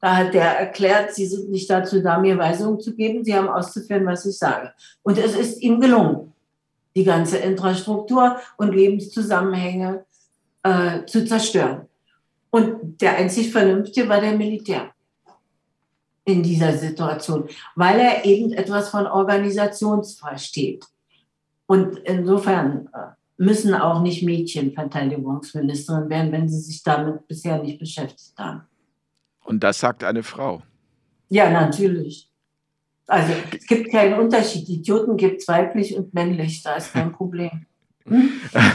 [0.05, 3.49] Da hat der erklärt, Sie sind nicht dazu da, mir Weisungen zu geben, Sie haben
[3.49, 4.71] auszuführen, was ich sage.
[5.03, 6.35] Und es ist ihm gelungen,
[6.95, 10.05] die ganze Infrastruktur und Lebenszusammenhänge
[10.63, 11.89] äh, zu zerstören.
[12.51, 14.91] Und der einzig Vernünftige war der Militär
[16.27, 20.85] in dieser Situation, weil er eben etwas von Organisationsversteht.
[21.65, 27.79] Und insofern äh, müssen auch nicht Mädchen Verteidigungsministerin werden, wenn sie sich damit bisher nicht
[27.79, 28.69] beschäftigt haben.
[29.45, 30.63] Und das sagt eine Frau.
[31.29, 32.31] Ja, natürlich.
[33.07, 34.69] Also es gibt keinen Unterschied.
[34.69, 37.67] Idioten gibt es weiblich und männlich, da ist kein Problem.
[38.07, 38.31] Hm?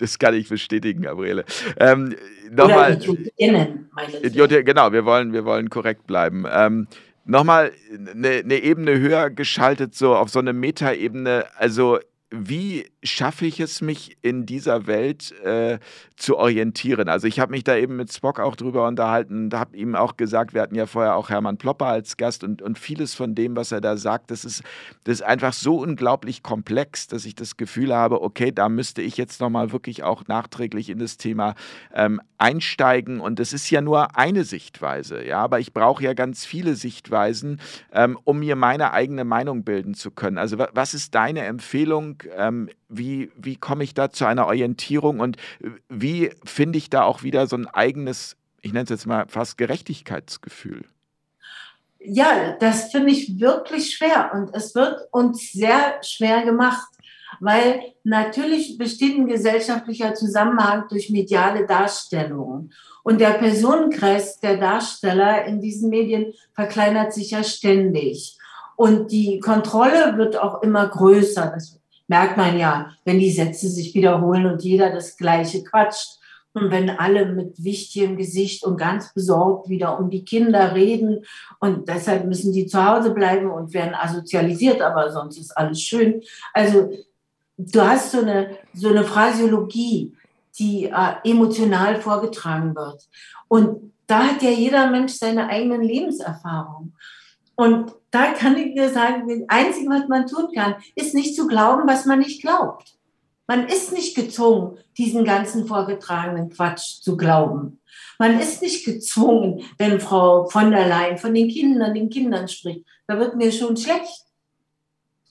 [0.00, 1.44] Das kann ich bestätigen, Gabriele.
[1.78, 2.14] Ähm,
[2.50, 2.94] Nochmal.
[2.94, 6.44] Idiotinnen, meine Idiotin, genau, wir wollen, wir wollen korrekt bleiben.
[6.50, 6.88] Ähm,
[7.24, 11.44] Nochmal eine ne Ebene höher geschaltet, so auf so eine Metaebene.
[11.56, 11.98] Also
[12.30, 15.78] wie schaffe ich es, mich in dieser Welt äh,
[16.16, 17.08] zu orientieren?
[17.08, 20.18] Also ich habe mich da eben mit Spock auch drüber unterhalten und habe ihm auch
[20.18, 23.56] gesagt, wir hatten ja vorher auch Hermann Plopper als Gast und, und vieles von dem,
[23.56, 24.62] was er da sagt, das ist,
[25.04, 29.16] das ist einfach so unglaublich komplex, dass ich das Gefühl habe, okay, da müsste ich
[29.16, 31.54] jetzt nochmal wirklich auch nachträglich in das Thema
[31.94, 36.44] ähm, einsteigen und das ist ja nur eine Sichtweise, ja, aber ich brauche ja ganz
[36.44, 37.60] viele Sichtweisen,
[37.90, 40.36] ähm, um mir meine eigene Meinung bilden zu können.
[40.36, 42.17] Also was ist deine Empfehlung?
[42.36, 45.36] Ähm, wie, wie komme ich da zu einer Orientierung und
[45.88, 49.58] wie finde ich da auch wieder so ein eigenes, ich nenne es jetzt mal fast
[49.58, 50.84] Gerechtigkeitsgefühl?
[52.00, 56.88] Ja, das finde ich wirklich schwer und es wird uns sehr schwer gemacht,
[57.40, 62.72] weil natürlich besteht ein gesellschaftlicher Zusammenhang durch mediale Darstellungen.
[63.02, 68.36] Und der Personenkreis der Darsteller in diesen Medien verkleinert sich ja ständig.
[68.76, 71.50] Und die Kontrolle wird auch immer größer.
[71.54, 71.77] Das
[72.08, 76.18] merkt man ja, wenn die Sätze sich wiederholen und jeder das Gleiche quatscht.
[76.54, 81.24] Und wenn alle mit wichtigem Gesicht und ganz besorgt wieder um die Kinder reden
[81.60, 86.22] und deshalb müssen die zu Hause bleiben und werden asozialisiert, aber sonst ist alles schön.
[86.54, 86.90] Also
[87.58, 90.16] du hast so eine, so eine Phrasiologie,
[90.58, 93.06] die äh, emotional vorgetragen wird.
[93.46, 96.94] Und da hat ja jeder Mensch seine eigenen Lebenserfahrungen.
[97.58, 101.48] Und da kann ich dir sagen, das Einzige, was man tun kann, ist nicht zu
[101.48, 102.96] glauben, was man nicht glaubt.
[103.48, 107.80] Man ist nicht gezwungen, diesen ganzen vorgetragenen Quatsch zu glauben.
[108.16, 112.84] Man ist nicht gezwungen, wenn Frau von der Leyen von den Kindern, den Kindern spricht.
[113.08, 114.24] Da wird mir schon schlecht.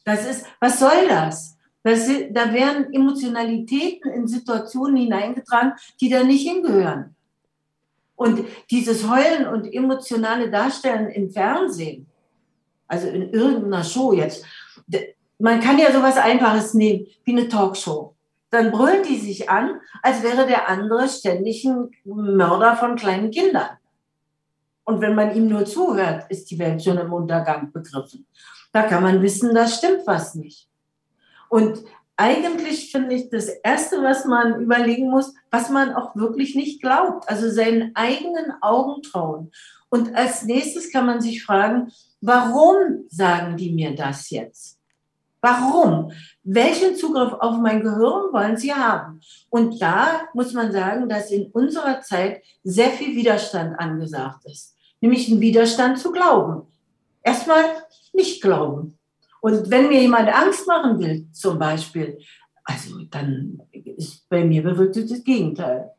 [0.03, 1.57] Das ist, was soll das?
[1.83, 7.15] das da werden Emotionalitäten in Situationen hineingetragen, die da nicht hingehören.
[8.17, 12.06] Und dieses Heulen und emotionale Darstellen im Fernsehen,
[12.88, 14.45] also in irgendeiner Show jetzt,
[15.39, 18.15] man kann ja sowas Einfaches nehmen, wie eine Talkshow.
[18.49, 23.69] Dann brüllen die sich an, als wäre der andere ständig ein Mörder von kleinen Kindern.
[24.85, 28.26] Und wenn man ihm nur zuhört, ist die Welt schon im Untergang begriffen.
[28.72, 30.69] Da kann man wissen, da stimmt was nicht.
[31.49, 31.84] Und
[32.15, 37.30] eigentlich finde ich das Erste, was man überlegen muss, was man auch wirklich nicht glaubt.
[37.30, 39.51] Also seinen eigenen Augen trauen.
[39.89, 41.91] Und als nächstes kann man sich fragen,
[42.27, 44.77] warum sagen die mir das jetzt?
[45.39, 46.11] Warum?
[46.43, 49.21] Welchen Zugriff auf mein Gehirn wollen sie haben?
[49.49, 54.75] Und da muss man sagen, dass in unserer Zeit sehr viel Widerstand angesagt ist.
[54.99, 56.67] Nämlich ein Widerstand zu glauben.
[57.23, 57.63] Erstmal
[58.13, 58.97] nicht glauben.
[59.39, 62.19] Und wenn mir jemand Angst machen will, zum Beispiel,
[62.65, 65.91] also dann ist bei mir bewirkt das Gegenteil.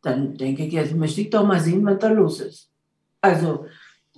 [0.00, 2.70] Dann denke ich, jetzt möchte ich doch mal sehen, was da los ist.
[3.20, 3.66] Also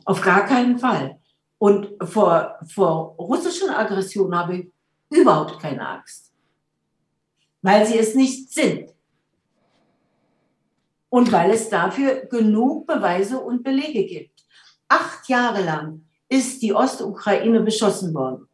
[0.04, 1.18] auf gar keinen Fall.
[1.58, 4.72] Und vor, vor russischen Aggressionen habe ich
[5.10, 6.32] überhaupt keine Angst,
[7.60, 8.90] weil sie es nicht sind.
[11.10, 14.44] Und weil es dafür genug Beweise und Belege gibt.
[14.88, 18.48] Acht Jahre lang ist die Ostukraine beschossen worden.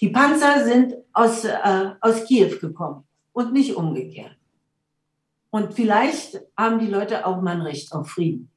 [0.00, 4.36] Die Panzer sind aus, äh, aus Kiew gekommen und nicht umgekehrt.
[5.50, 8.51] Und vielleicht haben die Leute auch mal ein Recht auf Frieden.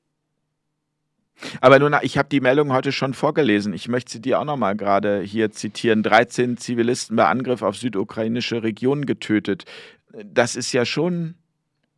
[1.62, 3.74] Aber nun, ich habe die Meldung heute schon vorgelesen.
[3.74, 6.04] Ich möchte sie dir auch noch mal gerade hier zitieren.
[6.04, 9.66] 13 Zivilisten bei Angriff auf südukrainische Regionen getötet.
[10.24, 11.36] Das ist ja schon,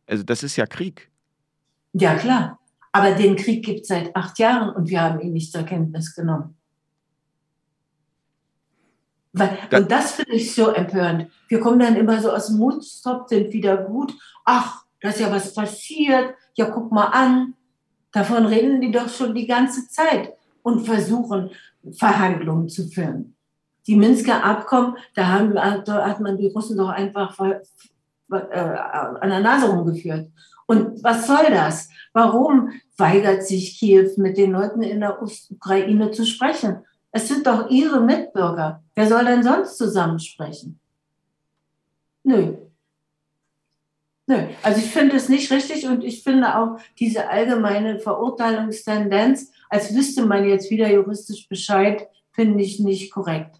[0.06, 1.10] also das ist ja Krieg.
[1.92, 2.58] Ja, klar.
[2.92, 6.14] Aber den Krieg gibt es seit acht Jahren und wir haben ihn nicht zur Kenntnis
[6.14, 6.56] genommen.
[9.32, 11.30] Weil, da, und das finde ich so empörend.
[11.48, 14.14] Wir kommen dann immer so aus dem Mundstop, sind wieder gut.
[14.44, 16.34] Ach, da ist ja was passiert.
[16.54, 17.54] Ja, guck mal an.
[18.12, 20.32] Davon reden die doch schon die ganze Zeit
[20.62, 21.50] und versuchen,
[21.92, 23.34] Verhandlungen zu führen.
[23.86, 27.56] Die Minsker Abkommen, da, haben, da hat man die Russen doch einfach äh,
[28.30, 30.30] an der Nase rumgeführt.
[30.66, 31.88] Und was soll das?
[32.12, 36.84] Warum weigert sich Kiew mit den Leuten in der Ukraine zu sprechen?
[37.10, 38.82] Es sind doch ihre Mitbürger.
[38.94, 40.78] Wer soll denn sonst zusammensprechen?
[42.22, 42.56] Nö.
[44.28, 44.36] Nö.
[44.62, 50.26] Also ich finde es nicht richtig und ich finde auch diese allgemeine Verurteilungstendenz, als wüsste
[50.26, 53.56] man jetzt wieder juristisch Bescheid, finde ich nicht korrekt.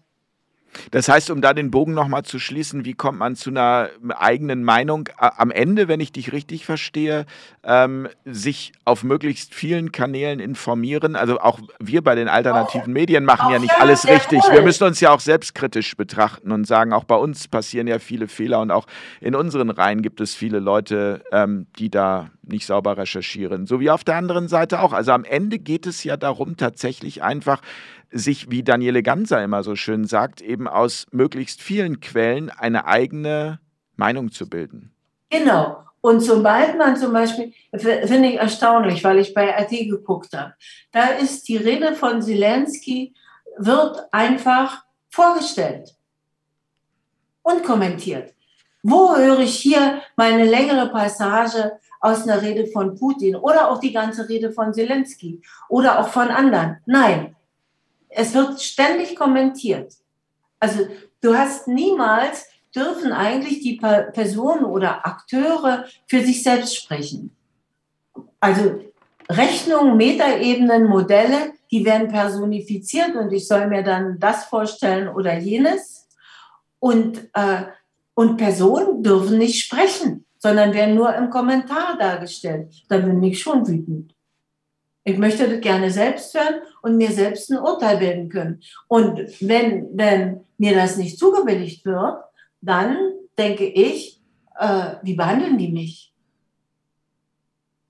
[0.91, 4.63] Das heißt, um da den Bogen nochmal zu schließen, wie kommt man zu einer eigenen
[4.63, 5.09] Meinung?
[5.17, 7.25] Am Ende, wenn ich dich richtig verstehe,
[7.63, 11.15] ähm, sich auf möglichst vielen Kanälen informieren.
[11.15, 14.41] Also auch wir bei den alternativen Medien machen ja nicht alles richtig.
[14.51, 18.27] Wir müssen uns ja auch selbstkritisch betrachten und sagen, auch bei uns passieren ja viele
[18.27, 18.87] Fehler und auch
[19.21, 23.65] in unseren Reihen gibt es viele Leute, ähm, die da nicht sauber recherchieren.
[23.67, 24.93] So wie auf der anderen Seite auch.
[24.93, 27.61] Also am Ende geht es ja darum, tatsächlich einfach
[28.11, 33.59] sich, wie Daniele Ganser immer so schön sagt, eben aus möglichst vielen Quellen eine eigene
[33.95, 34.91] Meinung zu bilden.
[35.29, 35.83] Genau.
[36.01, 40.53] Und sobald man zum Beispiel, finde ich erstaunlich, weil ich bei RT geguckt habe,
[40.91, 43.13] da ist die Rede von Zelensky,
[43.57, 45.95] wird einfach vorgestellt
[47.41, 48.33] und kommentiert.
[48.81, 53.91] Wo höre ich hier meine längere Passage aus einer Rede von Putin oder auch die
[53.91, 56.77] ganze Rede von Zelensky oder auch von anderen?
[56.85, 57.35] Nein,
[58.09, 59.93] es wird ständig kommentiert.
[60.59, 60.87] Also
[61.21, 62.45] du hast niemals,
[62.75, 67.35] dürfen eigentlich die Personen oder Akteure für sich selbst sprechen.
[68.39, 68.81] Also
[69.29, 76.07] Rechnungen, Metaebenen, Modelle, die werden personifiziert und ich soll mir dann das vorstellen oder jenes.
[76.79, 77.63] Und, äh,
[78.13, 82.73] und Personen dürfen nicht sprechen, sondern werden nur im Kommentar dargestellt.
[82.87, 84.15] Da bin ich schon wütend.
[85.09, 88.61] Ich möchte das gerne selbst hören und mir selbst ein Urteil bilden können.
[88.87, 92.23] Und wenn, wenn mir das nicht zugebilligt wird,
[92.61, 92.97] dann
[93.37, 94.21] denke ich,
[94.59, 96.13] äh, wie behandeln die mich?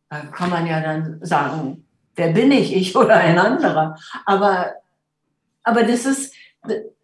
[0.09, 1.85] Da kann man ja dann sagen,
[2.15, 3.97] wer bin ich, ich oder ein anderer.
[4.25, 4.73] Aber,
[5.63, 6.33] aber das ist,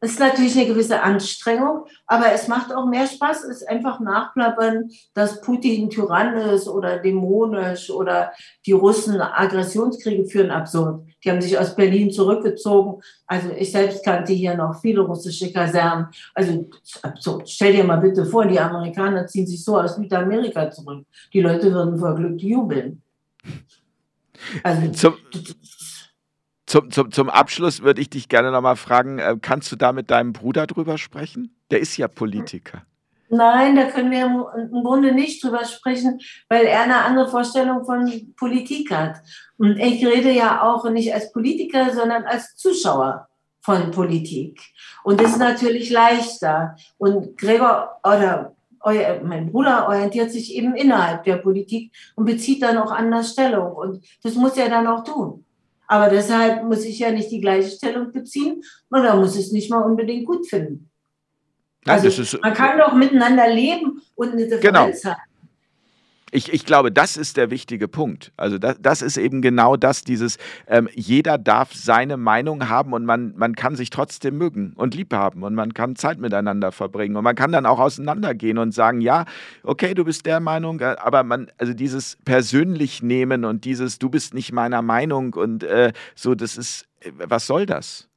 [0.02, 5.42] ist natürlich eine gewisse Anstrengung, aber es macht auch mehr Spaß, es einfach nachplappern, dass
[5.42, 8.34] Putin Tyrann ist oder dämonisch oder
[8.66, 11.06] die Russen Aggressionskriege führen absurd.
[11.24, 13.02] Die haben sich aus Berlin zurückgezogen.
[13.26, 16.08] Also ich selbst kannte hier noch viele russische Kasernen.
[16.34, 16.70] Also
[17.02, 17.50] absurd.
[17.50, 21.06] Stell dir mal bitte vor, die Amerikaner ziehen sich so aus Südamerika zurück.
[21.34, 23.02] Die Leute würden vor Glück jubeln.
[24.64, 25.14] Also, zum,
[26.66, 30.10] zum, zum, zum Abschluss würde ich dich gerne nochmal fragen, äh, kannst du da mit
[30.10, 31.56] deinem Bruder drüber sprechen?
[31.72, 32.84] Der ist ja Politiker.
[33.30, 38.34] Nein, da können wir im Grunde nicht drüber sprechen, weil er eine andere Vorstellung von
[38.38, 39.18] Politik hat.
[39.58, 43.28] Und ich rede ja auch nicht als Politiker, sondern als Zuschauer
[43.62, 44.60] von Politik.
[45.04, 46.76] Und das ist natürlich leichter.
[46.98, 52.78] Und Gregor oder euer, mein Bruder orientiert sich eben innerhalb der Politik und bezieht dann
[52.78, 53.74] auch anders Stellung.
[53.74, 55.45] Und das muss er dann auch tun.
[55.88, 59.82] Aber deshalb muss ich ja nicht die gleiche Stellung beziehen oder muss es nicht mal
[59.82, 60.90] unbedingt gut finden.
[61.86, 65.14] Nein, also, man kann doch miteinander leben und eine Differenz genau.
[65.14, 65.22] haben
[66.36, 68.34] ich, ich glaube, das ist der wichtige Punkt.
[68.36, 70.38] Also das, das ist eben genau das, dieses,
[70.68, 75.14] ähm, jeder darf seine Meinung haben und man, man kann sich trotzdem mögen und lieb
[75.14, 79.00] haben und man kann Zeit miteinander verbringen und man kann dann auch auseinandergehen und sagen,
[79.00, 79.26] ja,
[79.64, 84.10] okay, du bist der Meinung, äh, aber man, also dieses persönlich nehmen und dieses, du
[84.10, 88.10] bist nicht meiner Meinung und äh, so, das ist, äh, was soll das?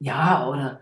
[0.00, 0.80] Ja, oder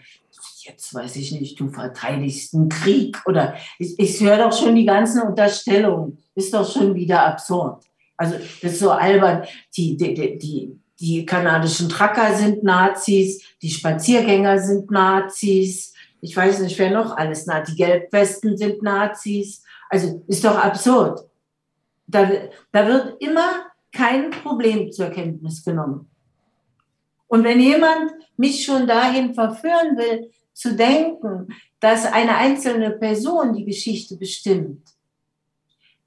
[0.66, 4.84] jetzt weiß ich nicht, du verteidigst einen Krieg oder ich, ich höre doch schon die
[4.84, 7.84] ganzen Unterstellungen, ist doch schon wieder absurd.
[8.16, 9.44] Also das ist so albern,
[9.76, 16.78] die, die, die, die kanadischen Tracker sind Nazis, die Spaziergänger sind Nazis, ich weiß nicht,
[16.78, 21.20] wer noch alles, die Gelbwesten sind Nazis, also ist doch absurd.
[22.06, 22.28] Da,
[22.72, 26.09] da wird immer kein Problem zur Kenntnis genommen.
[27.28, 31.48] Und wenn jemand mich schon dahin verführen will, zu denken,
[31.80, 34.82] dass eine einzelne Person die Geschichte bestimmt,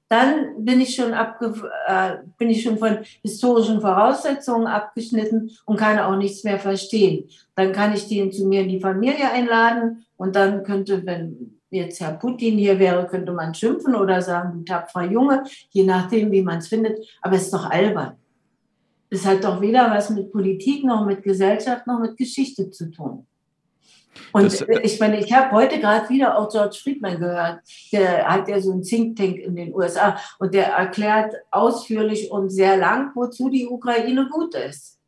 [0.08, 1.54] dann bin ich schon, abge
[1.86, 7.28] äh, bin ich schon von historischen Voraussetzungen abgeschnitten und kann auch nichts mehr verstehen.
[7.54, 12.00] Dann kann ich den zu mir in die Familie einladen und dann könnte, wenn jetzt
[12.00, 16.42] Herr Putin hier wäre, könnte man schimpfen oder sagen, du tapferer Junge, je nachdem, wie
[16.42, 16.98] man es findet.
[17.22, 18.16] Aber es ist doch albern.
[19.10, 23.28] Es hat doch weder was mit Politik noch mit Gesellschaft noch mit Geschichte zu tun.
[24.32, 27.60] Und das, ich meine, ich habe heute gerade wieder auch George Friedman gehört.
[27.92, 32.50] Der hat ja so einen Think Tank in den USA und der erklärt ausführlich und
[32.50, 34.98] sehr lang, wozu die Ukraine gut ist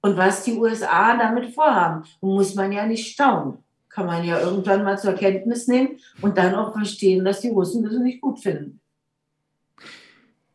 [0.00, 2.04] und was die USA damit vorhaben.
[2.20, 3.58] Und muss man ja nicht staunen.
[3.88, 7.84] Kann man ja irgendwann mal zur Kenntnis nehmen und dann auch verstehen, dass die Russen
[7.84, 8.80] das nicht gut finden.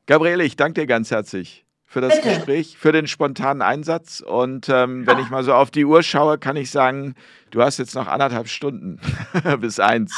[0.08, 2.36] Gabriele, ich danke dir ganz herzlich für das Bitte.
[2.36, 4.20] Gespräch, für den spontanen Einsatz.
[4.20, 7.16] Und ähm, wenn ich mal so auf die Uhr schaue, kann ich sagen,
[7.50, 9.00] du hast jetzt noch anderthalb Stunden
[9.62, 10.14] bis eins.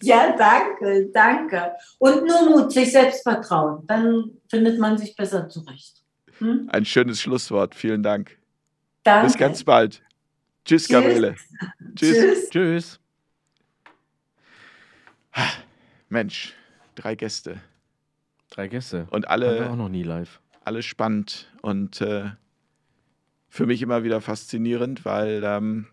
[0.00, 1.72] Ja, danke, danke.
[1.98, 3.86] Und nur Mut, sich selbst vertrauen.
[3.86, 6.02] Dann findet man sich besser zurecht.
[6.38, 6.68] Hm?
[6.72, 7.74] Ein schönes Schlusswort.
[7.74, 8.38] Vielen Dank.
[9.04, 9.26] Danke.
[9.26, 10.02] Bis ganz bald.
[10.64, 10.88] Tschüss, Tschüss.
[10.88, 11.36] Gabriele.
[11.94, 12.16] Tschüss.
[12.16, 12.50] Tschüss.
[12.50, 13.00] Tschüss.
[16.08, 16.54] Mensch,
[16.94, 17.60] drei Gäste.
[18.48, 19.06] Drei Gäste.
[19.10, 19.70] Und alle.
[19.70, 20.40] auch noch nie live
[20.70, 22.30] alles spannend und äh,
[23.48, 25.88] für mich immer wieder faszinierend, weil ähm,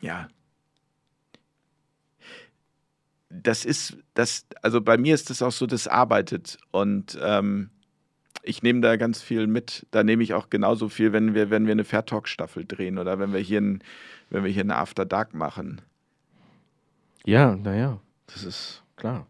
[0.00, 0.28] ja,
[3.28, 7.70] das ist, das, also bei mir ist das auch so, das arbeitet und ähm,
[8.44, 9.88] ich nehme da ganz viel mit.
[9.90, 12.96] Da nehme ich auch genauso viel, wenn wir, wenn wir eine Fair Talk Staffel drehen
[12.96, 13.82] oder wenn wir hier ein,
[14.30, 15.80] wenn wir hier eine After Dark machen.
[17.24, 19.26] Ja, naja, das ist klar.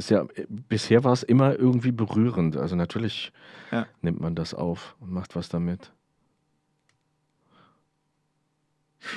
[0.00, 2.56] Ist ja, bisher war es immer irgendwie berührend.
[2.56, 3.32] Also natürlich
[3.70, 3.86] ja.
[4.00, 5.92] nimmt man das auf und macht was damit.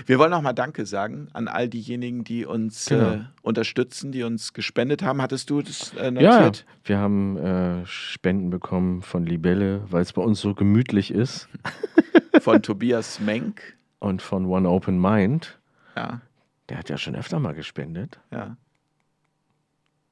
[0.05, 3.11] Wir wollen auch mal Danke sagen an all diejenigen, die uns genau.
[3.11, 5.21] äh, unterstützen, die uns gespendet haben.
[5.21, 6.57] Hattest du das äh, notiert?
[6.57, 11.47] Ja, wir haben äh, Spenden bekommen von Libelle, weil es bei uns so gemütlich ist.
[12.41, 13.77] von Tobias Menk.
[13.99, 15.57] Und von One Open Mind.
[15.95, 16.19] Ja.
[16.67, 18.19] Der hat ja schon öfter mal gespendet.
[18.31, 18.57] Ja.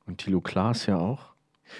[0.05, 1.31] Und Thilo Klaas ja auch.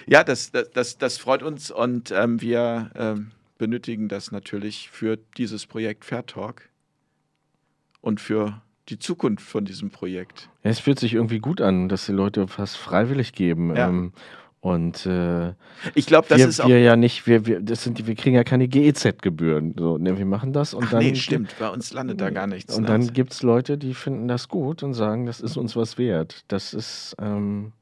[0.06, 5.66] Ja, das, das, das freut uns und ähm, wir ähm, benötigen das natürlich für dieses
[5.66, 6.68] Projekt Fair Talk
[8.00, 10.48] und für die Zukunft von diesem Projekt.
[10.64, 13.76] Ja, es fühlt sich irgendwie gut an, dass die Leute was freiwillig geben.
[13.76, 13.88] Ja.
[13.88, 14.12] Ähm,
[14.60, 15.54] und äh,
[15.94, 16.68] ich glaube, das wir, ist auch.
[16.68, 19.74] Wir ja nicht, wir, wir, das sind, wir kriegen ja keine GEZ-Gebühren.
[19.76, 21.00] So, ne, wir machen das und Ach, dann.
[21.00, 22.76] Nee, stimmt, bei uns landet da gar nichts.
[22.76, 25.98] Und dann gibt es Leute, die finden das gut und sagen, das ist uns was
[25.98, 26.44] wert.
[26.46, 27.72] Das ist, ähm,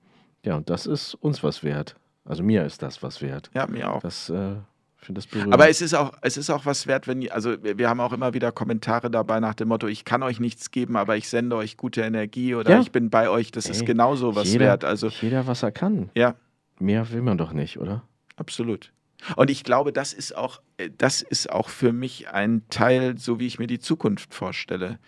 [0.45, 1.97] ja, und das ist uns was wert.
[2.25, 3.51] Also mir ist das was wert.
[3.55, 4.01] Ja, mir auch.
[4.01, 4.55] Das äh,
[4.97, 5.53] finde das berührend.
[5.55, 8.13] Aber es ist auch, es ist auch was wert, wenn, also wir, wir haben auch
[8.13, 11.57] immer wieder Kommentare dabei nach dem Motto, ich kann euch nichts geben, aber ich sende
[11.57, 12.81] euch gute Energie oder Ja.
[12.81, 13.51] ich bin bei euch.
[13.53, 14.85] Das ist Ey, genauso was jeder, wert.
[14.85, 16.11] Also jeder, was er kann.
[16.15, 16.35] ja,
[16.79, 18.03] Mehr will man doch nicht, oder?
[18.37, 18.93] absolut.
[19.37, 23.39] Und ich glaube, das ist auch, äh, das ist auch für mich ein Teil, so
[23.39, 24.99] wie ich mir die Zukunft vorstelle.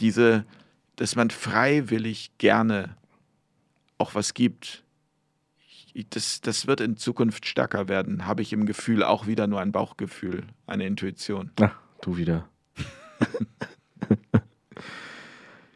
[0.00, 0.44] Diese,
[0.96, 2.96] dass man freiwillig gerne
[4.00, 4.84] auch was gibt.
[6.10, 9.72] Das, das wird in Zukunft stärker werden, habe ich im Gefühl, auch wieder nur ein
[9.72, 11.50] Bauchgefühl, eine Intuition.
[11.60, 12.48] Ach, du wieder.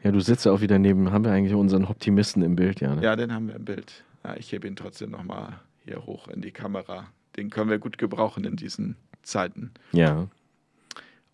[0.05, 2.95] ja, du sitzt ja auch wieder neben, haben wir eigentlich unseren Optimisten im Bild, ja?
[2.95, 3.03] Ne?
[3.03, 4.05] Ja, den haben wir im Bild.
[4.23, 7.09] Ja, ich hebe ihn trotzdem nochmal hier hoch in die Kamera.
[7.37, 9.73] Den können wir gut gebrauchen in diesen Zeiten.
[9.93, 10.29] ja.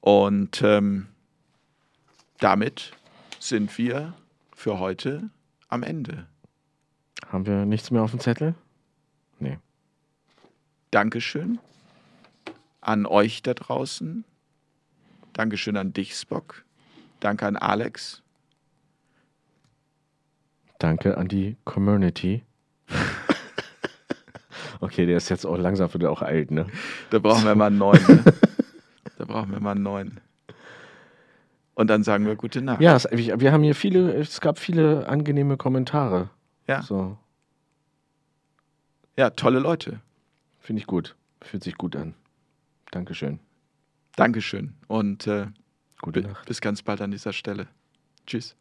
[0.03, 1.09] Und ähm,
[2.39, 2.93] damit
[3.39, 4.15] sind wir
[4.55, 5.29] für heute
[5.69, 6.27] am Ende.
[7.31, 8.55] Haben wir nichts mehr auf dem Zettel?
[10.91, 11.61] Dankeschön
[12.81, 14.25] an euch da draußen.
[15.33, 16.65] Dankeschön an dich, Spock.
[17.21, 18.23] Danke an Alex.
[20.79, 22.43] Danke an die Community.
[24.81, 26.67] okay, der ist jetzt auch langsam wieder auch alt, ne?
[27.11, 28.05] Da brauchen wir mal einen neuen.
[28.07, 28.25] Ne?
[29.19, 30.19] Da brauchen wir mal einen neuen.
[31.75, 32.81] Und dann sagen wir gute Nacht.
[32.81, 36.31] Ja, es, wir haben hier viele, es gab viele angenehme Kommentare.
[36.71, 36.83] Ja.
[36.83, 37.19] So,
[39.17, 40.01] ja tolle Leute.
[40.61, 41.17] finde ich gut.
[41.43, 42.15] Fühlt sich gut an.
[42.93, 43.41] Dankeschön.
[44.15, 44.75] Dankeschön.
[44.87, 45.47] Und äh,
[46.01, 46.47] Gute Nacht.
[46.47, 47.67] bis ganz bald an dieser Stelle.
[48.25, 48.55] Tschüss.